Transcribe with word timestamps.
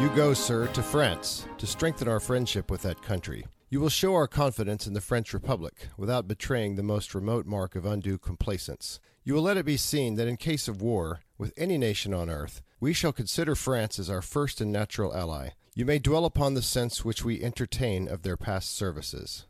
You 0.00 0.08
go, 0.16 0.32
sir, 0.32 0.66
to 0.68 0.82
France 0.82 1.46
to 1.58 1.66
strengthen 1.66 2.08
our 2.08 2.20
friendship 2.20 2.70
with 2.70 2.80
that 2.80 3.02
country. 3.02 3.44
You 3.68 3.80
will 3.80 3.90
show 3.90 4.14
our 4.14 4.26
confidence 4.26 4.86
in 4.86 4.94
the 4.94 5.00
French 5.02 5.34
Republic 5.34 5.88
without 5.98 6.26
betraying 6.26 6.74
the 6.74 6.82
most 6.82 7.14
remote 7.14 7.44
mark 7.44 7.76
of 7.76 7.84
undue 7.84 8.16
complacence. 8.16 8.98
You 9.24 9.34
will 9.34 9.42
let 9.42 9.58
it 9.58 9.66
be 9.66 9.76
seen 9.76 10.14
that 10.14 10.26
in 10.26 10.38
case 10.38 10.68
of 10.68 10.80
war 10.80 11.20
with 11.36 11.52
any 11.54 11.76
nation 11.76 12.14
on 12.14 12.30
earth, 12.30 12.62
we 12.80 12.94
shall 12.94 13.12
consider 13.12 13.54
France 13.54 13.98
as 13.98 14.08
our 14.08 14.22
first 14.22 14.62
and 14.62 14.72
natural 14.72 15.14
ally. 15.14 15.50
You 15.74 15.84
may 15.84 15.98
dwell 15.98 16.24
upon 16.24 16.54
the 16.54 16.62
sense 16.62 17.04
which 17.04 17.22
we 17.22 17.44
entertain 17.44 18.08
of 18.08 18.22
their 18.22 18.38
past 18.38 18.74
services. 18.74 19.44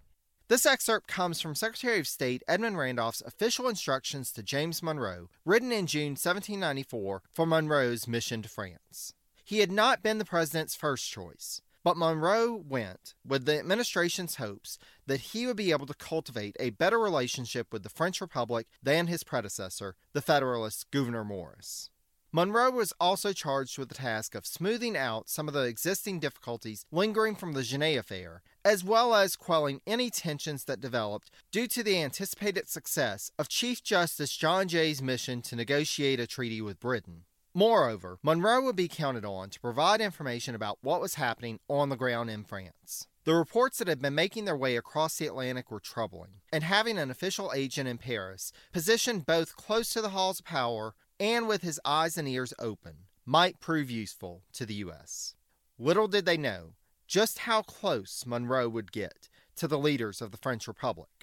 This 0.49 0.67
excerpt 0.67 1.07
comes 1.07 1.41
from 1.41 1.55
Secretary 1.55 2.01
of 2.01 2.09
State 2.09 2.43
Edmund 2.49 2.77
Randolph's 2.77 3.23
official 3.25 3.69
instructions 3.69 4.33
to 4.33 4.43
James 4.43 4.83
Monroe, 4.83 5.29
written 5.45 5.71
in 5.71 5.87
June 5.87 6.17
1794 6.17 7.23
for 7.31 7.47
Monroe's 7.47 8.09
mission 8.09 8.43
to 8.43 8.49
France. 8.49 9.15
He 9.51 9.59
had 9.59 9.73
not 9.73 10.01
been 10.01 10.19
the 10.19 10.25
president's 10.25 10.77
first 10.77 11.11
choice, 11.11 11.61
but 11.83 11.97
Monroe 11.97 12.55
went 12.55 13.15
with 13.27 13.47
the 13.47 13.59
administration's 13.59 14.37
hopes 14.37 14.79
that 15.09 15.33
he 15.33 15.45
would 15.45 15.57
be 15.57 15.73
able 15.73 15.87
to 15.87 15.95
cultivate 15.95 16.55
a 16.61 16.71
better 16.71 17.01
relationship 17.01 17.73
with 17.73 17.83
the 17.83 17.89
French 17.89 18.21
Republic 18.21 18.69
than 18.81 19.09
his 19.09 19.25
predecessor, 19.25 19.97
the 20.13 20.23
Federalist 20.23 20.89
Gouverneur 20.93 21.25
Morris. 21.25 21.91
Monroe 22.31 22.71
was 22.71 22.93
also 23.01 23.33
charged 23.33 23.77
with 23.77 23.89
the 23.89 23.97
task 23.97 24.37
of 24.37 24.47
smoothing 24.47 24.97
out 24.97 25.29
some 25.29 25.49
of 25.49 25.55
the 25.55 25.65
existing 25.65 26.21
difficulties 26.21 26.87
lingering 26.93 27.35
from 27.35 27.55
the 27.55 27.65
Genet 27.65 27.99
affair, 27.99 28.43
as 28.65 28.85
well 28.85 29.17
as 29.17 29.35
quelling 29.35 29.81
any 29.85 30.11
tensions 30.11 30.63
that 30.67 30.81
developed 30.81 31.29
due 31.51 31.67
to 31.67 31.83
the 31.83 32.01
anticipated 32.01 32.69
success 32.69 33.33
of 33.37 33.49
Chief 33.49 33.83
Justice 33.83 34.37
John 34.37 34.69
Jay's 34.69 35.03
mission 35.03 35.43
to 35.43 35.57
negotiate 35.57 36.21
a 36.21 36.29
treaty 36.29 36.63
with 36.63 36.79
Britain. 36.79 37.25
Moreover, 37.53 38.19
Monroe 38.23 38.63
would 38.63 38.77
be 38.77 38.87
counted 38.87 39.25
on 39.25 39.51
to 39.51 39.61
provide 39.61 40.01
information 40.01 40.55
about 40.55 40.79
what 40.83 41.01
was 41.01 41.17
happening 41.17 41.59
on 41.69 41.89
the 41.89 41.97
ground 41.97 42.31
in 42.31 42.45
France. 42.45 43.09
The 43.25 43.35
reports 43.35 43.79
that 43.79 43.89
had 43.89 44.01
been 44.01 44.15
making 44.15 44.45
their 44.45 44.57
way 44.57 44.77
across 44.77 45.17
the 45.17 45.27
Atlantic 45.27 45.71
were 45.71 45.81
troubling, 45.81 46.43
and 46.53 46.63
having 46.63 46.97
an 46.97 47.11
official 47.11 47.53
agent 47.53 47.89
in 47.89 47.99
Paris, 47.99 48.53
positioned 48.73 49.27
both 49.27 49.57
close 49.57 49.91
to 49.91 50.01
the 50.01 50.11
halls 50.11 50.39
of 50.39 50.47
power 50.47 50.95
and 51.19 51.49
with 51.49 51.63
his 51.63 51.81
eyes 51.85 52.17
and 52.17 52.29
ears 52.29 52.55
open, 52.61 53.07
might 53.27 53.61
prove 53.61 53.91
useful 53.91 54.43
to 54.53 54.65
the 54.65 54.75
U.S. 54.75 55.35
Little 55.77 56.07
did 56.07 56.27
they 56.27 56.37
know 56.37 56.75
just 57.09 57.41
how 57.41 57.63
close 57.63 58.25
Monroe 58.25 58.69
would 58.69 58.93
get 58.93 59.29
to 59.57 59.67
the 59.67 59.79
leaders 59.79 60.23
of 60.23 60.31
the 60.31 60.37
French 60.37 60.69
Republic. 60.69 61.20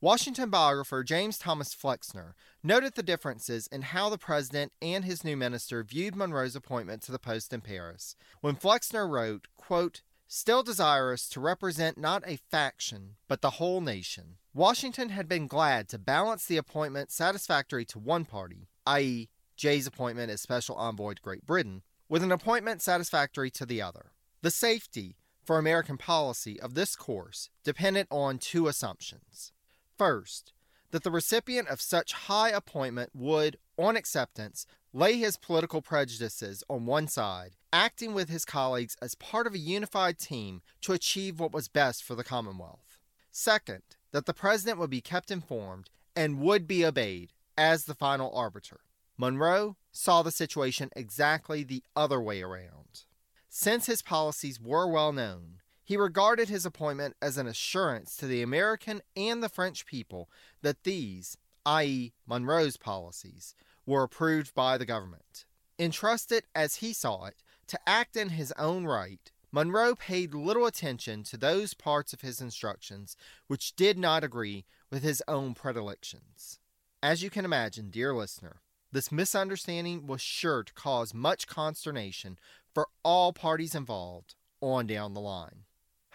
Washington 0.00 0.48
biographer 0.48 1.02
James 1.02 1.38
Thomas 1.38 1.74
Flexner 1.74 2.36
noted 2.62 2.94
the 2.94 3.02
differences 3.02 3.66
in 3.66 3.82
how 3.82 4.08
the 4.08 4.16
president 4.16 4.70
and 4.80 5.04
his 5.04 5.24
new 5.24 5.36
minister 5.36 5.82
viewed 5.82 6.14
Monroe's 6.14 6.54
appointment 6.54 7.02
to 7.02 7.10
the 7.10 7.18
post 7.18 7.52
in 7.52 7.62
Paris. 7.62 8.14
When 8.40 8.54
Flexner 8.54 9.08
wrote, 9.08 9.48
quote, 9.56 10.02
Still 10.28 10.62
desirous 10.62 11.28
to 11.30 11.40
represent 11.40 11.98
not 11.98 12.22
a 12.28 12.38
faction, 12.48 13.16
but 13.26 13.42
the 13.42 13.52
whole 13.58 13.80
nation, 13.80 14.36
Washington 14.54 15.08
had 15.08 15.26
been 15.26 15.48
glad 15.48 15.88
to 15.88 15.98
balance 15.98 16.46
the 16.46 16.58
appointment 16.58 17.10
satisfactory 17.10 17.84
to 17.86 17.98
one 17.98 18.24
party, 18.24 18.68
i.e., 18.86 19.28
Jay's 19.56 19.88
appointment 19.88 20.30
as 20.30 20.40
special 20.40 20.76
envoy 20.76 21.14
to 21.14 21.22
Great 21.22 21.44
Britain, 21.44 21.82
with 22.08 22.22
an 22.22 22.30
appointment 22.30 22.82
satisfactory 22.82 23.50
to 23.50 23.66
the 23.66 23.82
other. 23.82 24.12
The 24.42 24.52
safety 24.52 25.16
for 25.44 25.58
American 25.58 25.98
policy 25.98 26.60
of 26.60 26.74
this 26.74 26.94
course 26.94 27.50
depended 27.64 28.06
on 28.12 28.38
two 28.38 28.68
assumptions. 28.68 29.50
First, 29.98 30.52
that 30.92 31.02
the 31.02 31.10
recipient 31.10 31.68
of 31.68 31.80
such 31.80 32.12
high 32.12 32.50
appointment 32.50 33.10
would, 33.14 33.58
on 33.76 33.96
acceptance, 33.96 34.64
lay 34.92 35.16
his 35.16 35.36
political 35.36 35.82
prejudices 35.82 36.62
on 36.70 36.86
one 36.86 37.08
side, 37.08 37.56
acting 37.72 38.14
with 38.14 38.28
his 38.28 38.44
colleagues 38.44 38.96
as 39.02 39.16
part 39.16 39.46
of 39.46 39.54
a 39.54 39.58
unified 39.58 40.18
team 40.18 40.62
to 40.82 40.92
achieve 40.92 41.40
what 41.40 41.52
was 41.52 41.68
best 41.68 42.04
for 42.04 42.14
the 42.14 42.24
Commonwealth. 42.24 42.96
Second, 43.32 43.82
that 44.12 44.26
the 44.26 44.32
President 44.32 44.78
would 44.78 44.88
be 44.88 45.00
kept 45.00 45.30
informed 45.30 45.90
and 46.16 46.40
would 46.40 46.66
be 46.66 46.86
obeyed 46.86 47.32
as 47.56 47.84
the 47.84 47.94
final 47.94 48.32
arbiter. 48.32 48.80
Monroe 49.16 49.76
saw 49.90 50.22
the 50.22 50.30
situation 50.30 50.90
exactly 50.94 51.64
the 51.64 51.82
other 51.96 52.20
way 52.20 52.40
around. 52.40 53.02
Since 53.48 53.86
his 53.86 54.00
policies 54.00 54.60
were 54.60 54.86
well 54.86 55.12
known, 55.12 55.56
he 55.88 55.96
regarded 55.96 56.50
his 56.50 56.66
appointment 56.66 57.16
as 57.22 57.38
an 57.38 57.46
assurance 57.46 58.14
to 58.14 58.26
the 58.26 58.42
American 58.42 59.00
and 59.16 59.42
the 59.42 59.48
French 59.48 59.86
people 59.86 60.28
that 60.60 60.84
these, 60.84 61.38
i.e., 61.64 62.12
Monroe's 62.26 62.76
policies, 62.76 63.54
were 63.86 64.02
approved 64.02 64.54
by 64.54 64.76
the 64.76 64.84
government. 64.84 65.46
Entrusted, 65.78 66.44
as 66.54 66.76
he 66.76 66.92
saw 66.92 67.24
it, 67.24 67.42
to 67.68 67.80
act 67.86 68.16
in 68.16 68.28
his 68.28 68.52
own 68.58 68.84
right, 68.84 69.32
Monroe 69.50 69.94
paid 69.94 70.34
little 70.34 70.66
attention 70.66 71.22
to 71.22 71.38
those 71.38 71.72
parts 71.72 72.12
of 72.12 72.20
his 72.20 72.42
instructions 72.42 73.16
which 73.46 73.74
did 73.74 73.96
not 73.96 74.22
agree 74.22 74.66
with 74.90 75.02
his 75.02 75.22
own 75.26 75.54
predilections. 75.54 76.58
As 77.02 77.22
you 77.22 77.30
can 77.30 77.46
imagine, 77.46 77.88
dear 77.88 78.12
listener, 78.14 78.60
this 78.92 79.10
misunderstanding 79.10 80.06
was 80.06 80.20
sure 80.20 80.64
to 80.64 80.74
cause 80.74 81.14
much 81.14 81.46
consternation 81.46 82.38
for 82.74 82.88
all 83.02 83.32
parties 83.32 83.74
involved 83.74 84.34
on 84.60 84.86
down 84.86 85.14
the 85.14 85.20
line. 85.22 85.64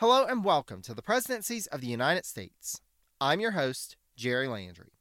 Hello 0.04 0.26
and 0.26 0.44
welcome 0.44 0.82
to 0.82 0.94
the 0.94 1.02
Presidencies 1.02 1.66
of 1.68 1.80
the 1.80 1.88
United 1.88 2.26
States. 2.26 2.82
I'm 3.22 3.40
your 3.40 3.52
host, 3.52 3.96
Jerry 4.18 4.50
Landry. 4.50 4.92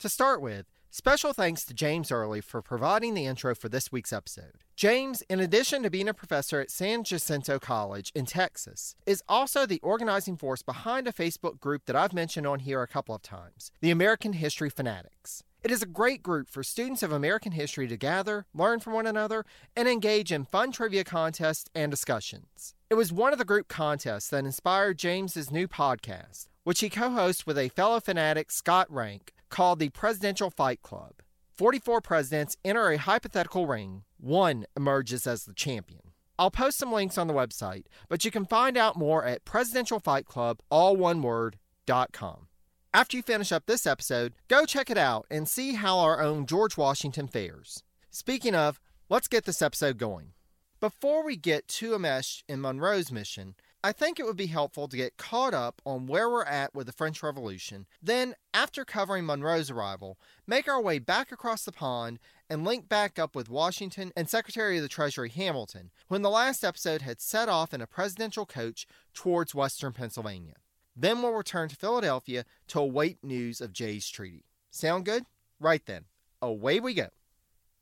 To 0.00 0.08
start 0.08 0.42
with, 0.42 0.66
special 0.90 1.32
thanks 1.32 1.64
to 1.66 1.74
James 1.74 2.10
Early 2.10 2.40
for 2.40 2.60
providing 2.60 3.14
the 3.14 3.26
intro 3.26 3.54
for 3.54 3.68
this 3.68 3.92
week's 3.92 4.12
episode. 4.12 4.64
James, 4.74 5.22
in 5.30 5.38
addition 5.38 5.84
to 5.84 5.90
being 5.90 6.08
a 6.08 6.12
professor 6.12 6.60
at 6.60 6.72
San 6.72 7.04
Jacinto 7.04 7.60
College 7.60 8.10
in 8.16 8.26
Texas, 8.26 8.96
is 9.06 9.22
also 9.28 9.64
the 9.64 9.78
organizing 9.80 10.36
force 10.36 10.62
behind 10.62 11.06
a 11.06 11.12
Facebook 11.12 11.60
group 11.60 11.84
that 11.84 11.94
I've 11.94 12.12
mentioned 12.12 12.48
on 12.48 12.58
here 12.58 12.82
a 12.82 12.88
couple 12.88 13.14
of 13.14 13.22
times 13.22 13.70
the 13.80 13.92
American 13.92 14.32
History 14.32 14.70
Fanatics. 14.70 15.44
It 15.62 15.70
is 15.70 15.84
a 15.84 15.86
great 15.86 16.20
group 16.20 16.48
for 16.48 16.64
students 16.64 17.04
of 17.04 17.12
American 17.12 17.52
history 17.52 17.86
to 17.86 17.96
gather, 17.96 18.46
learn 18.52 18.80
from 18.80 18.94
one 18.94 19.06
another, 19.06 19.44
and 19.76 19.86
engage 19.86 20.32
in 20.32 20.44
fun 20.44 20.72
trivia 20.72 21.04
contests 21.04 21.70
and 21.76 21.92
discussions. 21.92 22.74
It 22.90 22.94
was 22.94 23.12
one 23.12 23.34
of 23.34 23.38
the 23.38 23.44
group 23.44 23.68
contests 23.68 24.30
that 24.30 24.46
inspired 24.46 24.96
James's 24.96 25.50
new 25.50 25.68
podcast, 25.68 26.46
which 26.64 26.80
he 26.80 26.88
co-hosts 26.88 27.46
with 27.46 27.58
a 27.58 27.68
fellow 27.68 28.00
fanatic, 28.00 28.50
Scott 28.50 28.90
Rank, 28.90 29.34
called 29.50 29.78
the 29.78 29.90
Presidential 29.90 30.48
Fight 30.48 30.80
Club. 30.80 31.12
44 31.58 32.00
presidents 32.00 32.56
enter 32.64 32.88
a 32.88 32.96
hypothetical 32.96 33.66
ring. 33.66 34.04
One 34.16 34.64
emerges 34.74 35.26
as 35.26 35.44
the 35.44 35.52
champion. 35.52 36.12
I'll 36.38 36.50
post 36.50 36.78
some 36.78 36.90
links 36.90 37.18
on 37.18 37.26
the 37.26 37.34
website, 37.34 37.84
but 38.08 38.24
you 38.24 38.30
can 38.30 38.46
find 38.46 38.78
out 38.78 38.96
more 38.96 39.22
at 39.22 39.44
presidentialfightclub, 39.44 40.60
all 40.70 40.96
one 40.96 41.20
word, 41.20 41.58
dot 41.84 42.12
com. 42.12 42.46
After 42.94 43.18
you 43.18 43.22
finish 43.22 43.52
up 43.52 43.66
this 43.66 43.86
episode, 43.86 44.32
go 44.48 44.64
check 44.64 44.88
it 44.88 44.96
out 44.96 45.26
and 45.30 45.46
see 45.46 45.74
how 45.74 45.98
our 45.98 46.22
own 46.22 46.46
George 46.46 46.78
Washington 46.78 47.28
fares. 47.28 47.82
Speaking 48.10 48.54
of, 48.54 48.80
let's 49.10 49.28
get 49.28 49.44
this 49.44 49.60
episode 49.60 49.98
going. 49.98 50.32
Before 50.80 51.24
we 51.24 51.34
get 51.34 51.66
to 51.68 51.96
enmeshed 51.96 52.44
and 52.48 52.62
Monroe's 52.62 53.10
mission, 53.10 53.56
I 53.82 53.90
think 53.90 54.20
it 54.20 54.26
would 54.26 54.36
be 54.36 54.46
helpful 54.46 54.86
to 54.86 54.96
get 54.96 55.16
caught 55.16 55.52
up 55.52 55.82
on 55.84 56.06
where 56.06 56.30
we're 56.30 56.44
at 56.44 56.72
with 56.72 56.86
the 56.86 56.92
French 56.92 57.20
Revolution. 57.20 57.86
Then, 58.00 58.36
after 58.54 58.84
covering 58.84 59.26
Monroe's 59.26 59.72
arrival, 59.72 60.20
make 60.46 60.68
our 60.68 60.80
way 60.80 61.00
back 61.00 61.32
across 61.32 61.64
the 61.64 61.72
pond 61.72 62.20
and 62.48 62.64
link 62.64 62.88
back 62.88 63.18
up 63.18 63.34
with 63.34 63.50
Washington 63.50 64.12
and 64.16 64.30
Secretary 64.30 64.76
of 64.76 64.84
the 64.84 64.88
Treasury 64.88 65.30
Hamilton 65.30 65.90
when 66.06 66.22
the 66.22 66.30
last 66.30 66.62
episode 66.62 67.02
had 67.02 67.20
set 67.20 67.48
off 67.48 67.74
in 67.74 67.80
a 67.80 67.86
presidential 67.88 68.46
coach 68.46 68.86
towards 69.12 69.56
western 69.56 69.92
Pennsylvania. 69.92 70.54
Then 70.94 71.22
we'll 71.22 71.32
return 71.32 71.68
to 71.70 71.76
Philadelphia 71.76 72.44
to 72.68 72.78
await 72.78 73.24
news 73.24 73.60
of 73.60 73.72
Jay's 73.72 74.08
treaty. 74.08 74.44
Sound 74.70 75.06
good? 75.06 75.24
Right 75.58 75.84
then, 75.86 76.04
away 76.40 76.78
we 76.78 76.94
go. 76.94 77.08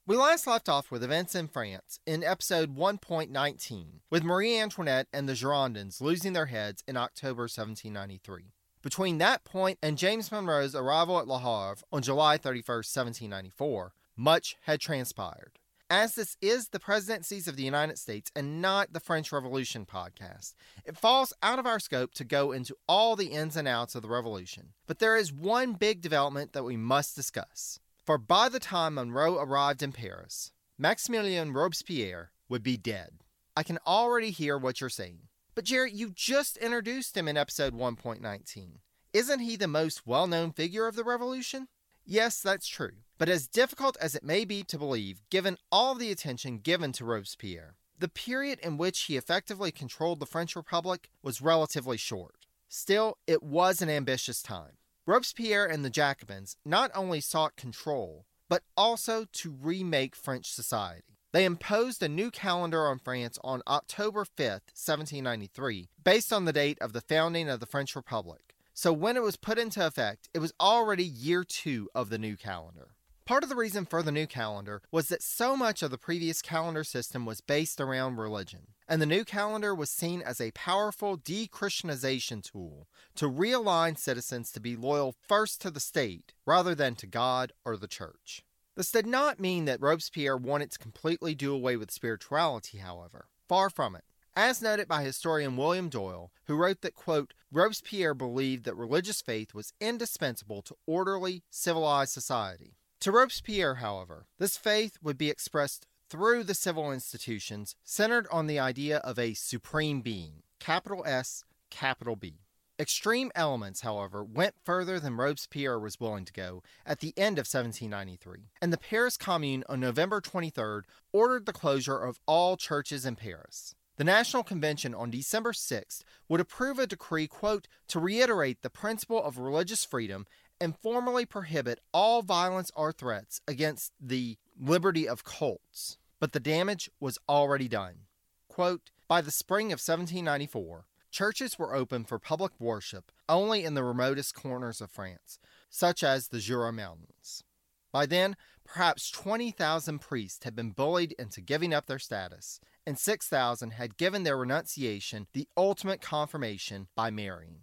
We 0.09 0.17
last 0.17 0.47
left 0.47 0.69
off 0.69 0.93
with 0.93 1.03
events 1.03 1.35
in 1.35 1.49
France 1.49 1.99
in 2.07 2.23
episode 2.23 2.77
1.19, 2.77 3.87
with 4.09 4.23
Marie 4.23 4.57
Antoinette 4.57 5.09
and 5.13 5.29
the 5.29 5.33
Girondins 5.33 6.01
losing 6.01 6.33
their 6.33 6.47
heads 6.47 6.85
in 6.87 6.97
October 6.97 7.43
1793. 7.43 8.53
Between 8.83 9.19
that 9.19 9.43
point 9.43 9.81
and 9.83 9.99
James 9.99 10.31
Monroe's 10.31 10.77
arrival 10.77 11.19
at 11.19 11.27
Le 11.27 11.41
Havre 11.41 11.83
on 11.91 12.03
July 12.03 12.37
31, 12.37 12.77
1794, 12.77 13.95
much 14.17 14.55
had 14.61 14.79
transpired. 14.79 15.59
As 15.91 16.15
this 16.15 16.37
is 16.41 16.69
the 16.69 16.79
presidencies 16.79 17.49
of 17.49 17.57
the 17.57 17.65
United 17.65 17.99
States 17.99 18.31
and 18.37 18.63
not 18.63 18.93
the 18.93 19.01
French 19.01 19.33
Revolution 19.33 19.87
podcast, 19.87 20.55
it 20.85 20.97
falls 20.97 21.33
out 21.43 21.59
of 21.59 21.67
our 21.67 21.81
scope 21.81 22.15
to 22.15 22.25
go 22.25 22.53
into 22.53 22.77
all 22.89 23.17
the 23.17 23.33
ins 23.33 23.57
and 23.57 23.67
outs 23.67 23.97
of 23.97 24.03
the 24.03 24.09
revolution. 24.09 24.69
But 24.87 25.01
there 25.01 25.17
is 25.17 25.33
one 25.33 25.73
big 25.73 26.01
development 26.01 26.53
that 26.53 26.63
we 26.63 26.77
must 26.77 27.17
discuss. 27.17 27.81
For 28.07 28.19
by 28.19 28.49
the 28.49 28.61
time 28.61 28.95
Monroe 28.95 29.41
arrived 29.41 29.83
in 29.83 29.91
Paris, 29.91 30.53
Maximilien 30.81 31.53
Robespierre 31.53 32.31
would 32.49 32.63
be 32.63 32.77
dead. 32.77 33.25
I 33.57 33.65
can 33.65 33.81
already 33.85 34.31
hear 34.31 34.57
what 34.57 34.81
you're 34.81 34.89
saying. 34.89 35.23
But 35.57 35.65
Jarrett, 35.65 35.93
you 35.93 36.13
just 36.15 36.57
introduced 36.59 37.17
him 37.17 37.27
in 37.27 37.37
episode 37.37 37.75
1.19. 37.75 38.75
Isn't 39.13 39.41
he 39.41 39.57
the 39.57 39.67
most 39.67 40.07
well 40.07 40.29
known 40.29 40.53
figure 40.53 40.87
of 40.87 40.95
the 40.95 41.03
revolution? 41.03 41.67
Yes, 42.05 42.41
that's 42.41 42.69
true. 42.69 42.93
But 43.19 43.29
as 43.29 43.49
difficult 43.49 43.97
as 44.01 44.15
it 44.15 44.23
may 44.23 44.45
be 44.45 44.63
to 44.63 44.79
believe, 44.79 45.23
given 45.29 45.59
all 45.73 45.97
the 45.97 46.13
attention 46.13 46.59
given 46.59 46.93
to 46.93 47.05
Robespierre, 47.05 47.75
the 47.99 48.07
period 48.07 48.61
in 48.61 48.77
which 48.77 49.01
he 49.01 49.17
effectively 49.17 49.73
controlled 49.73 50.21
the 50.21 50.27
French 50.27 50.55
Republic 50.55 51.09
was 51.25 51.43
relatively 51.43 51.97
short. 51.97 52.47
Still, 52.69 53.19
it 53.27 53.43
was 53.43 53.83
an 53.83 53.91
ambitious 53.91 54.43
time. 54.43 54.77
Robespierre 55.09 55.67
and 55.67 55.85
the 55.85 55.91
Jacobins 55.91 56.57
not 56.65 56.91
only 56.93 57.21
sought 57.21 57.55
control, 57.55 58.27
but 58.49 58.65
also 58.77 59.25
to 59.35 59.57
remake 59.63 60.17
French 60.17 60.51
society. 60.51 61.21
They 61.33 61.45
imposed 61.45 62.03
a 62.03 62.09
new 62.09 62.33
calendar 62.33 62.89
on 62.89 62.99
France 62.99 63.39
on 63.45 63.63
October 63.69 64.25
5, 64.25 64.47
1793, 64.47 65.91
based 66.03 66.33
on 66.33 66.45
the 66.45 66.53
date 66.53 66.79
of 66.81 66.93
the 66.93 67.01
founding 67.01 67.49
of 67.49 67.61
the 67.61 67.67
French 67.67 67.95
Republic. 67.95 68.55
So 68.75 68.93
when 68.93 69.17
it 69.17 69.23
was 69.23 69.37
put 69.37 69.59
into 69.59 69.87
effect, 69.87 70.29
it 70.35 70.41
was 70.41 70.53
already 70.59 71.05
year 71.05 71.45
two 71.45 71.89
of 71.95 72.11
the 72.11 72.19
new 72.19 72.37
calendar. 72.37 72.96
Part 73.27 73.43
of 73.43 73.49
the 73.49 73.57
reason 73.57 73.87
for 73.87 74.05
the 74.05 74.13
new 74.13 74.29
calendar 74.29 74.83
was 74.93 75.09
that 75.09 75.21
so 75.21 75.57
much 75.57 75.83
of 75.83 75.91
the 75.91 75.99
previous 75.99 76.41
calendar 76.41 76.85
system 76.85 77.27
was 77.27 77.41
based 77.41 77.81
around 77.81 78.19
religion, 78.19 78.69
and 78.87 79.03
the 79.03 79.07
new 79.07 79.25
calendar 79.25 79.75
was 79.75 79.91
seen 79.91 80.23
as 80.23 80.41
a 80.41 80.53
powerful 80.53 81.17
de 81.17 81.49
Christianization 81.49 82.41
tool 82.41 82.87
to 83.17 83.29
realign 83.29 83.99
citizens 83.99 84.53
to 84.53 84.61
be 84.61 84.77
loyal 84.77 85.13
first 85.27 85.61
to 85.63 85.73
the 85.73 85.81
state 85.81 86.35
rather 86.47 86.73
than 86.73 86.95
to 86.95 87.09
God 87.09 87.53
or 87.65 87.77
the 87.77 87.89
church. 87.89 88.45
This 88.77 88.93
did 88.93 89.09
not 89.09 89.41
mean 89.41 89.65
that 89.65 89.81
Robespierre 89.81 90.37
wanted 90.37 90.71
to 90.71 90.79
completely 90.79 91.35
do 91.35 91.53
away 91.53 91.77
with 91.77 91.91
spirituality, 91.91 92.79
however. 92.79 93.27
Far 93.49 93.71
from 93.71 93.97
it. 93.97 94.05
As 94.37 94.63
noted 94.63 94.87
by 94.87 95.03
historian 95.03 95.57
William 95.57 95.89
Doyle, 95.89 96.31
who 96.45 96.55
wrote 96.55 96.83
that, 96.83 96.95
quote, 96.95 97.35
Robespierre 97.51 98.15
believed 98.15 98.67
that 98.67 98.77
religious 98.77 99.21
faith 99.21 99.53
was 99.53 99.73
indispensable 99.81 100.63
to 100.63 100.77
orderly, 100.87 101.43
civilized 101.51 102.13
society. 102.13 102.77
To 103.07 103.13
Robespierre, 103.13 103.77
however, 103.77 104.27
this 104.41 104.57
faith 104.57 104.99
would 105.01 105.17
be 105.17 105.31
expressed 105.31 105.87
through 106.11 106.43
the 106.43 106.55
civil 106.55 106.91
institutions 106.91 107.77
centered 107.85 108.27
on 108.33 108.49
the 108.49 108.59
idea 108.59 108.97
of 108.97 109.17
a 109.17 109.35
supreme 109.35 110.01
being, 110.01 110.43
capital 110.59 111.05
S, 111.07 111.45
capital 111.71 112.17
B. 112.17 112.41
Extreme 112.81 113.31
elements, 113.37 113.83
however, 113.83 114.25
went 114.25 114.57
further 114.65 114.99
than 114.99 115.17
Robespierre 115.17 115.79
was 115.79 116.01
willing 116.01 116.25
to 116.25 116.33
go 116.33 116.65
at 116.85 116.99
the 116.99 117.15
end 117.17 117.39
of 117.39 117.47
1793, 117.47 118.49
and 118.61 118.73
the 118.73 118.77
Paris 118.77 119.17
Commune 119.17 119.63
on 119.69 119.79
November 119.79 120.21
23rd 120.21 120.83
ordered 121.13 121.47
the 121.47 121.53
closure 121.53 122.01
of 122.01 122.19
all 122.27 122.57
churches 122.57 123.07
in 123.07 123.15
Paris. 123.15 123.77
The 123.99 124.05
National 124.05 124.43
Convention 124.43 124.95
on 124.95 125.11
December 125.11 125.53
6th 125.53 126.03
would 126.29 126.41
approve 126.41 126.79
a 126.79 126.87
decree, 126.87 127.27
quote, 127.27 127.67
to 127.89 127.99
reiterate 127.99 128.61
the 128.61 128.69
principle 128.69 129.23
of 129.23 129.39
religious 129.39 129.87
freedom 129.87 130.27
and 130.61 130.77
formally 130.77 131.27
prohibit 131.27 131.81
all 131.93 132.23
violence 132.23 132.71
or 132.75 132.93
threats 132.93 133.41
against 133.47 133.93
the 134.01 134.37
liberty 134.59 135.09
of 135.09 135.25
cults. 135.25 135.99
But 136.19 136.33
the 136.33 136.41
damage 136.41 136.91
was 137.01 137.19
already 137.29 137.69
done. 137.69 138.07
Quote, 138.49 138.91
by 139.09 139.21
the 139.21 139.31
spring 139.31 139.67
of 139.67 139.79
1794, 139.79 140.87
churches 141.11 141.59
were 141.59 141.75
open 141.75 142.05
for 142.05 142.19
public 142.19 142.53
worship 142.59 143.13
only 143.29 143.65
in 143.65 143.75
the 143.75 143.85
remotest 143.85 144.35
corners 144.35 144.81
of 144.81 144.91
France, 144.91 145.39
such 145.69 146.03
as 146.03 146.29
the 146.29 146.39
Jura 146.39 146.73
Mountains. 146.73 147.45
By 147.93 148.07
then, 148.07 148.37
perhaps 148.65 149.11
20,000 149.11 150.01
priests 150.01 150.45
had 150.45 150.57
been 150.57 150.71
bullied 150.71 151.13
into 151.19 151.41
giving 151.41 151.73
up 151.73 151.87
their 151.87 151.99
status, 151.99 152.61
and 152.87 152.99
6,000 152.99 153.71
had 153.73 153.97
given 153.97 154.23
their 154.23 154.37
renunciation 154.37 155.27
the 155.33 155.49
ultimate 155.57 156.01
confirmation 156.01 156.89
by 156.95 157.11
marrying. 157.11 157.63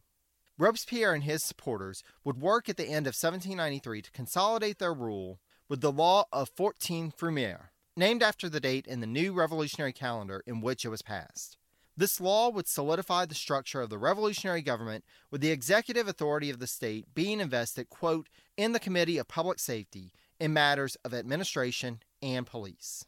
Robespierre 0.57 1.13
and 1.13 1.23
his 1.23 1.43
supporters 1.43 2.03
would 2.23 2.39
work 2.39 2.69
at 2.69 2.77
the 2.77 2.85
end 2.85 3.07
of 3.07 3.15
1793 3.15 4.01
to 4.03 4.11
consolidate 4.11 4.77
their 4.77 4.93
rule 4.93 5.39
with 5.67 5.81
the 5.81 5.91
law 5.91 6.25
of 6.31 6.49
14 6.55 7.11
Brumaire, 7.17 7.69
named 7.97 8.21
after 8.21 8.47
the 8.47 8.59
date 8.59 8.85
in 8.85 8.99
the 8.99 9.07
new 9.07 9.33
revolutionary 9.33 9.93
calendar 9.93 10.43
in 10.45 10.61
which 10.61 10.85
it 10.85 10.89
was 10.89 11.01
passed. 11.01 11.57
This 11.95 12.19
law 12.19 12.49
would 12.49 12.67
solidify 12.67 13.25
the 13.25 13.35
structure 13.35 13.81
of 13.81 13.89
the 13.89 13.99
revolutionary 13.99 14.61
government 14.61 15.05
with 15.29 15.41
the 15.41 15.51
executive 15.51 16.07
authority 16.07 16.49
of 16.49 16.59
the 16.59 16.67
state 16.67 17.13
being 17.13 17.39
invested, 17.39 17.89
quote, 17.89 18.29
in 18.57 18.71
the 18.71 18.79
Committee 18.79 19.17
of 19.17 19.27
Public 19.27 19.59
Safety 19.59 20.11
in 20.39 20.53
matters 20.53 20.97
of 21.03 21.13
administration 21.13 21.99
and 22.21 22.45
police. 22.47 23.05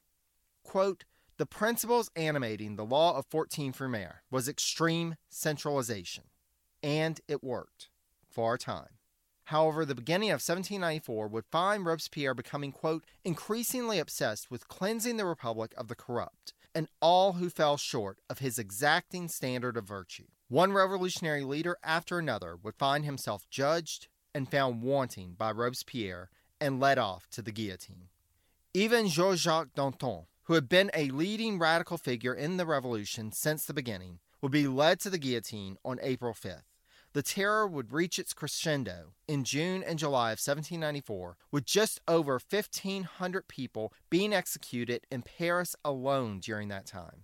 Quote, 0.63 1.05
the 1.37 1.45
principles 1.45 2.09
animating 2.15 2.75
the 2.75 2.85
law 2.85 3.17
of 3.17 3.25
14 3.25 3.73
Brumaire 3.73 4.21
was 4.31 4.47
extreme 4.47 5.15
centralization, 5.29 6.25
and 6.85 7.19
it 7.27 7.43
worked 7.43 7.89
for 8.29 8.53
a 8.53 8.59
time. 8.59 8.99
However, 9.45 9.85
the 9.85 9.95
beginning 9.95 10.29
of 10.29 10.35
1794 10.35 11.27
would 11.27 11.45
find 11.51 11.83
Robespierre 11.83 12.35
becoming, 12.35 12.71
quote, 12.71 13.05
increasingly 13.23 13.97
obsessed 13.97 14.51
with 14.51 14.67
cleansing 14.67 15.17
the 15.17 15.25
Republic 15.25 15.73
of 15.77 15.87
the 15.87 15.95
corrupt 15.95 16.53
and 16.75 16.87
all 17.01 17.33
who 17.33 17.49
fell 17.49 17.77
short 17.77 18.19
of 18.29 18.39
his 18.39 18.59
exacting 18.59 19.27
standard 19.27 19.77
of 19.77 19.85
virtue. 19.85 20.25
One 20.47 20.73
revolutionary 20.73 21.43
leader 21.43 21.77
after 21.83 22.19
another 22.19 22.55
would 22.55 22.75
find 22.75 23.03
himself 23.03 23.49
judged 23.49 24.07
and 24.35 24.49
found 24.49 24.83
wanting 24.83 25.33
by 25.37 25.51
Robespierre 25.51 26.29
and 26.61 26.79
led 26.79 26.99
off 26.99 27.27
to 27.31 27.41
the 27.41 27.51
guillotine. 27.51 28.09
Even 28.75 29.07
Georges 29.07 29.41
Jacques 29.41 29.73
Danton, 29.75 30.25
who 30.43 30.53
had 30.53 30.69
been 30.69 30.91
a 30.93 31.09
leading 31.09 31.57
radical 31.57 31.97
figure 31.97 32.33
in 32.33 32.57
the 32.57 32.65
revolution 32.65 33.31
since 33.31 33.65
the 33.65 33.73
beginning, 33.73 34.19
would 34.41 34.51
be 34.51 34.67
led 34.67 34.99
to 34.99 35.09
the 35.09 35.17
guillotine 35.17 35.77
on 35.83 35.97
April 36.03 36.33
5th. 36.33 36.74
The 37.15 37.23
terror 37.23 37.65
would 37.65 37.93
reach 37.93 38.19
its 38.19 38.33
crescendo 38.33 39.13
in 39.25 39.45
June 39.45 39.81
and 39.81 39.97
July 39.97 40.33
of 40.33 40.39
1794, 40.45 41.37
with 41.49 41.63
just 41.63 42.01
over 42.09 42.33
1,500 42.33 43.47
people 43.47 43.93
being 44.09 44.33
executed 44.33 45.07
in 45.09 45.21
Paris 45.21 45.77
alone 45.85 46.41
during 46.41 46.67
that 46.67 46.85
time. 46.85 47.23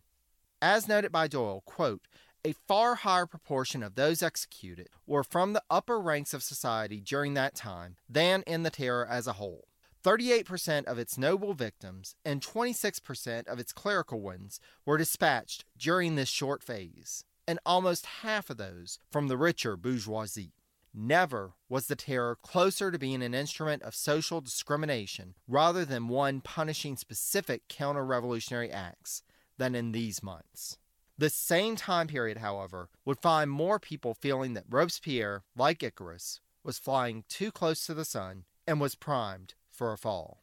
As 0.61 0.87
noted 0.87 1.11
by 1.11 1.27
Doyle, 1.27 1.61
quote, 1.65 2.07
a 2.45 2.53
far 2.53 2.95
higher 2.95 3.25
proportion 3.25 3.83
of 3.83 3.95
those 3.95 4.23
executed 4.23 4.87
were 5.05 5.25
from 5.25 5.51
the 5.51 5.63
upper 5.69 5.99
ranks 5.99 6.33
of 6.33 6.41
society 6.41 7.01
during 7.01 7.33
that 7.33 7.53
time 7.53 7.97
than 8.07 8.43
in 8.43 8.63
the 8.63 8.69
terror 8.69 9.05
as 9.05 9.27
a 9.27 9.33
whole. 9.33 9.67
38% 10.05 10.85
of 10.85 10.99
its 10.99 11.17
noble 11.17 11.53
victims 11.53 12.15
and 12.23 12.39
26% 12.39 13.45
of 13.45 13.59
its 13.59 13.73
clerical 13.73 14.21
ones 14.21 14.61
were 14.85 14.97
dispatched 14.97 15.65
during 15.77 16.15
this 16.15 16.29
short 16.29 16.63
phase, 16.63 17.25
and 17.51 17.59
almost 17.65 18.05
half 18.21 18.49
of 18.49 18.55
those 18.55 18.97
from 19.11 19.27
the 19.27 19.35
richer 19.35 19.75
bourgeoisie. 19.75 20.53
Never 20.93 21.51
was 21.67 21.87
the 21.87 21.97
terror 21.97 22.37
closer 22.41 22.91
to 22.91 22.97
being 22.97 23.21
an 23.21 23.33
instrument 23.33 23.83
of 23.83 23.93
social 23.93 24.39
discrimination 24.39 25.35
rather 25.49 25.83
than 25.83 26.07
one 26.07 26.39
punishing 26.39 26.95
specific 26.95 27.67
counter 27.67 28.05
revolutionary 28.05 28.71
acts 28.71 29.21
than 29.57 29.75
in 29.75 29.91
these 29.91 30.23
months. 30.23 30.77
This 31.17 31.33
same 31.33 31.75
time 31.75 32.07
period, 32.07 32.37
however, 32.37 32.87
would 33.03 33.19
find 33.19 33.51
more 33.51 33.79
people 33.79 34.13
feeling 34.13 34.53
that 34.53 34.63
Robespierre, 34.69 35.43
like 35.53 35.83
Icarus, 35.83 36.39
was 36.63 36.79
flying 36.79 37.25
too 37.27 37.51
close 37.51 37.85
to 37.85 37.93
the 37.93 38.05
sun 38.05 38.45
and 38.65 38.79
was 38.79 38.95
primed 38.95 39.55
for 39.69 39.91
a 39.91 39.97
fall. 39.97 40.40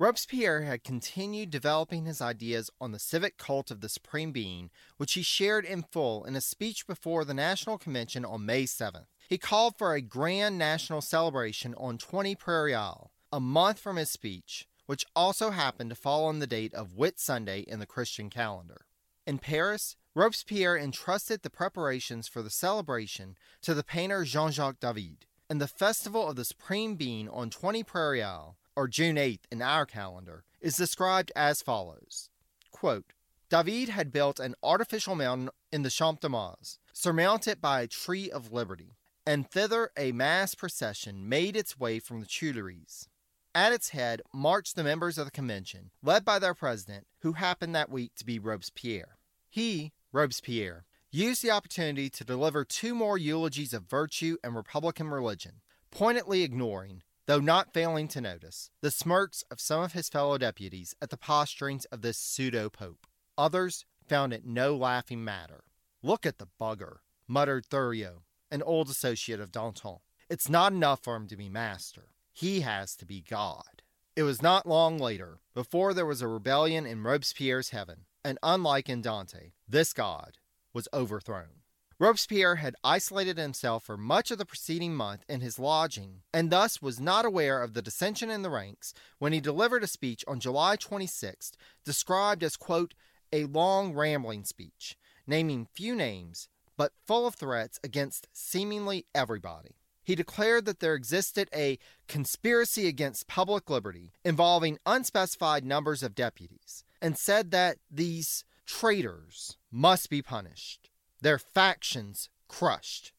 Robespierre 0.00 0.62
had 0.62 0.82
continued 0.82 1.50
developing 1.50 2.06
his 2.06 2.22
ideas 2.22 2.70
on 2.80 2.90
the 2.90 2.98
civic 2.98 3.36
cult 3.36 3.70
of 3.70 3.82
the 3.82 3.88
Supreme 3.90 4.32
Being, 4.32 4.70
which 4.96 5.12
he 5.12 5.20
shared 5.20 5.66
in 5.66 5.82
full 5.82 6.24
in 6.24 6.34
a 6.34 6.40
speech 6.40 6.86
before 6.86 7.22
the 7.22 7.34
National 7.34 7.76
Convention 7.76 8.24
on 8.24 8.46
May 8.46 8.64
7th. 8.64 9.08
He 9.28 9.36
called 9.36 9.76
for 9.76 9.92
a 9.92 10.00
grand 10.00 10.56
national 10.56 11.02
celebration 11.02 11.74
on 11.74 11.98
20 11.98 12.34
Prairial, 12.34 13.08
a 13.30 13.40
month 13.40 13.78
from 13.78 13.96
his 13.96 14.08
speech, 14.08 14.66
which 14.86 15.04
also 15.14 15.50
happened 15.50 15.90
to 15.90 15.96
fall 15.96 16.24
on 16.24 16.38
the 16.38 16.46
date 16.46 16.72
of 16.72 16.96
Whit 16.96 17.20
Sunday 17.20 17.60
in 17.60 17.78
the 17.78 17.84
Christian 17.84 18.30
calendar. 18.30 18.86
In 19.26 19.36
Paris, 19.36 19.96
Robespierre 20.14 20.78
entrusted 20.78 21.42
the 21.42 21.50
preparations 21.50 22.26
for 22.26 22.40
the 22.40 22.48
celebration 22.48 23.36
to 23.60 23.74
the 23.74 23.84
painter 23.84 24.24
Jean 24.24 24.50
Jacques 24.50 24.80
David, 24.80 25.26
and 25.50 25.60
the 25.60 25.68
Festival 25.68 26.26
of 26.26 26.36
the 26.36 26.44
Supreme 26.46 26.94
Being 26.94 27.28
on 27.28 27.50
20 27.50 27.84
Prairial 27.84 28.54
or 28.76 28.88
June 28.88 29.16
8th 29.16 29.40
in 29.50 29.62
our 29.62 29.86
calendar, 29.86 30.44
is 30.60 30.76
described 30.76 31.32
as 31.34 31.62
follows 31.62 32.30
Quote, 32.70 33.12
David 33.48 33.88
had 33.88 34.12
built 34.12 34.38
an 34.38 34.54
artificial 34.62 35.16
mountain 35.16 35.50
in 35.72 35.82
the 35.82 35.90
Champ 35.90 36.20
de 36.20 36.28
Mars, 36.28 36.78
surmounted 36.92 37.60
by 37.60 37.80
a 37.80 37.86
tree 37.86 38.30
of 38.30 38.52
liberty, 38.52 38.96
and 39.26 39.50
thither 39.50 39.90
a 39.96 40.12
mass 40.12 40.54
procession 40.54 41.28
made 41.28 41.56
its 41.56 41.78
way 41.78 41.98
from 41.98 42.20
the 42.20 42.26
Tuileries. 42.26 43.08
At 43.54 43.72
its 43.72 43.88
head 43.88 44.22
marched 44.32 44.76
the 44.76 44.84
members 44.84 45.18
of 45.18 45.24
the 45.24 45.32
convention, 45.32 45.90
led 46.02 46.24
by 46.24 46.38
their 46.38 46.54
president, 46.54 47.06
who 47.22 47.32
happened 47.32 47.74
that 47.74 47.90
week 47.90 48.14
to 48.16 48.24
be 48.24 48.38
Robespierre. 48.38 49.18
He, 49.48 49.92
Robespierre, 50.12 50.84
used 51.10 51.42
the 51.42 51.50
opportunity 51.50 52.08
to 52.10 52.24
deliver 52.24 52.64
two 52.64 52.94
more 52.94 53.18
eulogies 53.18 53.74
of 53.74 53.90
virtue 53.90 54.36
and 54.44 54.54
Republican 54.54 55.08
religion, 55.08 55.60
pointedly 55.90 56.44
ignoring, 56.44 57.02
though 57.30 57.38
not 57.38 57.72
failing 57.72 58.08
to 58.08 58.20
notice, 58.20 58.72
the 58.80 58.90
smirks 58.90 59.44
of 59.52 59.60
some 59.60 59.84
of 59.84 59.92
his 59.92 60.08
fellow 60.08 60.36
deputies 60.36 60.96
at 61.00 61.10
the 61.10 61.16
posturings 61.16 61.86
of 61.92 62.02
this 62.02 62.18
pseudo 62.18 62.68
pope. 62.68 63.06
Others 63.38 63.84
found 64.08 64.32
it 64.32 64.44
no 64.44 64.74
laughing 64.74 65.22
matter. 65.22 65.62
Look 66.02 66.26
at 66.26 66.38
the 66.38 66.48
bugger, 66.60 66.96
muttered 67.28 67.66
Thuriot, 67.66 68.22
an 68.50 68.62
old 68.64 68.88
associate 68.88 69.38
of 69.38 69.52
Danton. 69.52 69.98
It's 70.28 70.48
not 70.48 70.72
enough 70.72 71.04
for 71.04 71.14
him 71.14 71.28
to 71.28 71.36
be 71.36 71.48
master. 71.48 72.08
He 72.32 72.62
has 72.62 72.96
to 72.96 73.06
be 73.06 73.22
God. 73.22 73.82
It 74.16 74.24
was 74.24 74.42
not 74.42 74.66
long 74.66 74.98
later 74.98 75.38
before 75.54 75.94
there 75.94 76.06
was 76.06 76.22
a 76.22 76.26
rebellion 76.26 76.84
in 76.84 77.04
Robespierre's 77.04 77.70
heaven, 77.70 78.06
and 78.24 78.40
unlike 78.42 78.88
in 78.88 79.02
Dante, 79.02 79.52
this 79.68 79.92
God 79.92 80.38
was 80.72 80.88
overthrown. 80.92 81.59
Robespierre 82.00 82.56
had 82.56 82.76
isolated 82.82 83.36
himself 83.36 83.84
for 83.84 83.98
much 83.98 84.30
of 84.30 84.38
the 84.38 84.46
preceding 84.46 84.94
month 84.94 85.22
in 85.28 85.42
his 85.42 85.58
lodging, 85.58 86.22
and 86.32 86.50
thus 86.50 86.80
was 86.80 86.98
not 86.98 87.26
aware 87.26 87.62
of 87.62 87.74
the 87.74 87.82
dissension 87.82 88.30
in 88.30 88.40
the 88.40 88.48
ranks 88.48 88.94
when 89.18 89.34
he 89.34 89.40
delivered 89.40 89.84
a 89.84 89.86
speech 89.86 90.24
on 90.26 90.40
July 90.40 90.78
26th, 90.78 91.52
described 91.84 92.42
as, 92.42 92.56
quote, 92.56 92.94
a 93.34 93.44
long 93.44 93.92
rambling 93.92 94.44
speech, 94.44 94.96
naming 95.26 95.68
few 95.74 95.94
names, 95.94 96.48
but 96.74 96.92
full 97.06 97.26
of 97.26 97.34
threats 97.34 97.78
against 97.84 98.28
seemingly 98.32 99.04
everybody. 99.14 99.76
He 100.02 100.14
declared 100.14 100.64
that 100.64 100.80
there 100.80 100.94
existed 100.94 101.50
a 101.54 101.78
conspiracy 102.08 102.88
against 102.88 103.28
public 103.28 103.68
liberty 103.68 104.14
involving 104.24 104.78
unspecified 104.86 105.66
numbers 105.66 106.02
of 106.02 106.14
deputies, 106.14 106.82
and 107.02 107.18
said 107.18 107.50
that 107.50 107.76
these 107.90 108.46
traitors 108.64 109.58
must 109.70 110.08
be 110.08 110.22
punished, 110.22 110.89
their 111.20 111.38
factions 111.38 112.28
crushed. 112.48 113.12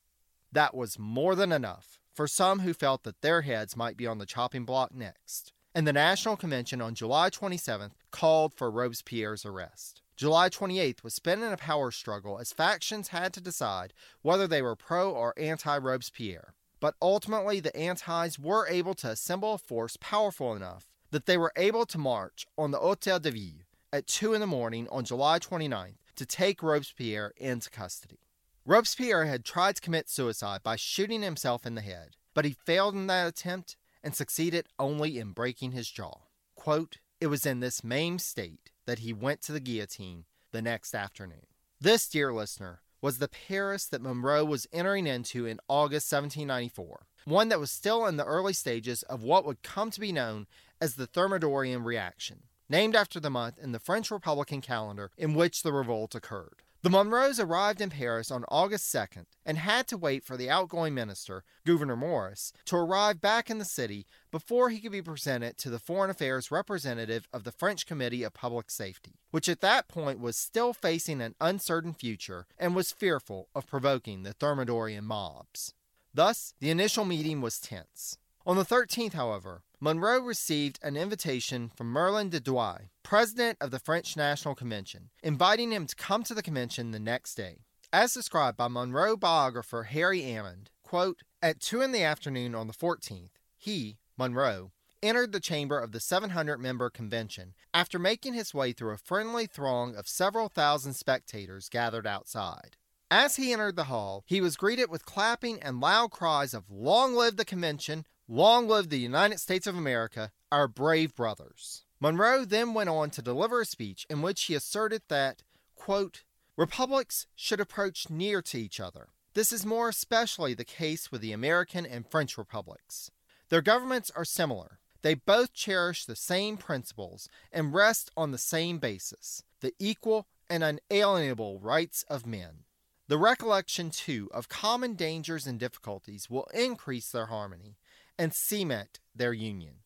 That 0.52 0.76
was 0.76 1.00
more 1.00 1.36
than 1.36 1.52
enough 1.52 2.00
for 2.14 2.28
some 2.28 2.60
who 2.60 2.74
felt 2.74 3.04
that 3.04 3.22
their 3.22 3.42
heads 3.42 3.78
might 3.78 3.98
be 3.98 4.08
on 4.08 4.18
the 4.18 4.26
chopping 4.26 4.66
block 4.66 4.94
next. 4.94 5.54
And 5.74 5.88
the 5.88 5.94
National 5.94 6.36
Convention 6.36 6.82
on 6.82 6.96
July 6.96 7.30
27th 7.30 7.92
called 8.12 8.54
for 8.54 8.70
Robespierre's 8.70 9.46
arrest. 9.46 10.02
July 10.18 10.50
28th 10.50 11.04
was 11.04 11.14
spent 11.14 11.42
in 11.42 11.54
a 11.54 11.58
power 11.58 11.90
struggle 11.90 12.38
as 12.38 12.52
factions 12.52 13.08
had 13.08 13.34
to 13.34 13.42
decide 13.42 13.94
whether 14.22 14.46
they 14.48 14.62
were 14.62 14.76
pro 14.76 15.12
or 15.12 15.34
anti 15.38 15.78
Robespierre. 15.78 16.54
But 16.80 16.96
ultimately, 17.02 17.60
the 17.60 17.76
antis 17.76 18.38
were 18.38 18.68
able 18.68 18.94
to 18.96 19.10
assemble 19.10 19.54
a 19.54 19.58
force 19.58 19.98
powerful 20.02 20.54
enough 20.54 20.90
that 21.12 21.26
they 21.26 21.38
were 21.38 21.54
able 21.56 21.86
to 21.86 21.98
march 21.98 22.46
on 22.58 22.72
the 22.72 22.80
Hotel 22.80 23.20
de 23.20 23.32
Ville 23.32 23.66
at 23.94 24.08
2 24.08 24.34
in 24.34 24.42
the 24.42 24.48
morning 24.48 24.88
on 24.92 25.06
July 25.06 25.40
29th 25.40 26.01
to 26.16 26.26
take 26.26 26.64
Robespierre 26.64 27.34
into 27.38 27.70
custody. 27.70 28.20
Robespierre 28.66 29.26
had 29.26 29.44
tried 29.44 29.76
to 29.76 29.82
commit 29.82 30.10
suicide 30.10 30.62
by 30.64 30.76
shooting 30.76 31.22
himself 31.22 31.66
in 31.66 31.76
the 31.76 31.82
head, 31.82 32.16
but 32.34 32.46
he 32.46 32.56
failed 32.66 32.94
in 32.94 33.08
that 33.08 33.28
attempt 33.28 33.76
and 34.04 34.16
succeeded 34.16 34.68
only 34.78 35.18
in 35.18 35.32
breaking 35.32 35.72
his 35.72 35.90
jaw. 35.90 36.20
Quote, 36.56 36.98
it 37.20 37.28
was 37.28 37.46
in 37.46 37.60
this 37.60 37.84
maimed 37.84 38.22
state 38.22 38.72
that 38.86 39.00
he 39.00 39.14
went 39.14 39.42
to 39.42 39.52
the 39.52 39.60
guillotine 39.60 40.26
the 40.52 40.62
next 40.62 40.94
afternoon. 40.94 41.48
This, 41.80 42.08
dear 42.08 42.34
listener, 42.34 42.82
was 43.02 43.18
the 43.18 43.28
Paris 43.28 43.86
that 43.88 44.02
Monroe 44.02 44.46
was 44.46 44.68
entering 44.72 45.08
into 45.08 45.46
in 45.46 45.60
August 45.68 46.12
1794, 46.12 47.08
one 47.26 47.50
that 47.50 47.60
was 47.60 47.72
still 47.72 48.06
in 48.06 48.18
the 48.18 48.26
early 48.26 48.54
stages 48.54 49.02
of 49.04 49.24
what 49.24 49.46
would 49.46 49.64
come 49.64 49.90
to 49.92 50.00
be 50.00 50.12
known 50.12 50.46
as 50.80 50.96
the 50.96 51.08
Thermidorian 51.08 51.84
reaction 51.84 52.44
named 52.72 52.96
after 52.96 53.20
the 53.20 53.30
month 53.30 53.60
in 53.60 53.74
the 53.74 53.80
French 53.80 54.10
Republican 54.10 54.62
calendar 54.62 55.12
in 55.18 55.36
which 55.36 55.62
the 55.62 55.74
revolt 55.74 56.16
occurred. 56.16 56.64
The 56.84 56.90
Monroes 56.90 57.40
arrived 57.40 57.80
in 57.80 57.92
Paris 57.92 58.32
on 58.32 58.44
August 58.48 58.92
2nd 58.92 59.26
and 59.46 59.60
had 59.60 59.88
to 59.90 59.98
wait 59.98 60.24
for 60.24 60.36
the 60.36 60.50
outgoing 60.50 60.96
minister, 60.96 61.44
Gouverneur 61.64 61.96
Morris, 61.96 62.52
to 62.66 62.76
arrive 62.78 63.22
back 63.22 63.52
in 63.52 63.60
the 63.60 63.66
city 63.66 64.08
before 64.32 64.70
he 64.70 64.80
could 64.80 64.92
be 64.92 65.02
presented 65.02 65.60
to 65.60 65.70
the 65.70 65.78
Foreign 65.78 66.10
Affairs 66.10 66.50
representative 66.50 67.28
of 67.32 67.44
the 67.44 67.52
French 67.52 67.86
Committee 67.86 68.24
of 68.24 68.34
Public 68.34 68.72
Safety, 68.72 69.20
which 69.30 69.48
at 69.48 69.62
that 69.62 69.88
point 69.88 70.20
was 70.20 70.36
still 70.36 70.74
facing 70.74 71.22
an 71.22 71.36
uncertain 71.40 71.94
future 71.94 72.48
and 72.58 72.74
was 72.74 72.92
fearful 72.92 73.50
of 73.54 73.68
provoking 73.68 74.24
the 74.24 74.34
Thermidorian 74.34 75.04
mobs. 75.04 75.76
Thus, 76.16 76.56
the 76.60 76.72
initial 76.72 77.06
meeting 77.06 77.42
was 77.42 77.60
tense. 77.60 78.18
On 78.44 78.58
the 78.58 78.66
13th, 78.66 79.14
however, 79.14 79.62
Monroe 79.80 80.20
received 80.20 80.80
an 80.82 80.98
invitation 80.98 81.70
from 81.76 81.92
Merlin 81.92 82.30
de 82.30 82.40
Douai, 82.40 82.86
president 83.04 83.60
of 83.62 83.70
the 83.70 83.78
French 83.78 84.18
National 84.18 84.56
Convention, 84.56 85.12
inviting 85.22 85.72
him 85.72 85.86
to 85.86 85.96
come 85.96 86.24
to 86.24 86.34
the 86.34 86.42
convention 86.42 86.90
the 86.90 87.00
next 87.00 87.36
day. 87.36 87.60
As 87.94 88.16
described 88.16 88.58
by 88.58 88.68
Monroe 88.68 89.16
biographer 89.16 89.84
Harry 89.84 90.24
Ammon, 90.24 90.70
quote, 90.82 91.22
at 91.40 91.60
2 91.60 91.82
in 91.82 91.92
the 91.92 92.02
afternoon 92.02 92.56
on 92.56 92.66
the 92.66 92.74
14th, 92.74 93.32
he, 93.58 93.98
Monroe, 94.18 94.72
entered 95.04 95.34
the 95.34 95.40
chamber 95.40 95.80
of 95.80 95.92
the 95.92 96.00
700 96.00 96.58
member 96.58 96.90
convention 96.90 97.54
after 97.76 98.00
making 98.00 98.34
his 98.34 98.56
way 98.56 98.72
through 98.72 98.94
a 98.94 98.98
friendly 98.98 99.46
throng 99.46 99.96
of 99.96 100.08
several 100.08 100.50
thousand 100.50 100.94
spectators 100.94 101.70
gathered 101.70 102.08
outside. 102.08 102.76
As 103.12 103.36
he 103.36 103.52
entered 103.52 103.76
the 103.76 103.86
hall, 103.86 104.24
he 104.26 104.42
was 104.42 104.56
greeted 104.56 104.90
with 104.90 105.06
clapping 105.06 105.62
and 105.62 105.82
loud 105.82 106.12
cries 106.12 106.54
of 106.54 106.72
Long 106.72 107.14
live 107.14 107.36
the 107.36 107.46
convention! 107.46 108.06
Long 108.34 108.66
live 108.66 108.88
the 108.88 108.98
United 108.98 109.42
States 109.42 109.68
of 109.68 109.76
America, 109.76 110.32
our 110.54 110.70
brave 110.70 111.14
brothers. 111.14 111.84
Monroe 112.00 112.46
then 112.46 112.74
went 112.74 112.90
on 112.90 113.10
to 113.10 113.22
deliver 113.22 113.60
a 113.60 113.66
speech 113.66 114.08
in 114.10 114.22
which 114.22 114.44
he 114.44 114.56
asserted 114.56 115.02
that, 115.10 115.44
quote, 115.76 116.24
republics 116.56 117.28
should 117.36 117.60
approach 117.60 118.10
near 118.10 118.42
to 118.44 118.58
each 118.58 118.80
other. 118.80 119.10
This 119.34 119.52
is 119.52 119.66
more 119.66 119.90
especially 119.90 120.54
the 120.54 120.64
case 120.64 121.12
with 121.12 121.20
the 121.20 121.34
American 121.34 121.86
and 121.86 122.08
French 122.08 122.38
republics. 122.38 123.12
Their 123.50 123.62
governments 123.62 124.10
are 124.16 124.24
similar. 124.24 124.80
They 125.02 125.16
both 125.16 125.52
cherish 125.52 126.06
the 126.06 126.16
same 126.16 126.56
principles 126.56 127.28
and 127.52 127.74
rest 127.74 128.12
on 128.16 128.32
the 128.32 128.38
same 128.38 128.78
basis 128.78 129.44
the 129.60 129.74
equal 129.78 130.26
and 130.50 130.64
unalienable 130.64 131.60
rights 131.60 132.06
of 132.08 132.26
men. 132.26 132.64
The 133.10 133.18
recollection, 133.18 133.90
too, 133.90 134.30
of 134.34 134.48
common 134.48 134.94
dangers 134.94 135.46
and 135.46 135.60
difficulties 135.60 136.30
will 136.30 136.48
increase 136.54 137.12
their 137.12 137.26
harmony 137.26 137.76
and 138.22 138.36
cement 138.36 139.00
their 139.16 139.34
union. 139.34 139.78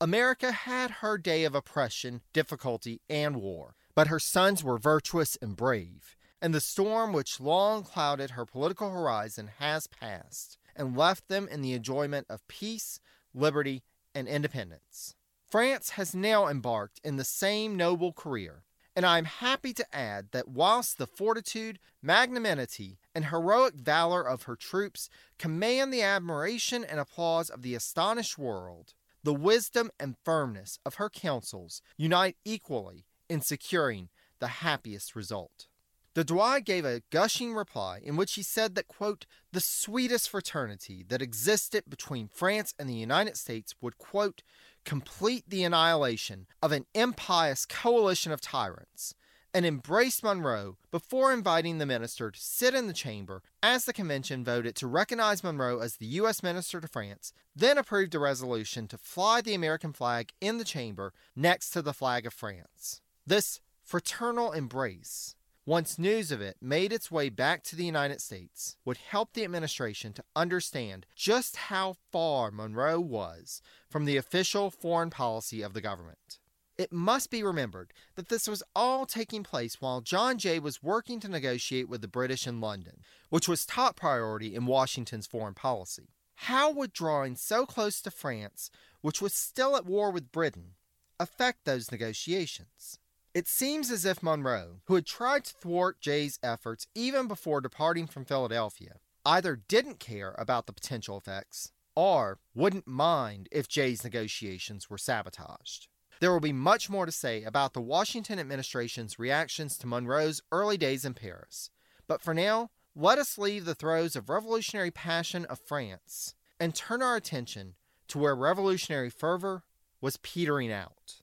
America 0.00 0.52
had 0.52 1.02
her 1.02 1.18
day 1.18 1.42
of 1.42 1.52
oppression, 1.52 2.20
difficulty, 2.32 3.00
and 3.10 3.42
war, 3.42 3.74
but 3.96 4.06
her 4.06 4.20
sons 4.20 4.62
were 4.62 4.78
virtuous 4.78 5.36
and 5.42 5.56
brave, 5.56 6.16
and 6.40 6.54
the 6.54 6.60
storm 6.60 7.12
which 7.12 7.40
long 7.40 7.82
clouded 7.82 8.30
her 8.30 8.46
political 8.46 8.90
horizon 8.90 9.50
has 9.58 9.88
passed 9.88 10.58
and 10.76 10.96
left 10.96 11.26
them 11.26 11.48
in 11.48 11.60
the 11.60 11.72
enjoyment 11.72 12.24
of 12.30 12.46
peace, 12.46 13.00
liberty, 13.34 13.82
and 14.14 14.28
independence. 14.28 15.16
France 15.50 15.90
has 15.90 16.14
now 16.14 16.46
embarked 16.46 17.00
in 17.02 17.16
the 17.16 17.24
same 17.24 17.76
noble 17.76 18.12
career, 18.12 18.62
and 18.94 19.06
I 19.06 19.18
am 19.18 19.24
happy 19.24 19.72
to 19.74 19.94
add 19.94 20.28
that 20.32 20.48
whilst 20.48 20.98
the 20.98 21.06
fortitude, 21.06 21.78
magnanimity, 22.02 22.98
and 23.14 23.26
heroic 23.26 23.74
valor 23.74 24.22
of 24.22 24.42
her 24.42 24.56
troops 24.56 25.08
command 25.38 25.92
the 25.92 26.02
admiration 26.02 26.84
and 26.84 27.00
applause 27.00 27.48
of 27.48 27.62
the 27.62 27.74
astonished 27.74 28.38
world, 28.38 28.94
the 29.22 29.34
wisdom 29.34 29.90
and 29.98 30.16
firmness 30.24 30.78
of 30.84 30.96
her 30.96 31.08
counsels 31.08 31.80
unite 31.96 32.36
equally 32.44 33.06
in 33.28 33.40
securing 33.40 34.08
the 34.40 34.48
happiest 34.48 35.14
result. 35.14 35.68
De 36.14 36.22
Douai 36.22 36.60
gave 36.60 36.84
a 36.84 37.02
gushing 37.10 37.54
reply 37.54 37.98
in 38.02 38.16
which 38.16 38.34
he 38.34 38.42
said 38.42 38.74
that, 38.74 38.86
quote, 38.86 39.24
the 39.50 39.60
sweetest 39.60 40.28
fraternity 40.28 41.02
that 41.08 41.22
existed 41.22 41.84
between 41.88 42.28
France 42.28 42.74
and 42.78 42.86
the 42.86 42.94
United 42.94 43.36
States 43.36 43.74
would, 43.80 43.96
quote, 43.96 44.42
complete 44.84 45.44
the 45.48 45.64
annihilation 45.64 46.46
of 46.60 46.70
an 46.70 46.84
impious 46.92 47.64
coalition 47.64 48.30
of 48.30 48.42
tyrants, 48.42 49.14
and 49.54 49.64
embraced 49.64 50.22
Monroe 50.22 50.76
before 50.90 51.32
inviting 51.32 51.78
the 51.78 51.86
minister 51.86 52.30
to 52.30 52.40
sit 52.40 52.74
in 52.74 52.88
the 52.88 52.92
chamber 52.92 53.42
as 53.62 53.86
the 53.86 53.92
convention 53.92 54.44
voted 54.44 54.74
to 54.76 54.86
recognize 54.86 55.42
Monroe 55.42 55.78
as 55.78 55.96
the 55.96 56.06
U.S. 56.06 56.42
minister 56.42 56.80
to 56.80 56.88
France, 56.88 57.32
then 57.56 57.78
approved 57.78 58.14
a 58.14 58.18
resolution 58.18 58.86
to 58.88 58.98
fly 58.98 59.40
the 59.40 59.54
American 59.54 59.92
flag 59.92 60.32
in 60.40 60.58
the 60.58 60.64
chamber 60.64 61.12
next 61.34 61.70
to 61.70 61.80
the 61.80 61.94
flag 61.94 62.26
of 62.26 62.34
France. 62.34 63.00
This 63.26 63.60
fraternal 63.82 64.52
embrace 64.52 65.36
once 65.64 65.98
news 65.98 66.32
of 66.32 66.40
it 66.40 66.56
made 66.60 66.92
its 66.92 67.10
way 67.10 67.28
back 67.28 67.62
to 67.62 67.76
the 67.76 67.84
United 67.84 68.20
States, 68.20 68.76
would 68.84 68.96
help 68.96 69.32
the 69.32 69.44
administration 69.44 70.12
to 70.12 70.24
understand 70.34 71.06
just 71.14 71.56
how 71.56 71.94
far 72.10 72.50
Monroe 72.50 72.98
was 72.98 73.62
from 73.88 74.04
the 74.04 74.16
official 74.16 74.70
foreign 74.70 75.10
policy 75.10 75.62
of 75.62 75.72
the 75.72 75.80
government. 75.80 76.38
It 76.76 76.92
must 76.92 77.30
be 77.30 77.44
remembered 77.44 77.92
that 78.16 78.28
this 78.28 78.48
was 78.48 78.62
all 78.74 79.06
taking 79.06 79.44
place 79.44 79.80
while 79.80 80.00
John 80.00 80.36
Jay 80.38 80.58
was 80.58 80.82
working 80.82 81.20
to 81.20 81.28
negotiate 81.28 81.88
with 81.88 82.00
the 82.00 82.08
British 82.08 82.46
in 82.46 82.60
London, 82.60 83.02
which 83.30 83.46
was 83.46 83.64
top 83.64 83.94
priority 83.94 84.56
in 84.56 84.66
Washington's 84.66 85.26
foreign 85.28 85.54
policy. 85.54 86.08
How 86.34 86.72
would 86.72 86.92
drawing 86.92 87.36
so 87.36 87.66
close 87.66 88.00
to 88.00 88.10
France 88.10 88.70
which 89.00 89.20
was 89.20 89.34
still 89.34 89.76
at 89.76 89.86
war 89.86 90.10
with 90.10 90.32
Britain, 90.32 90.74
affect 91.20 91.64
those 91.64 91.92
negotiations? 91.92 92.98
It 93.34 93.48
seems 93.48 93.90
as 93.90 94.04
if 94.04 94.22
Monroe, 94.22 94.80
who 94.84 94.94
had 94.94 95.06
tried 95.06 95.44
to 95.46 95.54
thwart 95.54 96.00
Jay's 96.02 96.38
efforts 96.42 96.86
even 96.94 97.28
before 97.28 97.62
departing 97.62 98.06
from 98.06 98.26
Philadelphia, 98.26 98.96
either 99.24 99.56
didn't 99.56 100.00
care 100.00 100.34
about 100.36 100.66
the 100.66 100.72
potential 100.74 101.16
effects 101.16 101.72
or 101.94 102.40
wouldn't 102.54 102.86
mind 102.86 103.48
if 103.50 103.68
Jay's 103.68 104.04
negotiations 104.04 104.90
were 104.90 104.98
sabotaged. 104.98 105.88
There 106.20 106.30
will 106.30 106.40
be 106.40 106.52
much 106.52 106.90
more 106.90 107.06
to 107.06 107.12
say 107.12 107.42
about 107.42 107.72
the 107.72 107.80
Washington 107.80 108.38
administration's 108.38 109.18
reactions 109.18 109.78
to 109.78 109.86
Monroe's 109.86 110.42
early 110.52 110.76
days 110.76 111.06
in 111.06 111.14
Paris. 111.14 111.70
But 112.06 112.20
for 112.20 112.34
now, 112.34 112.70
let 112.94 113.18
us 113.18 113.38
leave 113.38 113.64
the 113.64 113.74
throes 113.74 114.14
of 114.14 114.28
revolutionary 114.28 114.90
passion 114.90 115.46
of 115.46 115.58
France 115.58 116.34
and 116.60 116.74
turn 116.74 117.00
our 117.00 117.16
attention 117.16 117.76
to 118.08 118.18
where 118.18 118.36
revolutionary 118.36 119.08
fervor 119.08 119.62
was 120.02 120.18
petering 120.18 120.70
out. 120.70 121.22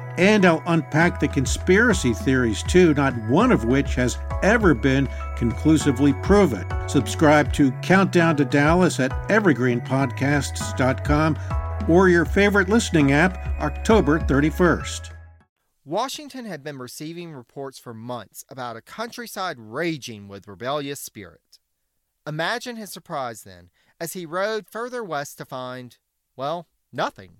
and 0.17 0.45
I'll 0.45 0.63
unpack 0.65 1.19
the 1.19 1.27
conspiracy 1.27 2.13
theories 2.13 2.63
too, 2.63 2.93
not 2.93 3.13
one 3.29 3.51
of 3.51 3.65
which 3.65 3.95
has 3.95 4.17
ever 4.43 4.73
been 4.73 5.09
conclusively 5.35 6.13
proven. 6.21 6.65
Subscribe 6.87 7.51
to 7.53 7.71
Countdown 7.81 8.37
to 8.37 8.45
Dallas 8.45 8.99
at 8.99 9.11
evergreenpodcasts.com 9.29 11.37
or 11.87 12.09
your 12.09 12.25
favorite 12.25 12.69
listening 12.69 13.11
app, 13.11 13.45
October 13.59 14.19
31st. 14.19 15.11
Washington 15.83 16.45
had 16.45 16.63
been 16.63 16.77
receiving 16.77 17.33
reports 17.33 17.79
for 17.79 17.93
months 17.93 18.45
about 18.49 18.77
a 18.77 18.81
countryside 18.81 19.57
raging 19.57 20.27
with 20.27 20.47
rebellious 20.47 20.99
spirit. 20.99 21.59
Imagine 22.27 22.75
his 22.75 22.91
surprise 22.91 23.41
then 23.41 23.71
as 23.99 24.13
he 24.13 24.25
rode 24.25 24.67
further 24.69 25.03
west 25.03 25.39
to 25.39 25.45
find, 25.45 25.97
well, 26.35 26.67
nothing. 26.93 27.37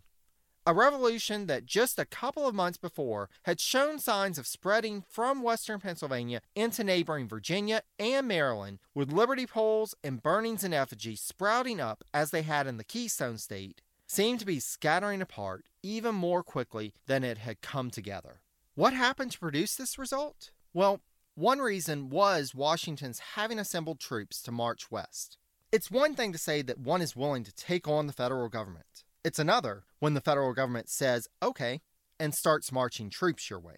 A 0.68 0.76
revolution 0.76 1.48
that 1.48 1.66
just 1.66 1.98
a 1.98 2.06
couple 2.06 2.48
of 2.48 2.54
months 2.54 2.78
before 2.78 3.32
had 3.44 3.60
shown 3.60 3.98
signs 3.98 4.38
of 4.38 4.46
spreading 4.46 5.04
from 5.10 5.42
western 5.42 5.80
Pennsylvania 5.80 6.42
into 6.54 6.84
neighboring 6.84 7.28
Virginia 7.28 7.82
and 7.98 8.28
Maryland, 8.28 8.78
with 8.94 9.12
liberty 9.12 9.48
poles 9.48 9.96
and 10.04 10.22
burnings 10.22 10.64
in 10.64 10.72
effigy 10.72 11.16
sprouting 11.16 11.82
up 11.82 12.04
as 12.14 12.30
they 12.30 12.44
had 12.44 12.68
in 12.68 12.78
the 12.78 12.84
Keystone 12.84 13.40
State, 13.40 13.82
seemed 14.06 14.40
to 14.40 14.46
be 14.46 14.60
scattering 14.60 15.20
apart 15.20 15.66
even 15.82 16.14
more 16.14 16.44
quickly 16.44 16.94
than 17.08 17.24
it 17.24 17.40
had 17.40 17.62
come 17.62 17.90
together. 17.90 18.42
What 18.76 18.94
happened 18.94 19.32
to 19.32 19.40
produce 19.40 19.76
this 19.76 19.98
result? 19.98 20.52
Well, 20.76 21.02
one 21.34 21.58
reason 21.58 22.12
was 22.12 22.54
Washington's 22.54 23.20
having 23.34 23.58
assembled 23.58 24.00
troops 24.00 24.44
to 24.44 24.52
march 24.52 24.92
west. 24.92 25.40
It's 25.72 25.90
one 25.90 26.14
thing 26.14 26.32
to 26.34 26.38
say 26.38 26.62
that 26.62 26.78
one 26.78 27.02
is 27.02 27.16
willing 27.16 27.46
to 27.46 27.56
take 27.56 27.88
on 27.88 28.06
the 28.06 28.14
federal 28.14 28.48
government. 28.48 29.06
It's 29.24 29.38
another 29.38 29.84
when 30.00 30.16
the 30.16 30.22
federal 30.22 30.52
government 30.54 30.90
says, 30.90 31.28
okay, 31.44 31.82
and 32.20 32.34
starts 32.34 32.72
marching 32.72 33.12
troops 33.12 33.52
your 33.52 33.60
way. 33.60 33.78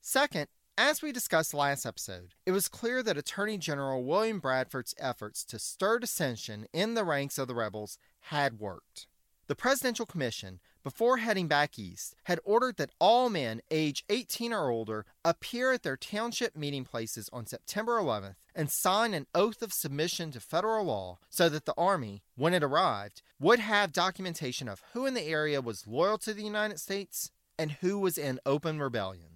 Second, 0.00 0.48
as 0.76 1.00
we 1.00 1.12
discussed 1.12 1.54
last 1.54 1.86
episode, 1.86 2.34
it 2.44 2.50
was 2.50 2.66
clear 2.66 3.00
that 3.04 3.16
Attorney 3.16 3.56
General 3.56 4.02
William 4.02 4.40
Bradford's 4.40 4.94
efforts 4.98 5.44
to 5.44 5.60
stir 5.60 6.00
dissension 6.00 6.66
in 6.72 6.94
the 6.94 7.04
ranks 7.04 7.38
of 7.38 7.46
the 7.46 7.54
rebels 7.54 7.98
had 8.22 8.58
worked. 8.58 9.06
The 9.46 9.54
Presidential 9.54 10.06
Commission 10.06 10.58
before 10.82 11.18
heading 11.18 11.48
back 11.48 11.78
east, 11.78 12.14
had 12.24 12.40
ordered 12.44 12.76
that 12.76 12.92
all 12.98 13.28
men 13.28 13.60
age 13.70 14.04
18 14.08 14.52
or 14.52 14.70
older 14.70 15.04
appear 15.24 15.72
at 15.72 15.82
their 15.82 15.96
township 15.96 16.56
meeting 16.56 16.84
places 16.84 17.28
on 17.32 17.46
September 17.46 17.98
11th 17.98 18.36
and 18.54 18.70
sign 18.70 19.14
an 19.14 19.26
oath 19.34 19.62
of 19.62 19.72
submission 19.72 20.30
to 20.32 20.40
federal 20.40 20.84
law 20.84 21.18
so 21.28 21.48
that 21.48 21.66
the 21.66 21.74
Army, 21.76 22.22
when 22.36 22.54
it 22.54 22.62
arrived, 22.62 23.22
would 23.38 23.58
have 23.58 23.92
documentation 23.92 24.68
of 24.68 24.82
who 24.92 25.06
in 25.06 25.14
the 25.14 25.22
area 25.22 25.60
was 25.60 25.86
loyal 25.86 26.18
to 26.18 26.34
the 26.34 26.44
United 26.44 26.80
States 26.80 27.30
and 27.58 27.72
who 27.72 27.98
was 27.98 28.16
in 28.16 28.40
open 28.46 28.78
rebellion. 28.80 29.26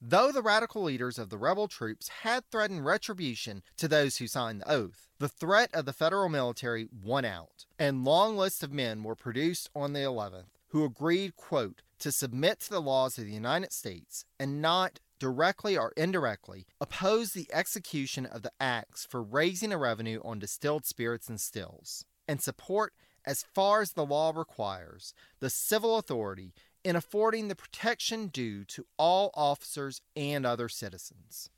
Though 0.00 0.32
the 0.32 0.42
radical 0.42 0.82
leaders 0.82 1.16
of 1.16 1.30
the 1.30 1.38
rebel 1.38 1.68
troops 1.68 2.08
had 2.08 2.50
threatened 2.50 2.84
retribution 2.84 3.62
to 3.76 3.86
those 3.86 4.16
who 4.16 4.26
signed 4.26 4.60
the 4.60 4.70
oath, 4.70 5.08
the 5.18 5.28
threat 5.28 5.70
of 5.72 5.84
the 5.84 5.92
federal 5.92 6.28
military 6.28 6.88
won 7.04 7.24
out, 7.24 7.66
and 7.78 8.04
long 8.04 8.36
lists 8.36 8.64
of 8.64 8.72
men 8.72 9.04
were 9.04 9.14
produced 9.14 9.70
on 9.76 9.92
the 9.92 10.00
11th 10.00 10.46
who 10.72 10.84
agreed, 10.84 11.36
quote, 11.36 11.82
to 11.98 12.10
submit 12.10 12.58
to 12.58 12.70
the 12.70 12.80
laws 12.80 13.18
of 13.18 13.26
the 13.26 13.32
United 13.32 13.72
States 13.72 14.24
and 14.40 14.60
not 14.60 15.00
directly 15.18 15.76
or 15.76 15.92
indirectly 15.96 16.66
oppose 16.80 17.32
the 17.32 17.46
execution 17.52 18.26
of 18.26 18.42
the 18.42 18.50
acts 18.58 19.06
for 19.08 19.22
raising 19.22 19.70
a 19.70 19.78
revenue 19.78 20.20
on 20.24 20.38
distilled 20.38 20.84
spirits 20.84 21.28
and 21.28 21.40
stills, 21.40 22.04
and 22.26 22.40
support, 22.40 22.94
as 23.24 23.44
far 23.54 23.82
as 23.82 23.92
the 23.92 24.04
law 24.04 24.32
requires, 24.34 25.14
the 25.40 25.50
civil 25.50 25.96
authority 25.98 26.54
in 26.82 26.96
affording 26.96 27.48
the 27.48 27.54
protection 27.54 28.28
due 28.28 28.64
to 28.64 28.86
all 28.96 29.30
officers 29.34 30.00
and 30.16 30.44
other 30.44 30.68
citizens. 30.68 31.50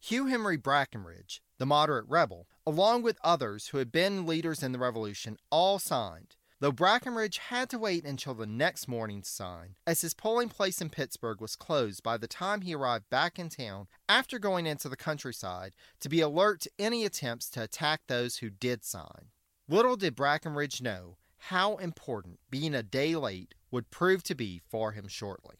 Hugh 0.00 0.26
Henry 0.26 0.58
Brackenridge, 0.58 1.40
the 1.58 1.66
moderate 1.66 2.06
rebel, 2.08 2.48
along 2.66 3.02
with 3.02 3.18
others 3.22 3.68
who 3.68 3.78
had 3.78 3.92
been 3.92 4.26
leaders 4.26 4.62
in 4.62 4.72
the 4.72 4.78
revolution, 4.78 5.36
all 5.50 5.78
signed, 5.78 6.36
though 6.60 6.72
Brackenridge 6.72 7.38
had 7.38 7.68
to 7.70 7.78
wait 7.78 8.04
until 8.04 8.34
the 8.34 8.46
next 8.46 8.88
morning 8.88 9.22
to 9.22 9.28
sign, 9.28 9.76
as 9.86 10.00
his 10.00 10.14
polling 10.14 10.48
place 10.48 10.80
in 10.80 10.90
Pittsburgh 10.90 11.40
was 11.40 11.56
closed 11.56 12.02
by 12.02 12.16
the 12.16 12.26
time 12.26 12.60
he 12.60 12.74
arrived 12.74 13.10
back 13.10 13.38
in 13.38 13.48
town 13.48 13.86
after 14.08 14.38
going 14.38 14.66
into 14.66 14.88
the 14.88 14.96
countryside 14.96 15.74
to 16.00 16.08
be 16.08 16.20
alert 16.20 16.60
to 16.60 16.70
any 16.78 17.04
attempts 17.04 17.50
to 17.50 17.62
attack 17.62 18.02
those 18.06 18.38
who 18.38 18.50
did 18.50 18.84
sign. 18.84 19.30
Little 19.68 19.96
did 19.96 20.16
Brackenridge 20.16 20.80
know 20.80 21.16
how 21.38 21.76
important 21.76 22.38
being 22.50 22.74
a 22.74 22.82
day 22.82 23.16
late 23.16 23.54
would 23.70 23.90
prove 23.90 24.22
to 24.24 24.34
be 24.34 24.62
for 24.68 24.92
him 24.92 25.08
shortly. 25.08 25.56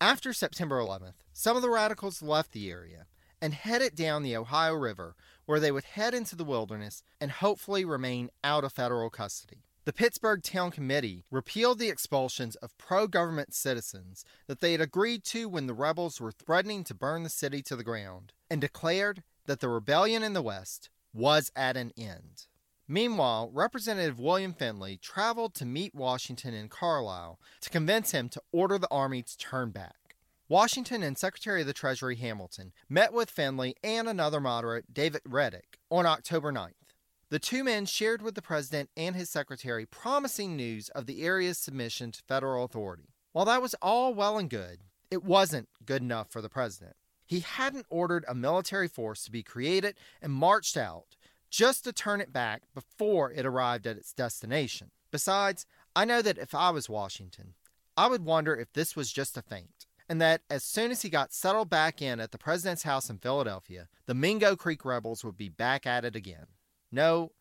After 0.00 0.32
September 0.32 0.78
11th, 0.78 1.14
some 1.32 1.56
of 1.56 1.62
the 1.62 1.70
radicals 1.70 2.22
left 2.22 2.52
the 2.52 2.70
area 2.70 3.06
and 3.40 3.54
headed 3.54 3.94
down 3.94 4.22
the 4.22 4.36
Ohio 4.36 4.74
River, 4.74 5.16
where 5.44 5.60
they 5.60 5.72
would 5.72 5.84
head 5.84 6.14
into 6.14 6.36
the 6.36 6.44
wilderness 6.44 7.02
and 7.20 7.30
hopefully 7.30 7.84
remain 7.84 8.30
out 8.42 8.64
of 8.64 8.72
federal 8.72 9.10
custody. 9.10 9.64
The 9.86 9.92
Pittsburgh 9.92 10.42
Town 10.42 10.70
Committee 10.70 11.26
repealed 11.30 11.78
the 11.78 11.90
expulsions 11.90 12.56
of 12.56 12.78
pro 12.78 13.06
government 13.06 13.52
citizens 13.52 14.24
that 14.46 14.60
they 14.60 14.72
had 14.72 14.80
agreed 14.80 15.24
to 15.24 15.46
when 15.46 15.66
the 15.66 15.74
rebels 15.74 16.18
were 16.18 16.32
threatening 16.32 16.84
to 16.84 16.94
burn 16.94 17.22
the 17.22 17.28
city 17.28 17.60
to 17.64 17.76
the 17.76 17.84
ground, 17.84 18.32
and 18.48 18.62
declared 18.62 19.22
that 19.44 19.60
the 19.60 19.68
rebellion 19.68 20.22
in 20.22 20.32
the 20.32 20.40
West 20.40 20.88
was 21.12 21.52
at 21.54 21.76
an 21.76 21.92
end. 21.98 22.46
Meanwhile, 22.88 23.50
Representative 23.52 24.18
William 24.18 24.54
Findley 24.54 24.96
traveled 24.96 25.52
to 25.56 25.66
meet 25.66 25.94
Washington 25.94 26.54
in 26.54 26.70
Carlisle 26.70 27.38
to 27.60 27.68
convince 27.68 28.12
him 28.12 28.30
to 28.30 28.42
order 28.52 28.78
the 28.78 28.88
army 28.90 29.22
to 29.22 29.36
turn 29.36 29.70
back. 29.70 30.16
Washington 30.48 31.02
and 31.02 31.18
Secretary 31.18 31.60
of 31.60 31.66
the 31.66 31.74
Treasury 31.74 32.16
Hamilton 32.16 32.72
met 32.88 33.12
with 33.12 33.30
Findley 33.30 33.76
and 33.84 34.08
another 34.08 34.40
moderate, 34.40 34.94
David 34.94 35.24
Redick, 35.28 35.78
on 35.90 36.06
October 36.06 36.52
9th. 36.52 36.83
The 37.30 37.38
two 37.38 37.64
men 37.64 37.86
shared 37.86 38.22
with 38.22 38.34
the 38.34 38.42
president 38.42 38.90
and 38.96 39.16
his 39.16 39.30
secretary 39.30 39.86
promising 39.86 40.56
news 40.56 40.88
of 40.90 41.06
the 41.06 41.22
area's 41.22 41.58
submission 41.58 42.12
to 42.12 42.22
federal 42.28 42.64
authority. 42.64 43.08
While 43.32 43.46
that 43.46 43.62
was 43.62 43.74
all 43.80 44.14
well 44.14 44.38
and 44.38 44.50
good, 44.50 44.80
it 45.10 45.24
wasn't 45.24 45.68
good 45.84 46.02
enough 46.02 46.30
for 46.30 46.42
the 46.42 46.48
president. 46.48 46.96
He 47.26 47.40
hadn't 47.40 47.86
ordered 47.88 48.24
a 48.28 48.34
military 48.34 48.88
force 48.88 49.24
to 49.24 49.30
be 49.30 49.42
created 49.42 49.96
and 50.20 50.32
marched 50.32 50.76
out 50.76 51.16
just 51.50 51.84
to 51.84 51.92
turn 51.92 52.20
it 52.20 52.32
back 52.32 52.62
before 52.74 53.32
it 53.32 53.46
arrived 53.46 53.86
at 53.86 53.96
its 53.96 54.12
destination. 54.12 54.90
Besides, 55.10 55.66
I 55.96 56.04
know 56.04 56.20
that 56.20 56.38
if 56.38 56.54
I 56.54 56.70
was 56.70 56.88
Washington, 56.88 57.54
I 57.96 58.08
would 58.08 58.24
wonder 58.24 58.54
if 58.54 58.72
this 58.72 58.96
was 58.96 59.12
just 59.12 59.36
a 59.36 59.42
feint, 59.42 59.86
and 60.08 60.20
that 60.20 60.42
as 60.50 60.64
soon 60.64 60.90
as 60.90 61.02
he 61.02 61.08
got 61.08 61.32
settled 61.32 61.70
back 61.70 62.02
in 62.02 62.20
at 62.20 62.32
the 62.32 62.38
president's 62.38 62.82
house 62.82 63.08
in 63.08 63.18
Philadelphia, 63.18 63.88
the 64.06 64.14
Mingo 64.14 64.56
Creek 64.56 64.84
rebels 64.84 65.24
would 65.24 65.36
be 65.36 65.48
back 65.48 65.86
at 65.86 66.04
it 66.04 66.16
again. 66.16 66.46
No, 66.94 67.32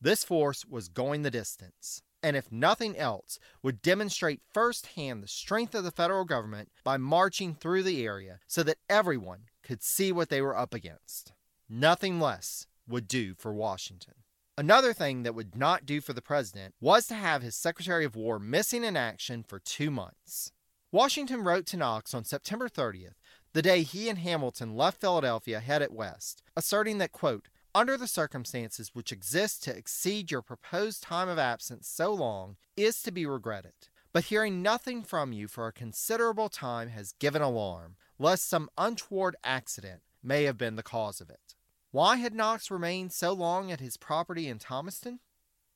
this 0.00 0.24
force 0.24 0.64
was 0.64 0.88
going 0.88 1.22
the 1.22 1.30
distance. 1.30 2.02
and 2.22 2.36
if 2.36 2.52
nothing 2.52 2.96
else, 2.96 3.38
would 3.62 3.82
demonstrate 3.82 4.40
firsthand 4.54 5.22
the 5.22 5.28
strength 5.28 5.74
of 5.74 5.84
the 5.84 5.90
federal 5.90 6.24
government 6.24 6.70
by 6.84 6.96
marching 6.96 7.54
through 7.54 7.82
the 7.82 8.04
area 8.06 8.38
so 8.46 8.62
that 8.62 8.78
everyone 8.88 9.40
could 9.62 9.82
see 9.82 10.12
what 10.12 10.28
they 10.28 10.40
were 10.40 10.56
up 10.56 10.72
against. 10.72 11.32
Nothing 11.68 12.20
less 12.20 12.66
would 12.86 13.08
do 13.08 13.34
for 13.34 13.52
Washington. 13.52 14.14
Another 14.56 14.92
thing 14.92 15.22
that 15.22 15.34
would 15.34 15.56
not 15.56 15.86
do 15.86 16.00
for 16.00 16.12
the 16.12 16.22
president 16.22 16.74
was 16.80 17.06
to 17.06 17.14
have 17.14 17.42
his 17.42 17.56
Secretary 17.56 18.04
of 18.04 18.14
War 18.14 18.38
missing 18.38 18.84
in 18.84 18.96
action 18.96 19.42
for 19.42 19.58
two 19.58 19.90
months. 19.90 20.52
Washington 20.92 21.42
wrote 21.42 21.64
to 21.66 21.76
Knox 21.76 22.12
on 22.12 22.24
September 22.24 22.68
30th, 22.68 23.14
the 23.54 23.62
day 23.62 23.82
he 23.82 24.08
and 24.08 24.18
Hamilton 24.18 24.76
left 24.76 25.00
Philadelphia 25.00 25.58
headed 25.58 25.92
west, 25.92 26.42
asserting 26.54 26.98
that, 26.98 27.12
quote, 27.12 27.48
under 27.74 27.96
the 27.96 28.06
circumstances 28.06 28.90
which 28.92 29.12
exist 29.12 29.62
to 29.64 29.76
exceed 29.76 30.30
your 30.30 30.42
proposed 30.42 31.02
time 31.02 31.28
of 31.28 31.38
absence 31.38 31.88
so 31.88 32.12
long 32.12 32.56
is 32.76 33.02
to 33.02 33.10
be 33.10 33.26
regretted. 33.26 33.72
But 34.12 34.24
hearing 34.24 34.60
nothing 34.60 35.02
from 35.02 35.32
you 35.32 35.48
for 35.48 35.66
a 35.66 35.72
considerable 35.72 36.50
time 36.50 36.90
has 36.90 37.14
given 37.18 37.40
alarm, 37.40 37.96
lest 38.18 38.48
some 38.48 38.68
untoward 38.76 39.36
accident 39.42 40.02
may 40.22 40.44
have 40.44 40.58
been 40.58 40.76
the 40.76 40.82
cause 40.82 41.20
of 41.20 41.30
it. 41.30 41.54
Why 41.90 42.16
had 42.16 42.34
Knox 42.34 42.70
remained 42.70 43.12
so 43.12 43.32
long 43.32 43.72
at 43.72 43.80
his 43.80 43.96
property 43.96 44.48
in 44.48 44.58
Thomaston? 44.58 45.20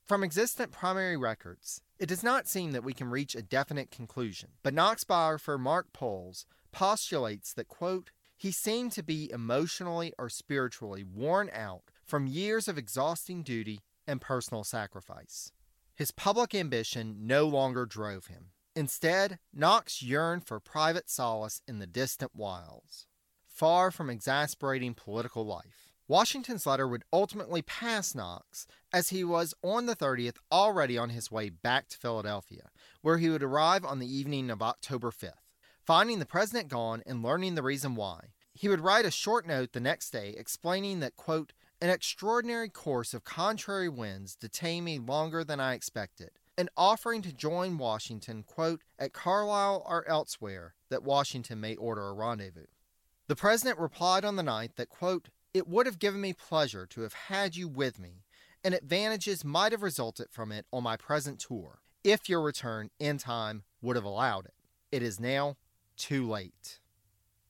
From 0.04 0.22
existent 0.22 0.70
primary 0.70 1.16
records, 1.16 1.82
it 1.98 2.06
does 2.06 2.22
not 2.22 2.46
seem 2.46 2.72
that 2.72 2.84
we 2.84 2.92
can 2.92 3.10
reach 3.10 3.34
a 3.34 3.42
definite 3.42 3.90
conclusion, 3.90 4.50
but 4.62 4.72
Knox 4.74 5.02
biographer 5.02 5.58
Mark 5.58 5.92
Puls 5.92 6.46
postulates 6.72 7.52
that, 7.54 7.68
quote, 7.68 8.10
he 8.36 8.52
seemed 8.52 8.92
to 8.92 9.02
be 9.02 9.30
emotionally 9.32 10.12
or 10.18 10.28
spiritually 10.28 11.04
worn 11.04 11.50
out 11.52 11.82
from 12.04 12.26
years 12.26 12.68
of 12.68 12.78
exhausting 12.78 13.42
duty 13.42 13.80
and 14.06 14.20
personal 14.20 14.64
sacrifice. 14.64 15.52
His 15.94 16.10
public 16.10 16.54
ambition 16.54 17.26
no 17.26 17.46
longer 17.46 17.86
drove 17.86 18.26
him. 18.26 18.50
Instead, 18.74 19.38
Knox 19.54 20.02
yearned 20.02 20.46
for 20.46 20.60
private 20.60 21.08
solace 21.08 21.62
in 21.66 21.78
the 21.78 21.86
distant 21.86 22.32
wilds, 22.34 23.06
far 23.46 23.90
from 23.90 24.10
exasperating 24.10 24.92
political 24.92 25.46
life. 25.46 25.94
Washington's 26.08 26.66
letter 26.66 26.86
would 26.86 27.02
ultimately 27.12 27.62
pass 27.62 28.14
Knox, 28.14 28.66
as 28.92 29.08
he 29.08 29.24
was 29.24 29.54
on 29.62 29.86
the 29.86 29.96
30th 29.96 30.36
already 30.52 30.96
on 30.96 31.08
his 31.08 31.32
way 31.32 31.48
back 31.48 31.88
to 31.88 31.96
Philadelphia, 31.96 32.68
where 33.00 33.18
he 33.18 33.30
would 33.30 33.42
arrive 33.42 33.84
on 33.84 33.98
the 33.98 34.14
evening 34.14 34.50
of 34.50 34.62
October 34.62 35.10
5th. 35.10 35.45
Finding 35.86 36.18
the 36.18 36.26
president 36.26 36.66
gone 36.66 37.04
and 37.06 37.22
learning 37.22 37.54
the 37.54 37.62
reason 37.62 37.94
why, 37.94 38.32
he 38.52 38.68
would 38.68 38.80
write 38.80 39.04
a 39.04 39.10
short 39.12 39.46
note 39.46 39.72
the 39.72 39.78
next 39.78 40.10
day 40.10 40.34
explaining 40.36 40.98
that, 40.98 41.14
quote, 41.14 41.52
an 41.80 41.90
extraordinary 41.90 42.68
course 42.68 43.14
of 43.14 43.22
contrary 43.22 43.88
winds 43.88 44.34
detained 44.34 44.84
me 44.84 44.98
longer 44.98 45.44
than 45.44 45.60
I 45.60 45.74
expected, 45.74 46.30
and 46.58 46.68
offering 46.76 47.22
to 47.22 47.32
join 47.32 47.78
Washington, 47.78 48.42
quote, 48.42 48.82
at 48.98 49.12
Carlisle 49.12 49.84
or 49.88 50.08
elsewhere, 50.08 50.74
that 50.88 51.04
Washington 51.04 51.60
may 51.60 51.76
order 51.76 52.08
a 52.08 52.14
rendezvous. 52.14 52.66
The 53.28 53.36
president 53.36 53.78
replied 53.78 54.24
on 54.24 54.34
the 54.34 54.42
9th 54.42 54.74
that, 54.74 54.88
quote, 54.88 55.28
it 55.54 55.68
would 55.68 55.86
have 55.86 56.00
given 56.00 56.20
me 56.20 56.32
pleasure 56.32 56.86
to 56.86 57.02
have 57.02 57.12
had 57.12 57.54
you 57.54 57.68
with 57.68 58.00
me, 58.00 58.24
and 58.64 58.74
advantages 58.74 59.44
might 59.44 59.70
have 59.70 59.84
resulted 59.84 60.32
from 60.32 60.50
it 60.50 60.66
on 60.72 60.82
my 60.82 60.96
present 60.96 61.38
tour, 61.38 61.78
if 62.02 62.28
your 62.28 62.42
return 62.42 62.90
in 62.98 63.18
time 63.18 63.62
would 63.80 63.94
have 63.94 64.04
allowed 64.04 64.46
it. 64.46 64.54
It 64.90 65.04
is 65.04 65.20
now 65.20 65.56
too 65.96 66.28
late. 66.28 66.80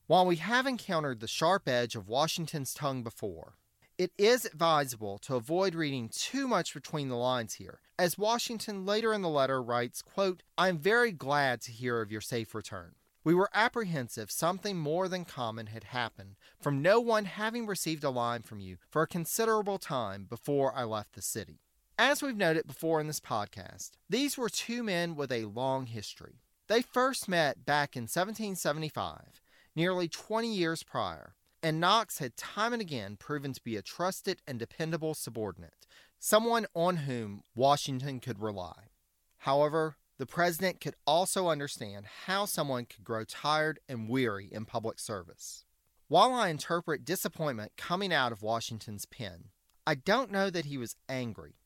While 0.06 0.26
we 0.26 0.36
have 0.36 0.66
encountered 0.66 1.20
the 1.20 1.26
sharp 1.26 1.68
edge 1.68 1.96
of 1.96 2.08
Washington's 2.08 2.72
tongue 2.72 3.02
before, 3.02 3.56
it 3.98 4.12
is 4.18 4.44
advisable 4.44 5.18
to 5.18 5.36
avoid 5.36 5.74
reading 5.74 6.10
too 6.10 6.46
much 6.46 6.74
between 6.74 7.08
the 7.08 7.16
lines 7.16 7.54
here, 7.54 7.80
as 7.98 8.18
Washington 8.18 8.84
later 8.84 9.12
in 9.12 9.22
the 9.22 9.28
letter 9.28 9.62
writes, 9.62 10.02
quote, 10.02 10.42
I 10.58 10.68
am 10.68 10.78
very 10.78 11.12
glad 11.12 11.60
to 11.62 11.72
hear 11.72 12.00
of 12.02 12.12
your 12.12 12.20
safe 12.20 12.54
return. 12.54 12.94
We 13.24 13.34
were 13.34 13.50
apprehensive 13.52 14.30
something 14.30 14.76
more 14.76 15.08
than 15.08 15.24
common 15.24 15.66
had 15.66 15.84
happened 15.84 16.36
from 16.60 16.82
no 16.82 17.00
one 17.00 17.24
having 17.24 17.66
received 17.66 18.04
a 18.04 18.10
line 18.10 18.42
from 18.42 18.60
you 18.60 18.76
for 18.88 19.02
a 19.02 19.08
considerable 19.08 19.78
time 19.78 20.26
before 20.28 20.72
I 20.76 20.84
left 20.84 21.14
the 21.14 21.22
city. 21.22 21.58
As 21.98 22.22
we've 22.22 22.36
noted 22.36 22.66
before 22.66 23.00
in 23.00 23.06
this 23.06 23.18
podcast, 23.18 23.92
these 24.08 24.36
were 24.36 24.50
two 24.50 24.82
men 24.82 25.16
with 25.16 25.32
a 25.32 25.46
long 25.46 25.86
history. 25.86 26.42
They 26.68 26.82
first 26.82 27.28
met 27.28 27.64
back 27.64 27.94
in 27.94 28.04
1775, 28.04 29.40
nearly 29.76 30.08
20 30.08 30.52
years 30.52 30.82
prior, 30.82 31.36
and 31.62 31.78
Knox 31.78 32.18
had 32.18 32.36
time 32.36 32.72
and 32.72 32.82
again 32.82 33.16
proven 33.16 33.52
to 33.52 33.62
be 33.62 33.76
a 33.76 33.82
trusted 33.82 34.42
and 34.48 34.58
dependable 34.58 35.14
subordinate, 35.14 35.86
someone 36.18 36.66
on 36.74 36.96
whom 36.96 37.42
Washington 37.54 38.18
could 38.18 38.40
rely. 38.40 38.90
However, 39.38 39.96
the 40.18 40.26
president 40.26 40.80
could 40.80 40.96
also 41.06 41.46
understand 41.46 42.06
how 42.26 42.46
someone 42.46 42.84
could 42.84 43.04
grow 43.04 43.22
tired 43.22 43.78
and 43.88 44.08
weary 44.08 44.48
in 44.50 44.64
public 44.64 44.98
service. 44.98 45.64
While 46.08 46.32
I 46.32 46.48
interpret 46.48 47.04
disappointment 47.04 47.72
coming 47.76 48.12
out 48.12 48.32
of 48.32 48.42
Washington's 48.42 49.06
pen, 49.06 49.50
I 49.86 49.94
don't 49.94 50.32
know 50.32 50.50
that 50.50 50.64
he 50.64 50.78
was 50.78 50.96
angry. 51.08 51.60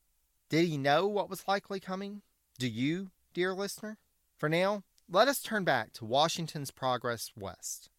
Did 0.47 0.67
he 0.67 0.77
know 0.77 1.07
what 1.07 1.29
was 1.29 1.47
likely 1.47 1.79
coming? 1.79 2.21
Do 2.59 2.67
you, 2.67 3.09
dear 3.33 3.55
listener? 3.55 3.97
For 4.37 4.49
now, 4.49 4.83
let 5.13 5.27
us 5.27 5.41
turn 5.41 5.65
back 5.65 5.91
to 5.91 6.05
Washington's 6.05 6.71
progress 6.71 7.31
west. 7.37 7.89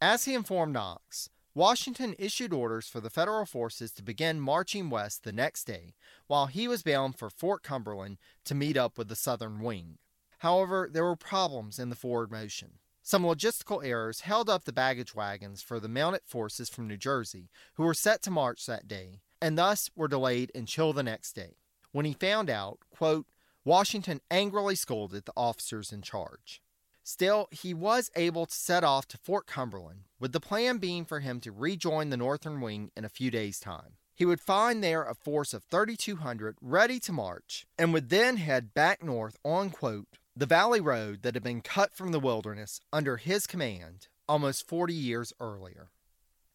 As 0.00 0.24
he 0.24 0.32
informed 0.32 0.72
Knox, 0.72 1.28
Washington 1.54 2.14
issued 2.18 2.54
orders 2.54 2.88
for 2.88 3.00
the 3.00 3.10
federal 3.10 3.44
forces 3.44 3.92
to 3.92 4.02
begin 4.02 4.40
marching 4.40 4.88
west 4.88 5.24
the 5.24 5.32
next 5.32 5.64
day, 5.64 5.92
while 6.26 6.46
he 6.46 6.66
was 6.66 6.82
bound 6.82 7.18
for 7.18 7.28
Fort 7.28 7.62
Cumberland 7.62 8.16
to 8.46 8.54
meet 8.54 8.78
up 8.78 8.96
with 8.96 9.08
the 9.08 9.14
southern 9.14 9.60
wing. 9.60 9.98
However, 10.38 10.88
there 10.90 11.04
were 11.04 11.16
problems 11.16 11.78
in 11.78 11.90
the 11.90 11.96
forward 11.96 12.30
motion. 12.30 12.78
Some 13.02 13.24
logistical 13.24 13.84
errors 13.84 14.20
held 14.20 14.48
up 14.48 14.64
the 14.64 14.72
baggage 14.72 15.14
wagons 15.14 15.60
for 15.62 15.78
the 15.78 15.88
mounted 15.88 16.22
forces 16.24 16.70
from 16.70 16.88
New 16.88 16.96
Jersey, 16.96 17.50
who 17.74 17.82
were 17.82 17.92
set 17.92 18.22
to 18.22 18.30
march 18.30 18.64
that 18.64 18.88
day, 18.88 19.20
and 19.40 19.58
thus 19.58 19.90
were 19.94 20.08
delayed 20.08 20.50
until 20.54 20.94
the 20.94 21.02
next 21.02 21.34
day. 21.34 21.58
When 21.92 22.06
he 22.06 22.14
found 22.14 22.48
out, 22.48 22.78
quote, 22.90 23.26
Washington 23.64 24.20
angrily 24.30 24.74
scolded 24.74 25.24
the 25.24 25.32
officers 25.36 25.92
in 25.92 26.02
charge. 26.02 26.60
Still, 27.02 27.48
he 27.50 27.72
was 27.72 28.10
able 28.14 28.46
to 28.46 28.54
set 28.54 28.84
off 28.84 29.08
to 29.08 29.18
Fort 29.18 29.46
Cumberland, 29.46 30.04
with 30.18 30.32
the 30.32 30.40
plan 30.40 30.78
being 30.78 31.04
for 31.04 31.20
him 31.20 31.40
to 31.40 31.52
rejoin 31.52 32.10
the 32.10 32.16
Northern 32.16 32.60
Wing 32.60 32.90
in 32.96 33.04
a 33.04 33.10
few 33.10 33.30
days' 33.30 33.60
time. 33.60 33.96
He 34.14 34.24
would 34.24 34.40
find 34.40 34.82
there 34.82 35.02
a 35.02 35.14
force 35.14 35.52
of 35.52 35.64
3,200 35.64 36.56
ready 36.60 37.00
to 37.00 37.12
march, 37.12 37.66
and 37.78 37.92
would 37.92 38.10
then 38.10 38.36
head 38.36 38.72
back 38.74 39.02
north 39.02 39.38
on, 39.44 39.70
quote, 39.70 40.18
the 40.36 40.46
valley 40.46 40.80
road 40.80 41.22
that 41.22 41.34
had 41.34 41.42
been 41.42 41.60
cut 41.60 41.94
from 41.94 42.12
the 42.12 42.20
wilderness 42.20 42.80
under 42.92 43.16
his 43.16 43.46
command 43.46 44.08
almost 44.28 44.66
40 44.66 44.94
years 44.94 45.32
earlier. 45.40 45.90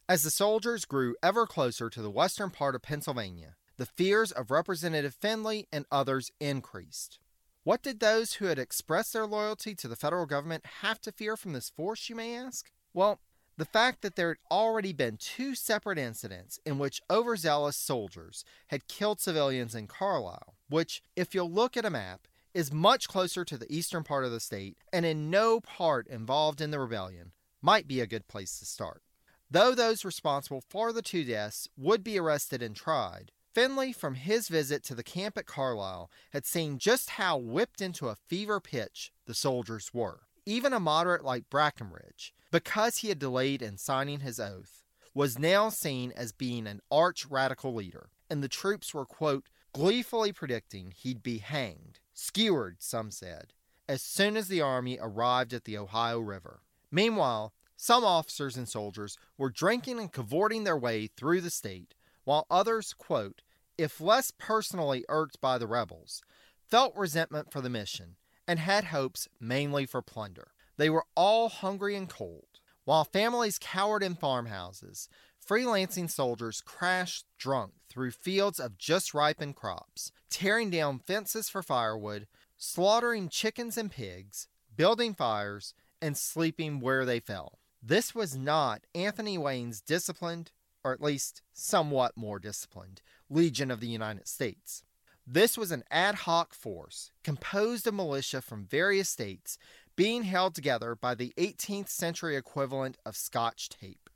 As 0.07 0.23
the 0.23 0.31
soldiers 0.31 0.85
grew 0.85 1.15
ever 1.21 1.45
closer 1.45 1.89
to 1.89 2.01
the 2.01 2.09
western 2.09 2.49
part 2.49 2.75
of 2.75 2.81
Pennsylvania, 2.81 3.55
the 3.79 3.85
fears 3.85 4.33
of 4.33 4.51
Representative 4.51 5.15
Findley 5.15 5.65
and 5.71 5.85
others 5.89 6.33
increased. 6.41 7.17
What 7.63 7.81
did 7.81 8.01
those 8.01 8.33
who 8.33 8.45
had 8.45 8.59
expressed 8.59 9.13
their 9.13 9.25
loyalty 9.25 9.73
to 9.75 9.87
the 9.87 9.95
federal 9.95 10.25
government 10.25 10.65
have 10.81 10.99
to 11.01 11.13
fear 11.13 11.37
from 11.37 11.53
this 11.53 11.69
force, 11.69 12.09
you 12.09 12.15
may 12.15 12.35
ask? 12.35 12.69
Well, 12.93 13.21
the 13.55 13.63
fact 13.63 14.01
that 14.01 14.17
there 14.17 14.27
had 14.27 14.37
already 14.51 14.91
been 14.91 15.15
two 15.15 15.55
separate 15.55 15.97
incidents 15.97 16.59
in 16.65 16.77
which 16.77 17.01
overzealous 17.09 17.77
soldiers 17.77 18.43
had 18.67 18.89
killed 18.89 19.21
civilians 19.21 19.73
in 19.73 19.87
Carlisle, 19.87 20.55
which, 20.67 21.01
if 21.15 21.33
you'll 21.33 21.49
look 21.49 21.77
at 21.77 21.85
a 21.85 21.89
map, 21.89 22.27
is 22.53 22.73
much 22.73 23.07
closer 23.07 23.45
to 23.45 23.57
the 23.57 23.73
eastern 23.73 24.03
part 24.03 24.25
of 24.25 24.31
the 24.31 24.41
state 24.41 24.77
and 24.91 25.05
in 25.05 25.29
no 25.29 25.61
part 25.61 26.05
involved 26.07 26.59
in 26.59 26.71
the 26.71 26.79
rebellion, 26.79 27.31
might 27.61 27.87
be 27.87 28.01
a 28.01 28.07
good 28.07 28.27
place 28.27 28.59
to 28.59 28.65
start. 28.65 29.03
Though 29.49 29.73
those 29.73 30.03
responsible 30.03 30.63
for 30.69 30.91
the 30.91 31.01
two 31.01 31.23
deaths 31.23 31.69
would 31.77 32.03
be 32.03 32.19
arrested 32.19 32.61
and 32.61 32.75
tried, 32.75 33.31
Findley, 33.53 33.91
from 33.91 34.15
his 34.15 34.47
visit 34.47 34.83
to 34.83 34.95
the 34.95 35.03
camp 35.03 35.37
at 35.37 35.45
Carlisle, 35.45 36.11
had 36.31 36.45
seen 36.45 36.77
just 36.77 37.11
how 37.11 37.37
whipped 37.37 37.81
into 37.81 38.07
a 38.07 38.15
fever 38.15 38.59
pitch 38.59 39.11
the 39.25 39.33
soldiers 39.33 39.91
were. 39.93 40.21
Even 40.45 40.71
a 40.71 40.79
moderate 40.79 41.23
like 41.23 41.49
Brackenridge, 41.49 42.31
because 42.51 42.97
he 42.97 43.09
had 43.09 43.19
delayed 43.19 43.61
in 43.61 43.77
signing 43.77 44.19
his 44.19 44.39
oath, 44.39 44.83
was 45.13 45.39
now 45.39 45.69
seen 45.69 46.11
as 46.15 46.31
being 46.31 46.67
an 46.67 46.81
arch 46.91 47.25
radical 47.25 47.73
leader, 47.73 48.09
and 48.29 48.43
the 48.43 48.47
troops 48.47 48.93
were, 48.93 49.05
quote, 49.05 49.47
gleefully 49.73 50.31
predicting 50.31 50.93
he'd 50.95 51.23
be 51.23 51.39
hanged, 51.39 51.99
skewered, 52.13 52.77
some 52.79 53.11
said, 53.11 53.53
as 53.87 54.01
soon 54.01 54.37
as 54.37 54.47
the 54.47 54.61
army 54.61 54.97
arrived 55.01 55.53
at 55.53 55.65
the 55.65 55.77
Ohio 55.77 56.19
River. 56.19 56.61
Meanwhile, 56.91 57.53
some 57.75 58.03
officers 58.03 58.57
and 58.57 58.67
soldiers 58.67 59.17
were 59.37 59.49
drinking 59.49 59.99
and 59.99 60.11
cavorting 60.11 60.63
their 60.63 60.77
way 60.77 61.07
through 61.07 61.41
the 61.41 61.49
state, 61.49 61.95
while 62.23 62.45
others, 62.49 62.93
quote, 62.93 63.41
if 63.77 64.01
less 64.01 64.31
personally 64.37 65.05
irked 65.07 65.39
by 65.39 65.57
the 65.57 65.67
rebels, 65.67 66.21
felt 66.67 66.95
resentment 66.95 67.51
for 67.51 67.61
the 67.61 67.69
mission 67.69 68.15
and 68.47 68.59
had 68.59 68.85
hopes 68.85 69.27
mainly 69.39 69.85
for 69.85 70.01
plunder. 70.01 70.49
They 70.77 70.89
were 70.89 71.05
all 71.15 71.49
hungry 71.49 71.95
and 71.95 72.09
cold. 72.09 72.47
While 72.83 73.03
families 73.03 73.59
cowered 73.59 74.01
in 74.01 74.15
farmhouses, 74.15 75.07
freelancing 75.47 76.09
soldiers 76.09 76.61
crashed 76.61 77.25
drunk 77.37 77.73
through 77.89 78.11
fields 78.11 78.59
of 78.59 78.77
just 78.77 79.13
ripened 79.13 79.55
crops, 79.55 80.11
tearing 80.29 80.69
down 80.69 80.99
fences 80.99 81.49
for 81.49 81.61
firewood, 81.61 82.27
slaughtering 82.57 83.29
chickens 83.29 83.77
and 83.77 83.91
pigs, 83.91 84.47
building 84.75 85.13
fires, 85.13 85.73
and 86.01 86.17
sleeping 86.17 86.79
where 86.79 87.05
they 87.05 87.19
fell. 87.19 87.59
This 87.81 88.13
was 88.15 88.35
not 88.35 88.81
Anthony 88.93 89.37
Wayne's 89.37 89.81
disciplined, 89.81 90.51
or 90.89 90.93
at 90.93 91.01
least 91.01 91.43
somewhat 91.53 92.17
more 92.17 92.39
disciplined, 92.39 93.01
Legion 93.29 93.69
of 93.69 93.79
the 93.79 93.87
United 93.87 94.27
States. 94.27 94.83
This 95.25 95.55
was 95.55 95.71
an 95.71 95.83
ad 95.91 96.15
hoc 96.15 96.55
force 96.55 97.11
composed 97.23 97.85
of 97.85 97.93
militia 97.93 98.41
from 98.41 98.65
various 98.65 99.07
states 99.07 99.59
being 99.95 100.23
held 100.23 100.55
together 100.55 100.95
by 100.95 101.13
the 101.13 101.31
18th 101.37 101.89
century 101.89 102.35
equivalent 102.35 102.97
of 103.05 103.15
Scotch 103.15 103.69
tape. 103.69 104.09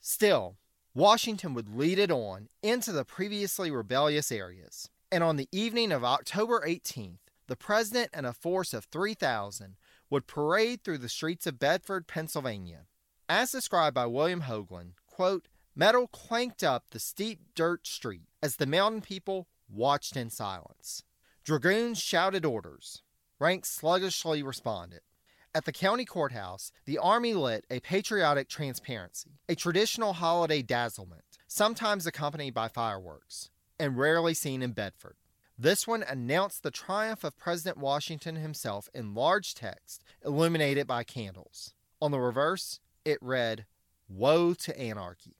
Still, 0.00 0.58
Washington 0.94 1.54
would 1.54 1.74
lead 1.74 1.98
it 1.98 2.12
on 2.12 2.48
into 2.62 2.92
the 2.92 3.04
previously 3.04 3.72
rebellious 3.72 4.30
areas, 4.30 4.90
and 5.10 5.24
on 5.24 5.34
the 5.34 5.48
evening 5.50 5.90
of 5.90 6.04
October 6.04 6.62
18th, 6.64 7.18
the 7.48 7.56
president 7.56 8.10
and 8.14 8.26
a 8.26 8.32
force 8.32 8.72
of 8.72 8.84
3,000 8.84 9.74
would 10.08 10.28
parade 10.28 10.84
through 10.84 10.98
the 10.98 11.08
streets 11.08 11.48
of 11.48 11.58
Bedford, 11.58 12.06
Pennsylvania. 12.06 12.86
As 13.28 13.50
described 13.50 13.94
by 13.94 14.06
William 14.06 14.42
Hogeland, 14.42 14.92
quote, 15.06 15.48
metal 15.74 16.06
clanked 16.08 16.62
up 16.62 16.90
the 16.90 16.98
steep 16.98 17.40
dirt 17.54 17.86
street 17.86 18.28
as 18.42 18.56
the 18.56 18.66
mountain 18.66 19.00
people 19.00 19.48
watched 19.68 20.16
in 20.16 20.30
silence. 20.30 21.02
Dragoons 21.44 21.98
shouted 21.98 22.44
orders. 22.44 23.02
Ranks 23.38 23.70
sluggishly 23.70 24.42
responded. 24.42 25.00
At 25.54 25.66
the 25.66 25.72
county 25.72 26.04
courthouse, 26.04 26.72
the 26.84 26.98
Army 26.98 27.34
lit 27.34 27.64
a 27.70 27.80
patriotic 27.80 28.48
transparency, 28.48 29.38
a 29.48 29.54
traditional 29.54 30.14
holiday 30.14 30.62
dazzlement, 30.62 31.22
sometimes 31.46 32.06
accompanied 32.06 32.54
by 32.54 32.68
fireworks, 32.68 33.50
and 33.78 33.96
rarely 33.96 34.34
seen 34.34 34.62
in 34.62 34.72
Bedford. 34.72 35.16
This 35.56 35.86
one 35.86 36.02
announced 36.02 36.64
the 36.64 36.72
triumph 36.72 37.22
of 37.22 37.36
President 37.36 37.78
Washington 37.78 38.34
himself 38.34 38.88
in 38.92 39.14
large 39.14 39.54
text, 39.54 40.02
illuminated 40.24 40.88
by 40.88 41.04
candles. 41.04 41.72
On 42.02 42.10
the 42.10 42.18
reverse, 42.18 42.80
it 43.04 43.18
read, 43.20 43.64
Woe 44.08 44.54
to 44.54 44.76
Anarchy. 44.78 45.36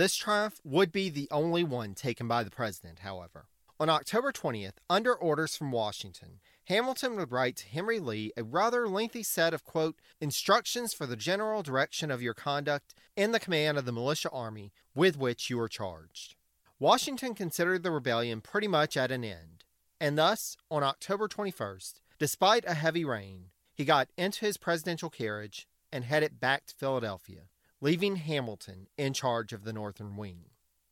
This 0.00 0.16
triumph 0.16 0.62
would 0.64 0.92
be 0.92 1.10
the 1.10 1.28
only 1.30 1.62
one 1.62 1.94
taken 1.94 2.26
by 2.26 2.42
the 2.42 2.50
president, 2.50 3.00
however. 3.00 3.48
On 3.78 3.90
October 3.90 4.32
20th, 4.32 4.78
under 4.88 5.14
orders 5.14 5.58
from 5.58 5.72
Washington, 5.72 6.40
Hamilton 6.64 7.16
would 7.16 7.30
write 7.30 7.56
to 7.56 7.68
Henry 7.68 8.00
Lee 8.00 8.32
a 8.34 8.42
rather 8.42 8.88
lengthy 8.88 9.22
set 9.22 9.52
of, 9.52 9.62
quote, 9.62 9.96
instructions 10.18 10.94
for 10.94 11.04
the 11.04 11.16
general 11.16 11.62
direction 11.62 12.10
of 12.10 12.22
your 12.22 12.32
conduct 12.32 12.94
in 13.14 13.32
the 13.32 13.38
command 13.38 13.76
of 13.76 13.84
the 13.84 13.92
militia 13.92 14.30
army 14.30 14.72
with 14.94 15.18
which 15.18 15.50
you 15.50 15.60
are 15.60 15.68
charged. 15.68 16.34
Washington 16.78 17.34
considered 17.34 17.82
the 17.82 17.90
rebellion 17.90 18.40
pretty 18.40 18.68
much 18.68 18.96
at 18.96 19.12
an 19.12 19.22
end, 19.22 19.64
and 20.00 20.16
thus, 20.16 20.56
on 20.70 20.82
October 20.82 21.28
21st, 21.28 22.00
despite 22.18 22.64
a 22.64 22.72
heavy 22.72 23.04
rain, 23.04 23.50
he 23.74 23.84
got 23.84 24.08
into 24.16 24.46
his 24.46 24.56
presidential 24.56 25.10
carriage 25.10 25.68
and 25.92 26.04
headed 26.04 26.40
back 26.40 26.64
to 26.64 26.74
Philadelphia, 26.74 27.50
leaving 27.80 28.16
Hamilton 28.16 28.88
in 28.96 29.12
charge 29.12 29.52
of 29.52 29.64
the 29.64 29.72
northern 29.72 30.16
wing. 30.16 30.44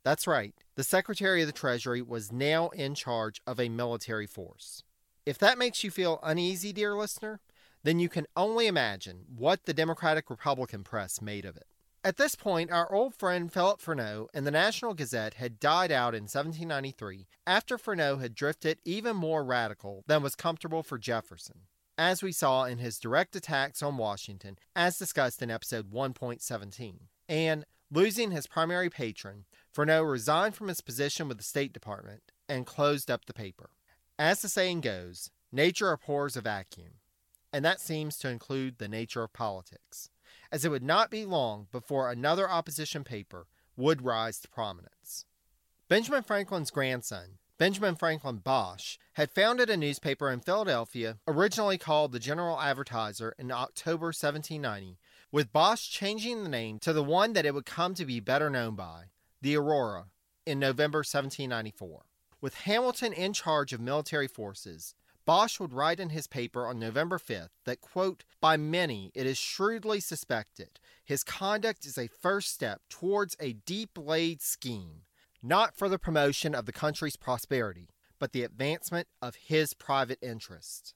That's 0.04 0.26
right, 0.26 0.54
the 0.74 0.84
Secretary 0.84 1.42
of 1.42 1.46
the 1.46 1.52
Treasury 1.52 2.00
was 2.00 2.32
now 2.32 2.68
in 2.70 2.94
charge 2.94 3.42
of 3.46 3.60
a 3.60 3.68
military 3.68 4.26
force. 4.26 4.82
If 5.26 5.36
that 5.38 5.58
makes 5.58 5.84
you 5.84 5.90
feel 5.90 6.20
uneasy, 6.22 6.72
dear 6.72 6.94
listener, 6.94 7.40
then 7.82 7.98
you 7.98 8.08
can 8.08 8.26
only 8.36 8.66
imagine 8.66 9.24
what 9.36 9.64
the 9.64 9.74
Democratic 9.74 10.30
Republican 10.30 10.82
press 10.82 11.20
made 11.20 11.44
of 11.44 11.56
it. 11.56 11.66
At 12.04 12.16
this 12.16 12.34
point, 12.34 12.70
our 12.70 12.92
old 12.92 13.14
friend 13.14 13.52
Philip 13.52 13.82
Freneau 13.82 14.28
and 14.32 14.46
the 14.46 14.50
National 14.50 14.94
Gazette 14.94 15.34
had 15.34 15.60
died 15.60 15.90
out 15.90 16.14
in 16.14 16.22
1793 16.22 17.26
after 17.46 17.76
Freneau 17.76 18.20
had 18.20 18.34
drifted 18.34 18.78
even 18.84 19.16
more 19.16 19.44
radical 19.44 20.04
than 20.06 20.22
was 20.22 20.34
comfortable 20.34 20.82
for 20.82 20.96
Jefferson, 20.96 21.62
as 21.98 22.22
we 22.22 22.30
saw 22.30 22.64
in 22.64 22.78
his 22.78 23.00
direct 23.00 23.34
attacks 23.34 23.82
on 23.82 23.96
Washington, 23.96 24.56
as 24.76 24.96
discussed 24.96 25.42
in 25.42 25.50
episode 25.50 25.92
1.17. 25.92 26.94
And, 27.28 27.66
losing 27.90 28.30
his 28.30 28.46
primary 28.46 28.88
patron, 28.88 29.44
Freneau 29.74 30.08
resigned 30.08 30.54
from 30.54 30.68
his 30.68 30.80
position 30.80 31.26
with 31.26 31.38
the 31.38 31.44
State 31.44 31.72
Department 31.72 32.22
and 32.48 32.64
closed 32.64 33.10
up 33.10 33.26
the 33.26 33.34
paper. 33.34 33.70
As 34.18 34.40
the 34.40 34.48
saying 34.48 34.80
goes, 34.80 35.30
nature 35.50 35.90
abhors 35.90 36.36
a 36.36 36.40
vacuum, 36.40 37.00
and 37.52 37.64
that 37.64 37.80
seems 37.80 38.16
to 38.18 38.28
include 38.28 38.78
the 38.78 38.88
nature 38.88 39.22
of 39.22 39.32
politics, 39.32 40.10
as 40.52 40.64
it 40.64 40.70
would 40.70 40.82
not 40.82 41.10
be 41.10 41.24
long 41.24 41.66
before 41.72 42.10
another 42.10 42.48
opposition 42.48 43.04
paper 43.04 43.46
would 43.76 44.02
rise 44.02 44.38
to 44.40 44.48
prominence. 44.48 45.24
Benjamin 45.88 46.22
Franklin's 46.22 46.70
grandson, 46.70 47.38
Benjamin 47.58 47.96
Franklin 47.96 48.36
Bache, 48.36 49.00
had 49.14 49.32
founded 49.32 49.68
a 49.68 49.76
newspaper 49.76 50.30
in 50.30 50.38
Philadelphia, 50.38 51.18
originally 51.26 51.76
called 51.76 52.12
the 52.12 52.20
General 52.20 52.60
Advertiser, 52.60 53.34
in 53.36 53.50
October 53.50 54.06
1790, 54.06 54.96
with 55.32 55.52
Bache 55.52 55.90
changing 55.90 56.44
the 56.44 56.48
name 56.48 56.78
to 56.78 56.92
the 56.92 57.02
one 57.02 57.32
that 57.32 57.44
it 57.44 57.52
would 57.52 57.66
come 57.66 57.94
to 57.94 58.04
be 58.04 58.20
better 58.20 58.48
known 58.48 58.76
by, 58.76 59.06
the 59.42 59.56
Aurora, 59.56 60.04
in 60.46 60.60
November 60.60 60.98
1794. 60.98 62.04
With 62.40 62.54
Hamilton 62.54 63.12
in 63.12 63.32
charge 63.32 63.72
of 63.72 63.80
military 63.80 64.28
forces, 64.28 64.94
Bache 65.26 65.58
would 65.58 65.72
write 65.72 65.98
in 65.98 66.10
his 66.10 66.28
paper 66.28 66.64
on 66.64 66.78
November 66.78 67.18
5th 67.18 67.50
that, 67.64 67.80
quote, 67.80 68.22
by 68.40 68.56
many 68.56 69.10
it 69.16 69.26
is 69.26 69.36
shrewdly 69.36 69.98
suspected 69.98 70.78
his 71.04 71.24
conduct 71.24 71.84
is 71.84 71.98
a 71.98 72.06
first 72.06 72.54
step 72.54 72.82
towards 72.88 73.36
a 73.40 73.54
deep 73.54 73.98
laid 73.98 74.42
scheme, 74.42 75.02
not 75.42 75.76
for 75.76 75.88
the 75.88 75.98
promotion 75.98 76.54
of 76.54 76.66
the 76.66 76.72
country's 76.72 77.16
prosperity, 77.16 77.88
but 78.18 78.32
the 78.32 78.44
advancement 78.44 79.08
of 79.22 79.36
his 79.36 79.74
private 79.74 80.18
interests. 80.20 80.94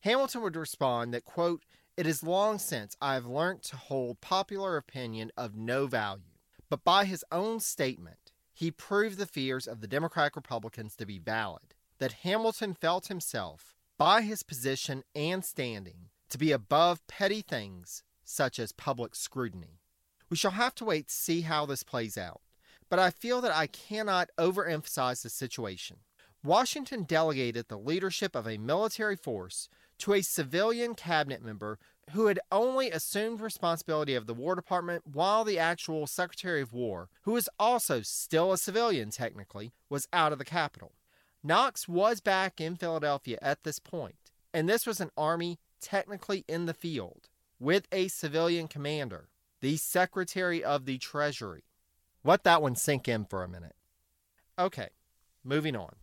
Hamilton 0.00 0.42
would 0.42 0.56
respond 0.56 1.14
that, 1.14 1.24
quote, 1.24 1.64
it 1.96 2.06
is 2.06 2.22
long 2.22 2.58
since 2.58 2.96
I 3.00 3.14
have 3.14 3.26
learnt 3.26 3.62
to 3.64 3.76
hold 3.76 4.20
popular 4.20 4.76
opinion 4.76 5.30
of 5.36 5.56
no 5.56 5.86
value, 5.86 6.38
but 6.68 6.84
by 6.84 7.04
his 7.04 7.24
own 7.30 7.60
statement, 7.60 8.32
he 8.52 8.70
proved 8.70 9.18
the 9.18 9.26
fears 9.26 9.66
of 9.66 9.80
the 9.80 9.86
Democratic 9.86 10.36
Republicans 10.36 10.96
to 10.96 11.06
be 11.06 11.18
valid, 11.18 11.74
that 11.98 12.12
Hamilton 12.24 12.74
felt 12.74 13.08
himself, 13.08 13.74
by 13.96 14.22
his 14.22 14.42
position 14.42 15.04
and 15.14 15.44
standing, 15.44 16.08
to 16.30 16.38
be 16.38 16.52
above 16.52 17.06
petty 17.06 17.42
things 17.42 18.02
such 18.24 18.58
as 18.58 18.72
public 18.72 19.14
scrutiny. 19.14 19.80
We 20.30 20.36
shall 20.36 20.52
have 20.52 20.74
to 20.76 20.84
wait 20.84 21.08
to 21.08 21.14
see 21.14 21.42
how 21.42 21.66
this 21.66 21.82
plays 21.82 22.18
out, 22.18 22.40
but 22.94 23.02
I 23.02 23.10
feel 23.10 23.40
that 23.40 23.50
I 23.50 23.66
cannot 23.66 24.30
overemphasize 24.38 25.24
the 25.24 25.28
situation. 25.28 25.96
Washington 26.44 27.02
delegated 27.02 27.66
the 27.66 27.76
leadership 27.76 28.36
of 28.36 28.46
a 28.46 28.56
military 28.56 29.16
force 29.16 29.68
to 29.98 30.12
a 30.12 30.22
civilian 30.22 30.94
cabinet 30.94 31.44
member 31.44 31.80
who 32.12 32.26
had 32.26 32.38
only 32.52 32.92
assumed 32.92 33.40
responsibility 33.40 34.14
of 34.14 34.28
the 34.28 34.32
War 34.32 34.54
Department 34.54 35.08
while 35.12 35.42
the 35.42 35.58
actual 35.58 36.06
Secretary 36.06 36.60
of 36.60 36.72
War, 36.72 37.08
who 37.22 37.32
was 37.32 37.48
also 37.58 38.00
still 38.02 38.52
a 38.52 38.58
civilian 38.58 39.10
technically, 39.10 39.72
was 39.90 40.06
out 40.12 40.30
of 40.30 40.38
the 40.38 40.44
capital. 40.44 40.92
Knox 41.42 41.88
was 41.88 42.20
back 42.20 42.60
in 42.60 42.76
Philadelphia 42.76 43.40
at 43.42 43.64
this 43.64 43.80
point, 43.80 44.30
and 44.52 44.68
this 44.68 44.86
was 44.86 45.00
an 45.00 45.10
army 45.16 45.58
technically 45.80 46.44
in 46.46 46.66
the 46.66 46.72
field 46.74 47.28
with 47.58 47.88
a 47.90 48.06
civilian 48.06 48.68
commander, 48.68 49.30
the 49.60 49.76
Secretary 49.78 50.62
of 50.62 50.84
the 50.84 50.98
Treasury. 50.98 51.64
Let 52.26 52.44
that 52.44 52.62
one 52.62 52.74
sink 52.74 53.06
in 53.06 53.26
for 53.26 53.44
a 53.44 53.48
minute. 53.48 53.76
Okay, 54.58 54.88
moving 55.44 55.76
on. 55.76 55.96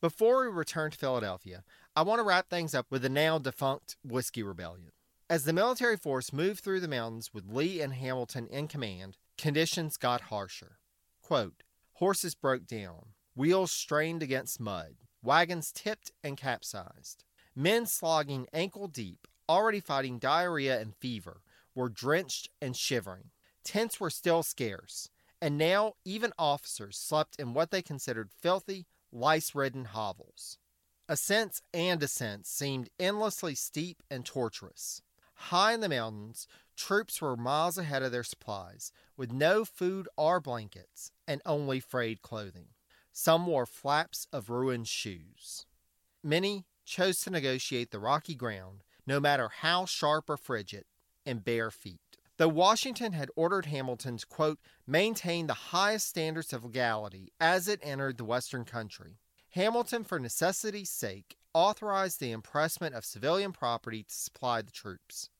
Before 0.00 0.42
we 0.42 0.56
return 0.56 0.92
to 0.92 0.98
Philadelphia, 0.98 1.64
I 1.96 2.02
want 2.02 2.20
to 2.20 2.24
wrap 2.24 2.48
things 2.48 2.76
up 2.76 2.86
with 2.90 3.02
the 3.02 3.08
now 3.08 3.38
defunct 3.38 3.96
Whiskey 4.04 4.44
Rebellion. 4.44 4.92
As 5.28 5.44
the 5.44 5.52
military 5.52 5.96
force 5.96 6.32
moved 6.32 6.60
through 6.60 6.78
the 6.78 6.86
mountains 6.86 7.34
with 7.34 7.52
Lee 7.52 7.80
and 7.80 7.92
Hamilton 7.92 8.46
in 8.46 8.68
command, 8.68 9.16
conditions 9.36 9.96
got 9.96 10.22
harsher. 10.22 10.78
Quote, 11.20 11.64
Horses 11.94 12.36
broke 12.36 12.66
down, 12.66 13.06
wheels 13.34 13.72
strained 13.72 14.22
against 14.22 14.60
mud, 14.60 14.94
wagons 15.22 15.72
tipped 15.72 16.12
and 16.22 16.36
capsized. 16.36 17.24
Men 17.56 17.84
slogging 17.86 18.46
ankle 18.52 18.86
deep, 18.86 19.26
already 19.48 19.80
fighting 19.80 20.20
diarrhea 20.20 20.80
and 20.80 20.94
fever, 20.94 21.42
were 21.74 21.88
drenched 21.88 22.48
and 22.62 22.76
shivering. 22.76 23.30
Tents 23.64 23.98
were 23.98 24.10
still 24.10 24.44
scarce, 24.44 25.10
and 25.40 25.56
now 25.58 25.94
even 26.04 26.32
officers 26.38 26.98
slept 26.98 27.36
in 27.38 27.54
what 27.54 27.70
they 27.70 27.82
considered 27.82 28.30
filthy, 28.30 28.86
lice 29.12 29.54
ridden 29.54 29.86
hovels. 29.86 30.58
Ascents 31.08 31.62
and 31.72 31.98
descents 32.00 32.50
seemed 32.50 32.90
endlessly 32.98 33.54
steep 33.54 34.02
and 34.10 34.24
tortuous. 34.24 35.02
High 35.34 35.72
in 35.72 35.80
the 35.80 35.88
mountains, 35.88 36.46
troops 36.76 37.22
were 37.22 37.36
miles 37.36 37.78
ahead 37.78 38.02
of 38.02 38.12
their 38.12 38.24
supplies, 38.24 38.92
with 39.16 39.32
no 39.32 39.64
food 39.64 40.08
or 40.16 40.40
blankets, 40.40 41.12
and 41.26 41.40
only 41.46 41.80
frayed 41.80 42.22
clothing. 42.22 42.68
Some 43.12 43.46
wore 43.46 43.66
flaps 43.66 44.26
of 44.32 44.50
ruined 44.50 44.88
shoes. 44.88 45.66
Many 46.22 46.66
chose 46.84 47.20
to 47.20 47.30
negotiate 47.30 47.90
the 47.90 47.98
rocky 47.98 48.34
ground, 48.34 48.82
no 49.06 49.20
matter 49.20 49.48
how 49.48 49.86
sharp 49.86 50.28
or 50.28 50.36
frigid, 50.36 50.84
in 51.24 51.38
bare 51.38 51.70
feet. 51.70 52.07
Though 52.38 52.48
Washington 52.48 53.14
had 53.14 53.30
ordered 53.34 53.66
Hamilton 53.66 54.16
to, 54.16 54.26
quote, 54.26 54.60
maintain 54.86 55.48
the 55.48 55.54
highest 55.54 56.06
standards 56.06 56.52
of 56.52 56.64
legality 56.64 57.32
as 57.40 57.66
it 57.66 57.80
entered 57.82 58.16
the 58.16 58.24
Western 58.24 58.64
country, 58.64 59.18
Hamilton, 59.50 60.04
for 60.04 60.20
necessity's 60.20 60.88
sake, 60.88 61.36
authorized 61.52 62.20
the 62.20 62.30
impressment 62.30 62.94
of 62.94 63.04
civilian 63.04 63.50
property 63.50 64.04
to 64.04 64.14
supply 64.14 64.62
the 64.62 64.70
troops. 64.70 65.30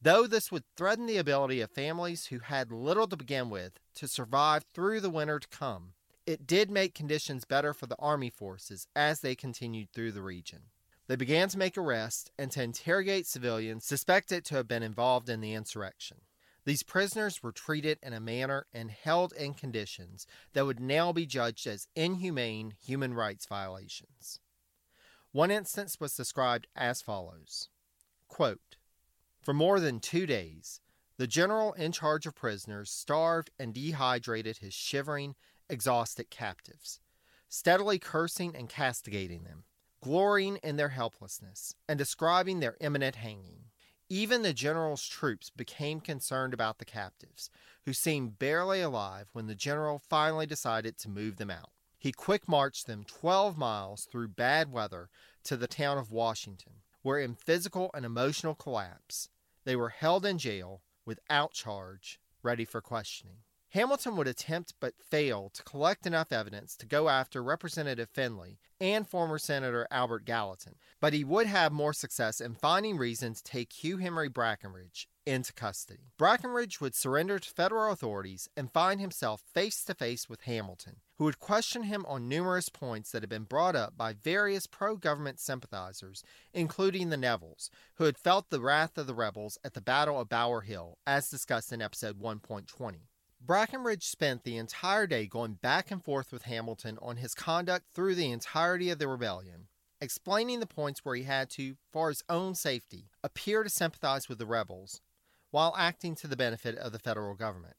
Though 0.00 0.26
this 0.26 0.50
would 0.50 0.64
threaten 0.76 1.04
the 1.04 1.18
ability 1.18 1.60
of 1.60 1.70
families 1.70 2.26
who 2.26 2.38
had 2.38 2.72
little 2.72 3.06
to 3.08 3.16
begin 3.18 3.50
with 3.50 3.78
to 3.96 4.08
survive 4.08 4.64
through 4.72 5.00
the 5.00 5.10
winter 5.10 5.38
to 5.38 5.48
come, 5.48 5.92
it 6.24 6.46
did 6.46 6.70
make 6.70 6.94
conditions 6.94 7.44
better 7.44 7.74
for 7.74 7.86
the 7.86 7.98
army 7.98 8.30
forces 8.30 8.88
as 8.96 9.20
they 9.20 9.34
continued 9.34 9.92
through 9.92 10.12
the 10.12 10.22
region. 10.22 10.62
They 11.06 11.16
began 11.16 11.48
to 11.50 11.58
make 11.58 11.76
arrests 11.76 12.30
and 12.38 12.50
to 12.52 12.62
interrogate 12.62 13.26
civilians 13.26 13.84
suspected 13.84 14.44
to 14.46 14.54
have 14.54 14.66
been 14.66 14.82
involved 14.82 15.28
in 15.28 15.42
the 15.42 15.52
insurrection. 15.52 16.18
These 16.66 16.82
prisoners 16.82 17.44
were 17.44 17.52
treated 17.52 18.00
in 18.02 18.12
a 18.12 18.20
manner 18.20 18.66
and 18.74 18.90
held 18.90 19.32
in 19.32 19.54
conditions 19.54 20.26
that 20.52 20.66
would 20.66 20.80
now 20.80 21.12
be 21.12 21.24
judged 21.24 21.64
as 21.68 21.86
inhumane 21.94 22.74
human 22.84 23.14
rights 23.14 23.46
violations. 23.46 24.40
One 25.30 25.52
instance 25.52 26.00
was 26.00 26.16
described 26.16 26.66
as 26.74 27.00
follows 27.00 27.68
Quote, 28.26 28.76
For 29.40 29.54
more 29.54 29.78
than 29.78 30.00
two 30.00 30.26
days, 30.26 30.80
the 31.18 31.28
general 31.28 31.72
in 31.74 31.92
charge 31.92 32.26
of 32.26 32.34
prisoners 32.34 32.90
starved 32.90 33.50
and 33.60 33.72
dehydrated 33.72 34.58
his 34.58 34.74
shivering, 34.74 35.36
exhausted 35.70 36.30
captives, 36.30 36.98
steadily 37.48 38.00
cursing 38.00 38.56
and 38.56 38.68
castigating 38.68 39.44
them, 39.44 39.62
glorying 40.02 40.56
in 40.64 40.74
their 40.76 40.88
helplessness, 40.88 41.76
and 41.88 41.96
describing 41.96 42.58
their 42.58 42.76
imminent 42.80 43.16
hanging. 43.16 43.66
Even 44.08 44.42
the 44.42 44.52
general's 44.52 45.06
troops 45.06 45.50
became 45.50 46.00
concerned 46.00 46.54
about 46.54 46.78
the 46.78 46.84
captives, 46.84 47.50
who 47.84 47.92
seemed 47.92 48.38
barely 48.38 48.80
alive 48.80 49.26
when 49.32 49.48
the 49.48 49.54
general 49.56 49.98
finally 49.98 50.46
decided 50.46 50.96
to 50.96 51.08
move 51.08 51.36
them 51.36 51.50
out. 51.50 51.70
He 51.98 52.12
quick 52.12 52.46
marched 52.46 52.86
them 52.86 53.02
12 53.04 53.58
miles 53.58 54.04
through 54.04 54.28
bad 54.28 54.70
weather 54.70 55.08
to 55.44 55.56
the 55.56 55.66
town 55.66 55.98
of 55.98 56.12
Washington, 56.12 56.82
where 57.02 57.18
in 57.18 57.34
physical 57.34 57.90
and 57.94 58.04
emotional 58.04 58.54
collapse, 58.54 59.28
they 59.64 59.74
were 59.74 59.88
held 59.88 60.24
in 60.24 60.38
jail 60.38 60.82
without 61.04 61.52
charge, 61.52 62.20
ready 62.44 62.64
for 62.64 62.80
questioning. 62.80 63.38
Hamilton 63.76 64.16
would 64.16 64.26
attempt 64.26 64.72
but 64.80 64.94
fail 64.98 65.50
to 65.52 65.62
collect 65.62 66.06
enough 66.06 66.32
evidence 66.32 66.76
to 66.76 66.86
go 66.86 67.10
after 67.10 67.42
Representative 67.42 68.08
Findley 68.08 68.58
and 68.80 69.06
former 69.06 69.36
Senator 69.36 69.86
Albert 69.90 70.24
Gallatin, 70.24 70.76
but 70.98 71.12
he 71.12 71.24
would 71.24 71.46
have 71.46 71.72
more 71.72 71.92
success 71.92 72.40
in 72.40 72.54
finding 72.54 72.96
reason 72.96 73.34
to 73.34 73.42
take 73.42 73.74
Hugh 73.74 73.98
Henry 73.98 74.30
Brackenridge 74.30 75.08
into 75.26 75.52
custody. 75.52 76.04
Brackenridge 76.18 76.80
would 76.80 76.94
surrender 76.94 77.38
to 77.38 77.50
federal 77.50 77.92
authorities 77.92 78.48
and 78.56 78.72
find 78.72 78.98
himself 78.98 79.42
face 79.52 79.84
to 79.84 79.92
face 79.92 80.26
with 80.26 80.44
Hamilton, 80.44 81.02
who 81.18 81.24
would 81.24 81.38
question 81.38 81.82
him 81.82 82.06
on 82.08 82.30
numerous 82.30 82.70
points 82.70 83.10
that 83.10 83.22
had 83.22 83.28
been 83.28 83.44
brought 83.44 83.76
up 83.76 83.94
by 83.94 84.14
various 84.14 84.66
pro 84.66 84.96
government 84.96 85.38
sympathizers, 85.38 86.24
including 86.54 87.10
the 87.10 87.18
Nevilles, 87.18 87.68
who 87.96 88.04
had 88.04 88.16
felt 88.16 88.48
the 88.48 88.62
wrath 88.62 88.96
of 88.96 89.06
the 89.06 89.14
rebels 89.14 89.58
at 89.62 89.74
the 89.74 89.82
Battle 89.82 90.18
of 90.18 90.30
Bower 90.30 90.62
Hill, 90.62 90.96
as 91.06 91.28
discussed 91.28 91.74
in 91.74 91.82
episode 91.82 92.18
1.20. 92.18 93.00
Brackenridge 93.46 94.02
spent 94.02 94.42
the 94.42 94.56
entire 94.56 95.06
day 95.06 95.28
going 95.28 95.54
back 95.54 95.92
and 95.92 96.02
forth 96.02 96.32
with 96.32 96.42
Hamilton 96.42 96.98
on 97.00 97.18
his 97.18 97.32
conduct 97.32 97.86
through 97.94 98.16
the 98.16 98.32
entirety 98.32 98.90
of 98.90 98.98
the 98.98 99.06
rebellion, 99.06 99.68
explaining 100.00 100.58
the 100.58 100.66
points 100.66 101.04
where 101.04 101.14
he 101.14 101.22
had 101.22 101.48
to, 101.50 101.76
for 101.92 102.08
his 102.08 102.24
own 102.28 102.56
safety, 102.56 103.08
appear 103.22 103.62
to 103.62 103.70
sympathize 103.70 104.28
with 104.28 104.38
the 104.38 104.46
rebels 104.46 105.00
while 105.52 105.76
acting 105.78 106.16
to 106.16 106.26
the 106.26 106.36
benefit 106.36 106.76
of 106.76 106.90
the 106.90 106.98
federal 106.98 107.34
government. 107.36 107.76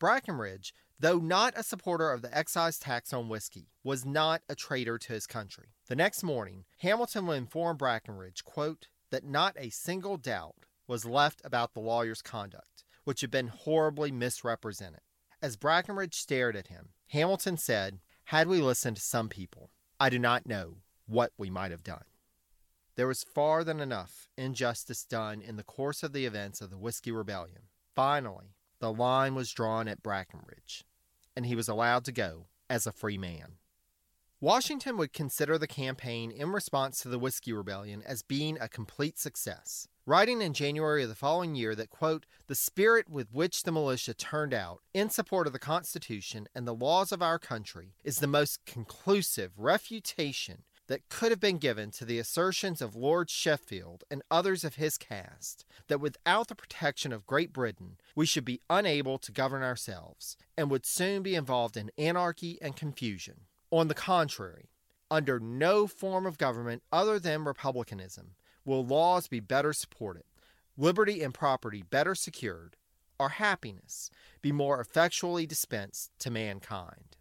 Brackenridge, 0.00 0.72
though 0.98 1.18
not 1.18 1.54
a 1.56 1.62
supporter 1.62 2.10
of 2.10 2.22
the 2.22 2.36
excise 2.36 2.76
tax 2.76 3.12
on 3.12 3.28
whiskey, 3.28 3.68
was 3.84 4.04
not 4.04 4.42
a 4.48 4.56
traitor 4.56 4.98
to 4.98 5.12
his 5.12 5.28
country. 5.28 5.68
The 5.86 5.94
next 5.94 6.24
morning, 6.24 6.64
Hamilton 6.78 7.26
would 7.26 7.36
inform 7.36 7.78
Brackenridge, 7.78 8.42
quote, 8.42 8.88
that 9.10 9.24
not 9.24 9.54
a 9.56 9.70
single 9.70 10.16
doubt 10.16 10.56
was 10.88 11.04
left 11.04 11.40
about 11.44 11.74
the 11.74 11.80
lawyer's 11.80 12.22
conduct 12.22 12.75
which 13.06 13.20
had 13.20 13.30
been 13.30 13.46
horribly 13.46 14.10
misrepresented. 14.10 15.00
As 15.40 15.56
Brackenridge 15.56 16.14
stared 16.14 16.56
at 16.56 16.66
him, 16.66 16.88
Hamilton 17.10 17.56
said, 17.56 18.00
Had 18.24 18.48
we 18.48 18.60
listened 18.60 18.96
to 18.96 19.02
some 19.02 19.28
people, 19.28 19.70
I 20.00 20.10
do 20.10 20.18
not 20.18 20.44
know 20.44 20.78
what 21.06 21.30
we 21.38 21.48
might 21.48 21.70
have 21.70 21.84
done. 21.84 22.02
There 22.96 23.06
was 23.06 23.22
far 23.22 23.62
than 23.62 23.78
enough 23.78 24.28
injustice 24.36 25.04
done 25.04 25.40
in 25.40 25.54
the 25.54 25.62
course 25.62 26.02
of 26.02 26.12
the 26.12 26.26
events 26.26 26.60
of 26.60 26.70
the 26.70 26.78
Whiskey 26.78 27.12
Rebellion. 27.12 27.68
Finally, 27.94 28.56
the 28.80 28.92
line 28.92 29.36
was 29.36 29.52
drawn 29.52 29.86
at 29.86 30.02
Brackenridge, 30.02 30.82
and 31.36 31.46
he 31.46 31.54
was 31.54 31.68
allowed 31.68 32.04
to 32.06 32.12
go 32.12 32.46
as 32.68 32.88
a 32.88 32.92
free 32.92 33.18
man. 33.18 33.52
Washington 34.40 34.96
would 34.96 35.12
consider 35.12 35.58
the 35.58 35.68
campaign 35.68 36.32
in 36.32 36.50
response 36.50 36.98
to 37.02 37.08
the 37.08 37.20
Whiskey 37.20 37.52
Rebellion 37.52 38.02
as 38.04 38.22
being 38.22 38.58
a 38.60 38.68
complete 38.68 39.16
success 39.16 39.86
writing 40.06 40.40
in 40.40 40.52
January 40.52 41.02
of 41.02 41.08
the 41.08 41.14
following 41.16 41.56
year 41.56 41.74
that, 41.74 41.90
quote, 41.90 42.26
the 42.46 42.54
spirit 42.54 43.10
with 43.10 43.32
which 43.32 43.64
the 43.64 43.72
militia 43.72 44.14
turned 44.14 44.54
out 44.54 44.80
in 44.94 45.10
support 45.10 45.48
of 45.48 45.52
the 45.52 45.58
Constitution 45.58 46.46
and 46.54 46.66
the 46.66 46.74
laws 46.74 47.10
of 47.10 47.20
our 47.20 47.40
country 47.40 47.94
is 48.04 48.18
the 48.18 48.28
most 48.28 48.64
conclusive 48.64 49.52
refutation 49.56 50.62
that 50.86 51.08
could 51.08 51.32
have 51.32 51.40
been 51.40 51.58
given 51.58 51.90
to 51.90 52.04
the 52.04 52.20
assertions 52.20 52.80
of 52.80 52.94
Lord 52.94 53.28
Sheffield 53.28 54.04
and 54.08 54.22
others 54.30 54.62
of 54.62 54.76
his 54.76 54.96
caste 54.96 55.64
that 55.88 56.00
without 56.00 56.46
the 56.46 56.54
protection 56.54 57.12
of 57.12 57.26
Great 57.26 57.52
Britain 57.52 57.96
we 58.14 58.24
should 58.24 58.44
be 58.44 58.60
unable 58.70 59.18
to 59.18 59.32
govern 59.32 59.64
ourselves 59.64 60.36
and 60.56 60.70
would 60.70 60.86
soon 60.86 61.24
be 61.24 61.34
involved 61.34 61.76
in 61.76 61.90
anarchy 61.98 62.58
and 62.62 62.76
confusion. 62.76 63.40
On 63.72 63.88
the 63.88 63.94
contrary, 63.94 64.70
under 65.10 65.40
no 65.40 65.88
form 65.88 66.24
of 66.24 66.38
government 66.38 66.84
other 66.92 67.18
than 67.18 67.44
republicanism 67.44 68.36
will 68.66 68.84
laws 68.84 69.28
be 69.28 69.40
better 69.40 69.72
supported, 69.72 70.24
liberty 70.76 71.22
and 71.22 71.32
property 71.32 71.82
better 71.82 72.14
secured, 72.14 72.76
our 73.18 73.30
happiness 73.30 74.10
be 74.42 74.52
more 74.52 74.80
effectually 74.80 75.46
dispensed 75.46 76.10
to 76.18 76.30
mankind. 76.30 77.16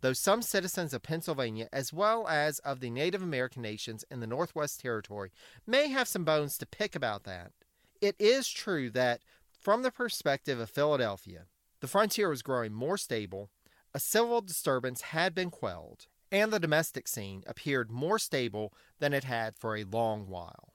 Though 0.00 0.12
some 0.12 0.42
citizens 0.42 0.92
of 0.92 1.02
Pennsylvania, 1.02 1.68
as 1.72 1.92
well 1.92 2.28
as 2.28 2.58
of 2.60 2.80
the 2.80 2.90
Native 2.90 3.22
American 3.22 3.62
nations 3.62 4.04
in 4.10 4.20
the 4.20 4.26
Northwest 4.26 4.80
Territory, 4.80 5.30
may 5.66 5.88
have 5.88 6.08
some 6.08 6.24
bones 6.24 6.58
to 6.58 6.66
pick 6.66 6.94
about 6.94 7.24
that, 7.24 7.52
it 8.00 8.14
is 8.18 8.48
true 8.48 8.90
that, 8.90 9.22
from 9.58 9.82
the 9.82 9.90
perspective 9.90 10.60
of 10.60 10.70
Philadelphia, 10.70 11.46
the 11.80 11.88
frontier 11.88 12.28
was 12.28 12.42
growing 12.42 12.72
more 12.72 12.98
stable, 12.98 13.50
a 13.94 14.00
civil 14.00 14.40
disturbance 14.40 15.00
had 15.00 15.34
been 15.34 15.50
quelled, 15.50 16.06
and 16.30 16.52
the 16.52 16.60
domestic 16.60 17.08
scene 17.08 17.42
appeared 17.46 17.90
more 17.90 18.18
stable 18.18 18.74
than 18.98 19.12
it 19.12 19.24
had 19.24 19.56
for 19.56 19.76
a 19.76 19.84
long 19.84 20.28
while. 20.28 20.74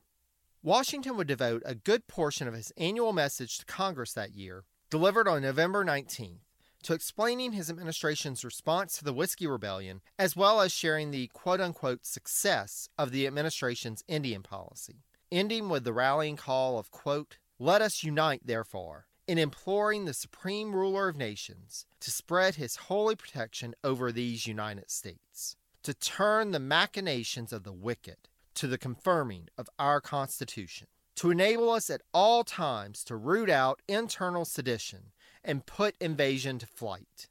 Washington 0.64 1.18
would 1.18 1.26
devote 1.26 1.64
a 1.66 1.74
good 1.74 2.06
portion 2.06 2.48
of 2.48 2.54
his 2.54 2.72
annual 2.78 3.14
message 3.14 3.58
to 3.58 3.66
Congress 3.66 4.14
that 4.14 4.36
year, 4.36 4.64
delivered 4.92 5.28
on 5.28 5.42
November 5.42 5.84
19th, 5.84 6.42
to 6.84 6.94
explaining 6.94 7.54
his 7.54 7.68
administration's 7.68 8.46
response 8.46 8.96
to 8.96 9.04
the 9.04 9.14
Whiskey 9.14 9.48
Rebellion, 9.48 10.02
as 10.20 10.36
well 10.36 10.62
as 10.62 10.72
sharing 10.72 11.10
the 11.10 11.28
quote 11.34 11.60
unquote 11.60 12.06
success 12.06 12.90
of 12.96 13.10
the 13.10 13.26
administration's 13.26 14.04
Indian 14.08 14.44
policy, 14.44 15.02
ending 15.32 15.68
with 15.68 15.84
the 15.84 15.94
rallying 15.94 16.38
call 16.38 16.78
of, 16.78 16.92
quote, 16.92 17.38
Let 17.58 17.82
us 17.82 18.04
unite, 18.04 18.42
therefore, 18.46 19.08
in 19.28 19.40
imploring 19.40 20.06
the 20.06 20.14
supreme 20.14 20.76
ruler 20.76 21.08
of 21.08 21.18
nations 21.18 21.88
to 22.02 22.12
spread 22.12 22.56
his 22.56 22.76
holy 22.76 23.16
protection 23.16 23.74
over 23.84 24.12
these 24.12 24.46
United 24.46 24.92
States, 24.92 25.56
to 25.82 25.96
turn 25.96 26.52
the 26.52 26.60
machinations 26.60 27.52
of 27.52 27.64
the 27.64 27.74
wicked 27.74 28.30
to 28.56 28.68
the 28.68 28.78
confirming 28.78 29.48
of 29.58 29.70
our 29.80 30.02
Constitution, 30.02 30.88
to 31.16 31.32
enable 31.32 31.70
us 31.70 31.90
at 31.90 32.02
all 32.14 32.44
times 32.44 33.04
to 33.06 33.16
root 33.16 33.50
out 33.50 33.82
internal 33.88 34.46
sedition 34.46 35.12
and 35.44 35.66
put 35.66 35.96
invasion 36.00 36.60
to 36.60 36.66
flight, 36.66 37.28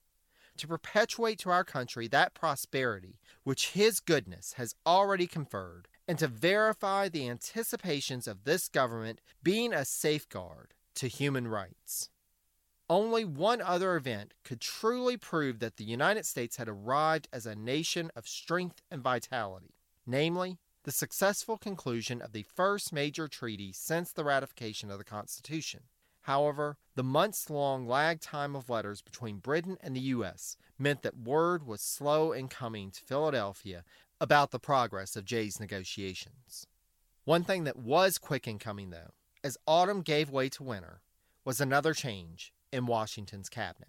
to 0.56 0.68
perpetuate 0.68 1.38
to 1.38 1.50
our 1.50 1.64
country 1.64 2.08
that 2.08 2.34
prosperity 2.34 3.18
which 3.44 3.70
His 3.70 4.00
goodness 4.00 4.54
has 4.54 4.74
already 4.86 5.26
conferred, 5.26 5.88
and 6.06 6.18
to 6.18 6.28
verify 6.28 7.08
the 7.08 7.28
anticipations 7.28 8.26
of 8.26 8.44
this 8.44 8.68
government 8.68 9.20
being 9.42 9.72
a 9.72 9.84
safeguard 9.84 10.74
to 10.96 11.08
human 11.08 11.48
rights. 11.48 12.10
Only 12.88 13.24
one 13.24 13.62
other 13.62 13.94
event 13.94 14.34
could 14.42 14.60
truly 14.60 15.16
prove 15.16 15.60
that 15.60 15.76
the 15.76 15.84
United 15.84 16.26
States 16.26 16.56
had 16.56 16.68
arrived 16.68 17.28
as 17.32 17.46
a 17.46 17.54
nation 17.54 18.10
of 18.16 18.26
strength 18.26 18.82
and 18.90 19.00
vitality, 19.00 19.74
namely, 20.04 20.58
the 20.84 20.92
successful 20.92 21.58
conclusion 21.58 22.22
of 22.22 22.32
the 22.32 22.42
first 22.42 22.92
major 22.92 23.28
treaty 23.28 23.72
since 23.72 24.12
the 24.12 24.24
ratification 24.24 24.90
of 24.90 24.98
the 24.98 25.04
Constitution. 25.04 25.80
However, 26.22 26.76
the 26.94 27.02
months 27.02 27.50
long 27.50 27.86
lag 27.86 28.20
time 28.20 28.54
of 28.54 28.70
letters 28.70 29.02
between 29.02 29.38
Britain 29.38 29.76
and 29.80 29.94
the 29.94 30.00
U.S. 30.00 30.56
meant 30.78 31.02
that 31.02 31.18
word 31.18 31.66
was 31.66 31.80
slow 31.80 32.32
in 32.32 32.48
coming 32.48 32.90
to 32.90 33.02
Philadelphia 33.02 33.84
about 34.20 34.50
the 34.50 34.58
progress 34.58 35.16
of 35.16 35.24
Jay's 35.24 35.60
negotiations. 35.60 36.66
One 37.24 37.44
thing 37.44 37.64
that 37.64 37.78
was 37.78 38.18
quick 38.18 38.46
in 38.46 38.58
coming, 38.58 38.90
though, 38.90 39.12
as 39.42 39.58
autumn 39.66 40.02
gave 40.02 40.30
way 40.30 40.48
to 40.50 40.62
winter, 40.62 41.00
was 41.44 41.60
another 41.60 41.94
change 41.94 42.52
in 42.72 42.86
Washington's 42.86 43.48
cabinet. 43.48 43.88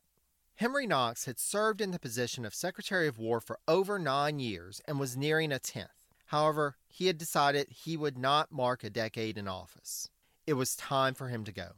Henry 0.55 0.85
Knox 0.85 1.25
had 1.25 1.39
served 1.39 1.81
in 1.81 1.91
the 1.91 1.99
position 1.99 2.45
of 2.45 2.53
Secretary 2.53 3.07
of 3.07 3.17
War 3.17 3.39
for 3.39 3.59
over 3.67 3.97
nine 3.97 4.39
years 4.39 4.81
and 4.87 4.99
was 4.99 5.17
nearing 5.17 5.51
a 5.51 5.59
tenth. 5.59 6.00
However, 6.31 6.77
he 6.87 7.07
had 7.07 7.17
decided 7.17 7.67
he 7.69 7.97
would 7.97 8.17
not 8.17 8.53
mark 8.53 8.85
a 8.85 8.89
decade 8.89 9.37
in 9.37 9.49
office. 9.49 10.07
It 10.47 10.53
was 10.53 10.77
time 10.77 11.13
for 11.13 11.27
him 11.27 11.43
to 11.43 11.51
go. 11.51 11.71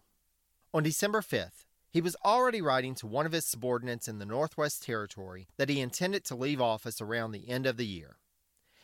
On 0.75 0.83
December 0.83 1.21
5th, 1.21 1.65
he 1.89 2.01
was 2.01 2.15
already 2.23 2.61
writing 2.61 2.93
to 2.95 3.07
one 3.07 3.25
of 3.25 3.31
his 3.31 3.47
subordinates 3.47 4.07
in 4.07 4.19
the 4.19 4.27
Northwest 4.27 4.83
Territory 4.83 5.47
that 5.57 5.69
he 5.69 5.81
intended 5.81 6.23
to 6.25 6.35
leave 6.35 6.61
office 6.61 7.01
around 7.01 7.31
the 7.31 7.49
end 7.49 7.65
of 7.65 7.77
the 7.77 7.85
year. 7.87 8.17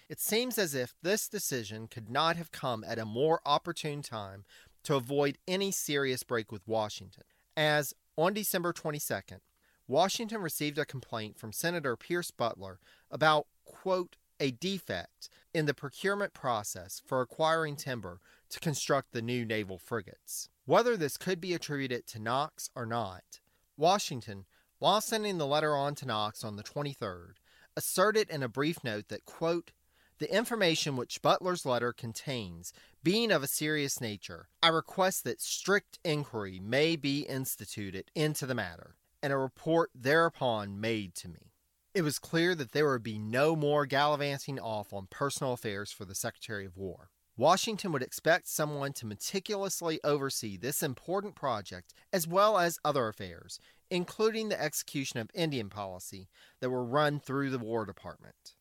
It 0.10 0.20
seems 0.20 0.58
as 0.58 0.74
if 0.74 0.96
this 1.04 1.30
decision 1.30 1.88
could 1.88 2.10
not 2.10 2.36
have 2.36 2.52
come 2.52 2.84
at 2.84 2.98
a 2.98 3.06
more 3.06 3.40
opportune 3.46 4.02
time 4.02 4.46
to 4.86 4.96
avoid 4.96 5.38
any 5.48 5.70
serious 5.70 6.24
break 6.24 6.52
with 6.52 6.68
Washington, 6.68 7.26
as 7.56 7.94
on 8.18 8.34
December 8.34 8.74
22nd, 8.74 9.42
Washington 9.88 10.42
received 10.42 10.80
a 10.80 10.86
complaint 10.86 11.38
from 11.38 11.54
Senator 11.54 11.96
Pierce 11.96 12.32
Butler 12.32 12.80
about, 13.12 13.46
quote, 13.66 14.16
a 14.40 14.52
defect 14.52 15.30
in 15.54 15.66
the 15.66 15.74
procurement 15.74 16.34
process 16.34 17.02
for 17.06 17.22
acquiring 17.22 17.76
timber 17.76 18.20
to 18.50 18.60
construct 18.60 19.12
the 19.12 19.22
new 19.22 19.46
naval 19.46 19.78
frigates. 19.78 20.50
Whether 20.66 20.96
this 20.96 21.18
could 21.18 21.42
be 21.42 21.54
attributed 21.54 22.08
to 22.08 22.20
Knox 22.20 22.70
or 22.76 22.86
not, 22.86 23.40
Washington, 23.78 24.46
while 24.78 25.02
sending 25.02 25.38
the 25.38 25.48
letter 25.48 25.76
on 25.76 25.96
to 25.96 26.06
Knox 26.06 26.44
on 26.44 26.56
the 26.56 26.64
23rd, 26.64 27.34
asserted 27.76 28.30
in 28.30 28.44
a 28.44 28.50
brief 28.50 28.84
note 28.84 29.08
that, 29.10 29.26
quote, 29.26 29.72
the 30.20 30.34
information 30.36 30.98
which 30.98 31.22
Butler's 31.22 31.66
letter 31.66 31.94
contains 31.94 32.74
being 33.02 33.32
of 33.32 33.42
a 33.42 33.48
serious 33.48 34.02
nature, 34.02 34.50
I 34.62 34.68
request 34.68 35.24
that 35.24 35.42
strict 35.42 35.98
inquiry 36.04 36.60
may 36.60 36.98
be 36.98 37.22
instituted 37.22 38.12
into 38.14 38.46
the 38.46 38.56
matter, 38.56 38.96
and 39.24 39.32
a 39.32 39.38
report 39.38 39.92
thereupon 39.96 40.80
made 40.82 41.16
to 41.16 41.30
me. 41.30 41.54
It 41.96 42.04
was 42.04 42.20
clear 42.20 42.54
that 42.54 42.72
there 42.72 42.88
would 42.92 43.02
be 43.02 43.18
no 43.18 43.56
more 43.56 43.88
gallivanting 43.88 44.60
off 44.60 44.94
on 44.94 45.08
personal 45.10 45.54
affairs 45.54 45.92
for 45.92 46.06
the 46.06 46.14
Secretary 46.14 46.66
of 46.66 46.78
War. 46.78 47.10
Washington 47.36 47.92
would 47.92 48.04
expect 48.04 48.48
someone 48.48 48.94
to 48.94 49.08
meticulously 49.08 50.00
oversee 50.04 50.56
this 50.56 50.84
important 50.84 51.36
project 51.36 51.94
as 52.14 52.28
well 52.28 52.60
as 52.60 52.78
other 52.86 53.08
affairs, 53.08 53.60
including 53.90 54.50
the 54.50 54.62
execution 54.62 55.20
of 55.20 55.32
Indian 55.34 55.70
policy 55.70 56.28
that 56.60 56.70
were 56.70 56.86
run 56.86 57.20
through 57.20 57.50
the 57.50 57.58
War 57.58 57.86
Department. 57.86 58.54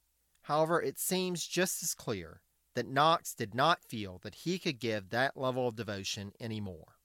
However, 0.42 0.80
it 0.80 0.98
seems 0.98 1.46
just 1.46 1.82
as 1.82 1.94
clear 1.94 2.40
that 2.74 2.88
Knox 2.88 3.34
did 3.34 3.54
not 3.54 3.84
feel 3.84 4.20
that 4.22 4.36
he 4.36 4.58
could 4.58 4.78
give 4.78 5.10
that 5.10 5.36
level 5.36 5.68
of 5.68 5.76
devotion 5.76 6.32
anymore. 6.40 6.97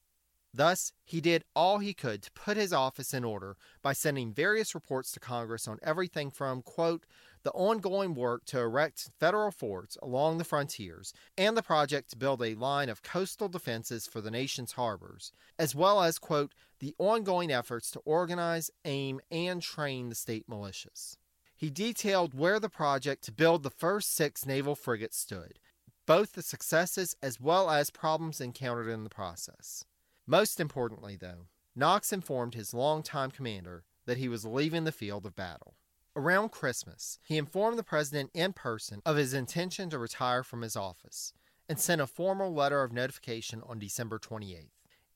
Thus, 0.53 0.93
he 1.03 1.19
did 1.19 1.43
all 1.55 1.79
he 1.79 1.95
could 1.95 2.21
to 2.21 2.31
put 2.31 2.57
his 2.57 2.71
office 2.71 3.11
in 3.13 3.23
order 3.23 3.57
by 3.81 3.93
sending 3.93 4.31
various 4.31 4.75
reports 4.75 5.11
to 5.13 5.19
Congress 5.19 5.67
on 5.67 5.79
everything 5.81 6.29
from, 6.29 6.61
quote, 6.61 7.05
the 7.41 7.51
ongoing 7.51 8.13
work 8.13 8.45
to 8.45 8.59
erect 8.59 9.09
federal 9.19 9.49
forts 9.49 9.97
along 10.03 10.37
the 10.37 10.43
frontiers 10.43 11.11
and 11.37 11.57
the 11.57 11.63
project 11.63 12.11
to 12.11 12.17
build 12.17 12.41
a 12.43 12.53
line 12.53 12.87
of 12.87 13.01
coastal 13.01 13.49
defenses 13.49 14.05
for 14.05 14.21
the 14.21 14.31
nation's 14.31 14.73
harbors, 14.73 15.31
as 15.57 15.73
well 15.73 16.03
as, 16.03 16.19
quote, 16.19 16.53
the 16.79 16.93
ongoing 16.99 17.51
efforts 17.51 17.89
to 17.91 17.99
organize, 18.05 18.69
aim, 18.85 19.19
and 19.31 19.61
train 19.61 20.09
the 20.09 20.15
state 20.15 20.47
militias. 20.47 21.17
He 21.55 21.71
detailed 21.71 22.33
where 22.33 22.59
the 22.59 22.69
project 22.69 23.23
to 23.23 23.31
build 23.31 23.63
the 23.63 23.69
first 23.71 24.13
six 24.15 24.45
naval 24.45 24.75
frigates 24.75 25.17
stood, 25.17 25.57
both 26.05 26.33
the 26.33 26.43
successes 26.43 27.15
as 27.23 27.39
well 27.39 27.71
as 27.71 27.89
problems 27.89 28.39
encountered 28.39 28.89
in 28.89 29.03
the 29.03 29.09
process. 29.09 29.85
Most 30.25 30.59
importantly, 30.59 31.15
though, 31.15 31.47
Knox 31.75 32.13
informed 32.13 32.53
his 32.53 32.73
longtime 32.73 33.31
commander 33.31 33.83
that 34.05 34.17
he 34.17 34.29
was 34.29 34.45
leaving 34.45 34.83
the 34.83 34.91
field 34.91 35.25
of 35.25 35.35
battle. 35.35 35.75
Around 36.15 36.49
Christmas, 36.49 37.19
he 37.25 37.37
informed 37.37 37.77
the 37.77 37.83
president 37.83 38.29
in 38.33 38.53
person 38.53 39.01
of 39.05 39.17
his 39.17 39.33
intention 39.33 39.89
to 39.89 39.97
retire 39.97 40.43
from 40.43 40.61
his 40.61 40.75
office 40.75 41.33
and 41.67 41.79
sent 41.79 42.01
a 42.01 42.07
formal 42.07 42.53
letter 42.53 42.83
of 42.83 42.93
notification 42.93 43.61
on 43.65 43.79
December 43.79 44.19
28th. 44.19 44.69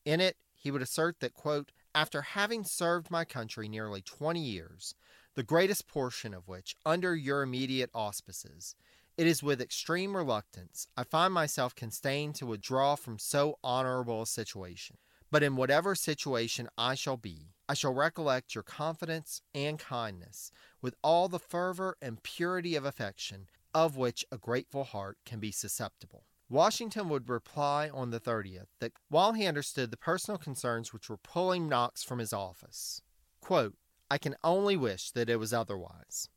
In 0.05 0.19
it, 0.19 0.37
he 0.55 0.71
would 0.71 0.81
assert 0.81 1.19
that, 1.19 1.33
quote, 1.33 1.71
after 1.93 2.21
having 2.21 2.63
served 2.63 3.11
my 3.11 3.25
country 3.25 3.69
nearly 3.69 4.01
20 4.01 4.39
years, 4.39 4.95
the 5.35 5.43
greatest 5.43 5.87
portion 5.87 6.33
of 6.33 6.47
which 6.47 6.75
under 6.85 7.15
your 7.15 7.43
immediate 7.43 7.91
auspices. 7.93 8.75
It 9.17 9.25
is 9.25 9.41
with 9.41 9.61
extreme 9.61 10.15
reluctance 10.15 10.87
I 10.95 11.03
find 11.03 11.33
myself 11.33 11.73
constrained 11.73 12.35
to 12.35 12.45
withdraw 12.45 12.95
from 12.95 13.17
so 13.17 13.57
honorable 13.63 14.21
a 14.21 14.27
situation. 14.27 14.97
But 15.31 15.41
in 15.41 15.55
whatever 15.55 15.95
situation 15.95 16.69
I 16.77 16.93
shall 16.93 17.17
be, 17.17 17.49
I 17.67 17.73
shall 17.73 17.95
recollect 17.95 18.53
your 18.53 18.63
confidence 18.63 19.41
and 19.55 19.79
kindness 19.79 20.51
with 20.83 20.93
all 21.03 21.29
the 21.29 21.39
fervor 21.39 21.97
and 21.99 22.21
purity 22.21 22.75
of 22.75 22.85
affection 22.85 23.47
of 23.73 23.97
which 23.97 24.23
a 24.31 24.37
grateful 24.37 24.83
heart 24.83 25.17
can 25.25 25.39
be 25.39 25.51
susceptible. 25.51 26.25
Washington 26.47 27.09
would 27.09 27.27
reply 27.27 27.89
on 27.89 28.11
the 28.11 28.19
30th 28.19 28.67
that 28.79 28.93
while 29.09 29.33
he 29.33 29.47
understood 29.47 29.89
the 29.89 29.97
personal 29.97 30.37
concerns 30.37 30.93
which 30.93 31.09
were 31.09 31.17
pulling 31.17 31.67
Knox 31.67 32.03
from 32.03 32.19
his 32.19 32.33
office, 32.33 33.01
quote, 33.41 33.75
I 34.11 34.19
can 34.19 34.35
only 34.43 34.77
wish 34.77 35.09
that 35.11 35.27
it 35.27 35.37
was 35.37 35.53
otherwise. 35.53 36.29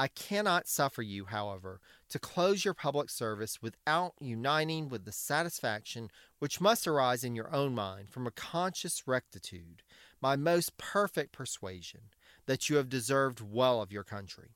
I 0.00 0.06
cannot 0.06 0.68
suffer 0.68 1.02
you, 1.02 1.24
however, 1.24 1.80
to 2.10 2.20
close 2.20 2.64
your 2.64 2.74
public 2.74 3.10
service 3.10 3.60
without 3.60 4.12
uniting 4.20 4.88
with 4.88 5.04
the 5.04 5.10
satisfaction 5.10 6.08
which 6.38 6.60
must 6.60 6.86
arise 6.86 7.24
in 7.24 7.34
your 7.34 7.52
own 7.52 7.74
mind 7.74 8.08
from 8.08 8.24
a 8.24 8.30
conscious 8.30 9.08
rectitude, 9.08 9.82
my 10.20 10.36
most 10.36 10.78
perfect 10.78 11.32
persuasion 11.32 12.02
that 12.46 12.70
you 12.70 12.76
have 12.76 12.88
deserved 12.88 13.40
well 13.40 13.82
of 13.82 13.90
your 13.90 14.04
country. 14.04 14.50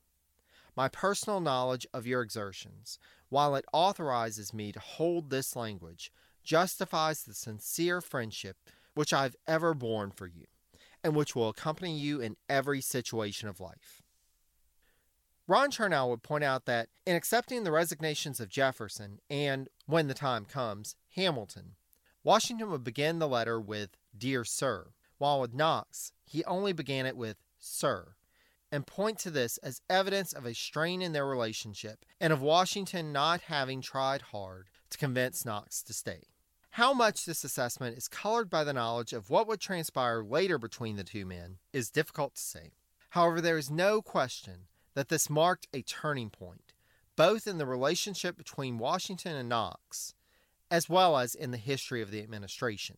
My 0.76 0.88
personal 0.88 1.40
knowledge 1.40 1.88
of 1.93 2.07
your 2.07 2.22
exertions, 2.22 3.01
while 3.28 3.57
it 3.57 3.64
authorizes 3.72 4.55
me 4.55 4.70
to 4.70 4.80
hold 4.80 5.28
this 5.28 5.57
language, 5.57 6.12
justifies 6.45 7.24
the 7.24 7.34
sincere 7.34 8.01
friendship 8.01 8.57
which 8.95 9.12
I 9.12 9.24
have 9.24 9.36
ever 9.49 9.74
borne 9.74 10.12
for 10.12 10.28
you 10.28 10.47
and 11.03 11.16
which 11.16 11.34
will 11.34 11.49
accompany 11.49 11.99
you 11.99 12.20
in 12.20 12.36
every 12.49 12.80
situation 12.80 13.49
of 13.49 13.59
life. 13.59 14.01
Ron 15.49 15.70
Chernow 15.72 16.09
would 16.09 16.22
point 16.22 16.45
out 16.45 16.66
that 16.66 16.88
in 17.05 17.16
accepting 17.16 17.64
the 17.64 17.72
resignations 17.72 18.38
of 18.38 18.49
Jefferson 18.49 19.18
and, 19.28 19.68
when 19.86 20.07
the 20.07 20.14
time 20.14 20.45
comes, 20.45 20.95
Hamilton, 21.16 21.74
Washington 22.22 22.70
would 22.70 22.84
begin 22.84 23.18
the 23.18 23.26
letter 23.26 23.61
with 23.61 23.90
Dear 24.16 24.45
Sir, 24.45 24.93
while 25.18 25.40
with 25.40 25.53
Knox, 25.53 26.12
he 26.24 26.45
only 26.45 26.72
began 26.72 27.07
it 27.07 27.16
with 27.16 27.38
Sir, 27.59 28.14
and 28.70 28.86
point 28.86 29.18
to 29.20 29.30
this 29.30 29.59
as 29.59 29.82
evidence 29.90 30.32
of 30.32 30.47
a 30.47 30.55
strain 30.55 31.03
in 31.03 31.12
their 31.12 31.26
relationship 31.26 32.05
and 32.20 32.32
of 32.32 32.40
Washington 32.40 33.12
not 33.12 33.43
having 33.43 33.82
tried 33.82 34.22
hard 34.22 34.68
to 34.90 34.99
convince 34.99 35.45
Knox 35.45 35.82
to 35.82 35.93
stay. 35.93 36.28
How 36.70 36.95
much 36.95 37.26
this 37.26 37.43
assessment 37.43 37.99
is 37.99 38.09
colored 38.09 38.49
by 38.49 38.62
the 38.62 38.72
knowledge 38.72 39.12
of 39.12 39.28
what 39.28 39.49
would 39.49 39.61
transpire 39.61 40.22
later 40.22 40.57
between 40.57 40.97
the 40.97 41.05
two 41.05 41.26
men 41.26 41.59
is 41.72 41.90
difficult 41.90 42.36
to 42.36 42.40
say. 42.40 42.70
However, 43.11 43.40
there 43.40 43.59
is 43.59 43.70
no 43.70 44.01
question 44.01 44.68
that 44.95 45.09
this 45.09 45.30
marked 45.30 45.68
a 45.72 45.82
turning 45.82 46.30
point, 46.30 46.72
both 47.16 47.47
in 47.47 47.59
the 47.59 47.66
relationship 47.66 48.36
between 48.36 48.78
Washington 48.78 49.36
and 49.36 49.49
Knox, 49.49 50.14
as 50.70 50.88
well 50.88 51.18
as 51.18 51.34
in 51.34 51.51
the 51.51 51.59
history 51.59 52.03
of 52.03 52.11
the 52.11 52.22
administration. 52.22 52.97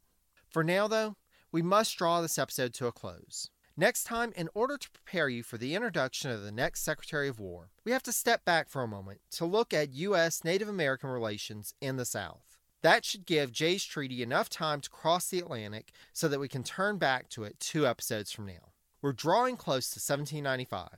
For 0.48 0.62
now, 0.62 0.86
though, 0.86 1.16
we 1.50 1.62
must 1.62 1.96
draw 1.96 2.20
this 2.20 2.38
episode 2.38 2.74
to 2.74 2.86
a 2.86 2.92
close. 2.92 3.50
Next 3.76 4.04
time, 4.04 4.32
in 4.36 4.48
order 4.54 4.78
to 4.78 4.90
prepare 4.90 5.28
you 5.28 5.42
for 5.42 5.58
the 5.58 5.74
introduction 5.74 6.30
of 6.30 6.42
the 6.42 6.52
next 6.52 6.82
Secretary 6.84 7.26
of 7.28 7.40
War, 7.40 7.70
we 7.84 7.90
have 7.90 8.04
to 8.04 8.12
step 8.12 8.44
back 8.44 8.68
for 8.68 8.82
a 8.82 8.88
moment 8.88 9.20
to 9.32 9.44
look 9.44 9.74
at 9.74 9.92
U.S. 9.94 10.44
Native 10.44 10.68
American 10.68 11.10
relations 11.10 11.74
in 11.80 11.96
the 11.96 12.04
South. 12.04 12.56
That 12.82 13.04
should 13.04 13.26
give 13.26 13.50
Jay's 13.50 13.82
Treaty 13.82 14.22
enough 14.22 14.48
time 14.48 14.80
to 14.82 14.90
cross 14.90 15.28
the 15.28 15.40
Atlantic 15.40 15.90
so 16.12 16.28
that 16.28 16.38
we 16.38 16.48
can 16.48 16.62
turn 16.62 16.98
back 16.98 17.28
to 17.30 17.42
it 17.42 17.58
two 17.58 17.86
episodes 17.86 18.30
from 18.30 18.46
now. 18.46 18.72
We're 19.02 19.12
drawing 19.12 19.56
close 19.56 19.88
to 19.90 19.98
1795, 19.98 20.88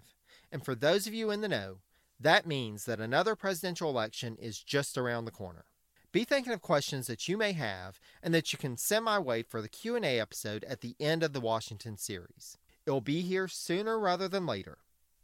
and 0.57 0.65
for 0.65 0.75
those 0.75 1.07
of 1.07 1.13
you 1.13 1.31
in 1.31 1.43
the 1.43 1.49
know, 1.49 1.81
that 2.19 2.47
means 2.47 2.87
that 2.87 2.99
another 2.99 3.37
presidential 3.37 3.91
election 3.91 4.39
is 4.41 4.63
just 4.63 4.97
around 4.97 5.27
the 5.27 5.31
corner. 5.31 5.67
Be 6.13 6.25
thinking 6.25 6.55
of 6.55 6.63
questions 6.63 7.09
that 7.09 7.29
you 7.29 7.37
may 7.37 7.53
have 7.53 8.01
and 8.23 8.33
that 8.33 8.55
you 8.55 8.59
can 8.59 8.79
send 8.79 9.05
my 9.05 9.19
way 9.19 9.43
for 9.43 9.61
the 9.61 9.69
Q&A 9.69 10.19
episode 10.19 10.65
at 10.65 10.81
the 10.81 10.97
end 10.99 11.23
of 11.23 11.35
the 11.35 11.43
Washington 11.43 11.99
series. 11.99 12.57
It 12.87 12.91
will 12.91 13.03
be 13.03 13.21
here 13.21 13.49
sooner 13.49 13.99
rather 13.99 14.29
than 14.29 14.47
later. 14.47 14.79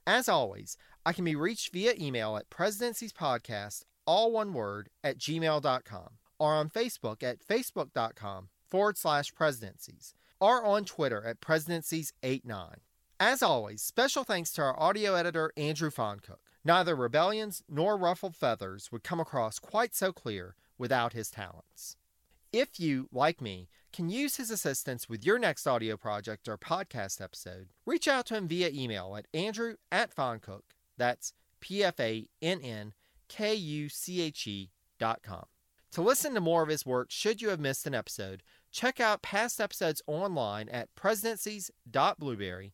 As 0.07 0.29
always, 0.29 0.77
I 1.07 1.15
can 1.15 1.25
be 1.25 1.35
reached 1.35 1.73
via 1.73 1.95
email 1.99 2.37
at 2.37 2.51
presidenciespodcast, 2.51 3.85
all 4.07 4.33
one 4.33 4.53
word, 4.53 4.91
at 5.03 5.17
gmail.com 5.17 6.11
or 6.39 6.53
on 6.53 6.69
Facebook 6.69 7.23
at 7.23 7.39
facebook.com 7.41 8.51
forward 8.71 8.99
slash 8.99 9.35
presidencies, 9.35 10.13
or 10.39 10.63
on 10.63 10.85
Twitter 10.85 11.25
at 11.25 11.41
presidencies89. 11.41 12.75
As 13.25 13.41
always, 13.41 13.81
special 13.81 14.25
thanks 14.25 14.51
to 14.55 14.63
our 14.63 14.77
audio 14.77 15.15
editor, 15.15 15.53
Andrew 15.57 15.91
Pfannkuche. 15.91 16.41
Neither 16.65 16.97
rebellions 16.97 17.63
nor 17.69 17.97
ruffled 17.97 18.35
feathers 18.35 18.91
would 18.91 19.05
come 19.05 19.21
across 19.21 19.61
quite 19.61 19.95
so 19.95 20.13
clear 20.13 20.57
without 20.77 21.13
his 21.13 21.31
talents. 21.31 21.97
If 22.53 22.81
you, 22.81 23.09
like 23.13 23.41
me, 23.41 23.69
can 23.93 24.09
use 24.09 24.39
his 24.39 24.51
assistance 24.51 25.09
with 25.09 25.25
your 25.25 25.39
next 25.39 25.69
audio 25.69 25.97
project 25.97 26.49
or 26.49 26.59
podcast 26.59 27.21
episode, 27.21 27.69
reach 27.87 28.09
out 28.09 28.27
to 28.27 28.35
him 28.35 28.49
via 28.49 28.71
email 28.71 29.15
at 29.17 29.29
andrew 29.33 29.77
at 29.93 30.13
pfannkuche, 30.13 30.73
that's 30.99 31.33
P-F-A-N-N-K-U-C-H-E 31.61 32.31
dot 34.99 35.23
com. 35.23 35.45
To 35.93 36.03
listen 36.03 36.35
to 36.35 36.41
more 36.41 36.65
of 36.65 36.69
his 36.69 36.85
work, 36.85 37.13
should 37.13 37.41
you 37.41 37.51
have 37.51 37.61
missed 37.61 37.87
an 37.87 37.95
episode, 37.95 38.43
check 38.73 38.99
out 38.99 39.23
past 39.23 39.61
episodes 39.61 40.03
online 40.09 40.69
at 40.71 40.93
presidencies.blubrry, 40.97 42.73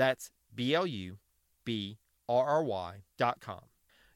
that's 0.00 0.30
B-L-U-B-R-R-Y 0.54 1.16
dot 3.18 3.40
com. 3.40 3.60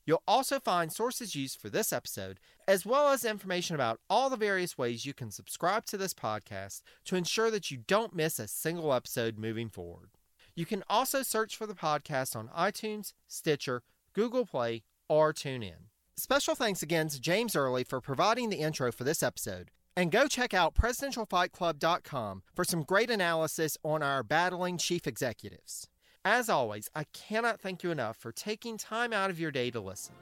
You'll 0.06 0.22
also 0.28 0.60
find 0.60 0.92
sources 0.92 1.34
used 1.34 1.58
for 1.58 1.70
this 1.70 1.92
episode, 1.92 2.38
as 2.68 2.84
well 2.84 3.08
as 3.08 3.24
information 3.24 3.74
about 3.74 4.00
all 4.10 4.28
the 4.28 4.36
various 4.36 4.76
ways 4.76 5.06
you 5.06 5.14
can 5.14 5.30
subscribe 5.30 5.86
to 5.86 5.96
this 5.96 6.12
podcast 6.12 6.82
to 7.06 7.16
ensure 7.16 7.50
that 7.50 7.70
you 7.70 7.78
don't 7.86 8.14
miss 8.14 8.38
a 8.38 8.46
single 8.46 8.92
episode 8.92 9.38
moving 9.38 9.70
forward. 9.70 10.10
You 10.54 10.66
can 10.66 10.84
also 10.90 11.22
search 11.22 11.56
for 11.56 11.66
the 11.66 11.74
podcast 11.74 12.36
on 12.36 12.48
iTunes, 12.48 13.12
Stitcher, 13.26 13.82
Google 14.12 14.44
Play, 14.44 14.82
or 15.08 15.32
TuneIn. 15.32 15.88
Special 16.16 16.54
thanks 16.54 16.82
again 16.82 17.08
to 17.08 17.20
James 17.20 17.56
Early 17.56 17.82
for 17.82 18.00
providing 18.00 18.50
the 18.50 18.60
intro 18.60 18.92
for 18.92 19.04
this 19.04 19.22
episode. 19.22 19.70
And 19.96 20.10
go 20.10 20.26
check 20.26 20.52
out 20.52 20.74
presidentialfightclub.com 20.74 22.42
for 22.54 22.64
some 22.64 22.82
great 22.82 23.10
analysis 23.10 23.78
on 23.84 24.02
our 24.02 24.22
battling 24.22 24.78
chief 24.78 25.06
executives. 25.06 25.88
As 26.24 26.48
always, 26.48 26.88
I 26.94 27.04
cannot 27.12 27.60
thank 27.60 27.82
you 27.82 27.90
enough 27.90 28.16
for 28.16 28.32
taking 28.32 28.78
time 28.78 29.12
out 29.12 29.30
of 29.30 29.38
your 29.38 29.50
day 29.50 29.70
to 29.70 29.80
listen. 29.80 30.14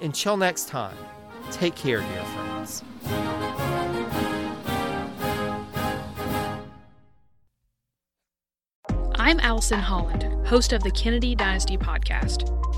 Until 0.00 0.36
next 0.36 0.68
time, 0.68 0.96
take 1.50 1.74
care, 1.74 2.00
dear 2.00 2.24
friends. 2.24 2.84
I'm 9.16 9.38
Allison 9.40 9.78
Holland, 9.78 10.24
host 10.46 10.72
of 10.72 10.82
the 10.82 10.90
Kennedy 10.90 11.34
Dynasty 11.34 11.76
podcast. 11.76 12.48